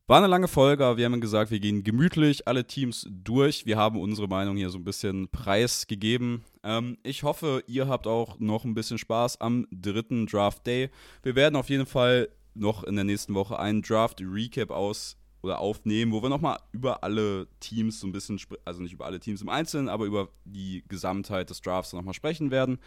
[0.05, 3.65] War eine lange Folge, aber wir haben gesagt, wir gehen gemütlich alle Teams durch.
[3.65, 6.43] Wir haben unsere Meinung hier so ein bisschen preisgegeben.
[6.61, 10.89] Ähm, ich hoffe, ihr habt auch noch ein bisschen Spaß am dritten Draft Day.
[11.23, 15.59] Wir werden auf jeden Fall noch in der nächsten Woche einen Draft Recap aus oder
[15.59, 19.41] aufnehmen, wo wir nochmal über alle Teams so ein bisschen, also nicht über alle Teams
[19.41, 22.79] im Einzelnen, aber über die Gesamtheit des Drafts nochmal sprechen werden.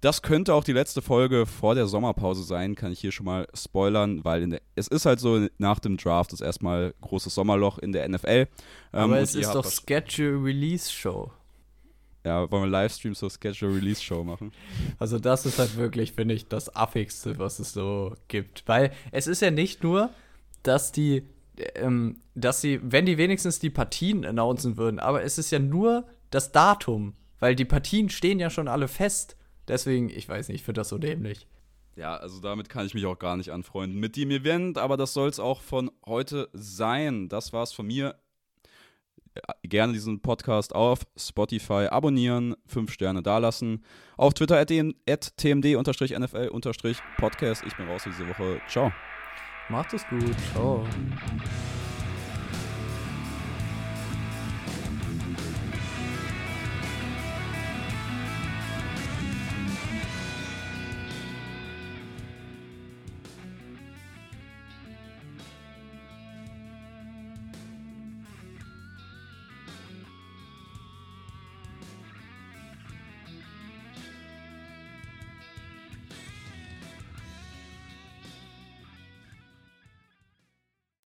[0.00, 3.46] Das könnte auch die letzte Folge vor der Sommerpause sein, kann ich hier schon mal
[3.54, 7.92] spoilern, weil der, es ist halt so, nach dem Draft ist erstmal großes Sommerloch in
[7.92, 8.28] der NFL.
[8.28, 8.48] Ähm,
[8.92, 11.32] aber ähm, es ist doch Schedule Release Show.
[12.24, 14.52] Ja, wollen wir Livestream zur Schedule Release Show machen?
[14.98, 18.64] Also das ist halt wirklich, finde ich, das affigste, was es so gibt.
[18.66, 20.10] Weil es ist ja nicht nur,
[20.64, 21.22] dass die
[21.74, 26.06] ähm, dass sie, wenn die wenigstens die Partien announcen würden, aber es ist ja nur
[26.30, 29.36] das Datum, weil die Partien stehen ja schon alle fest.
[29.68, 31.46] Deswegen, ich weiß nicht, ich finde das so dämlich.
[31.96, 35.14] Ja, also damit kann ich mich auch gar nicht anfreunden mit dem Event, aber das
[35.14, 37.28] soll es auch von heute sein.
[37.28, 38.14] Das war's von mir.
[39.62, 43.84] Gerne diesen Podcast auf Spotify abonnieren, 5 Sterne dalassen.
[44.16, 47.62] Auf Twitter at tmd-nfl-podcast.
[47.66, 48.60] Ich bin raus für diese Woche.
[48.68, 48.92] Ciao.
[49.68, 50.36] Macht es gut.
[50.52, 50.84] Ciao.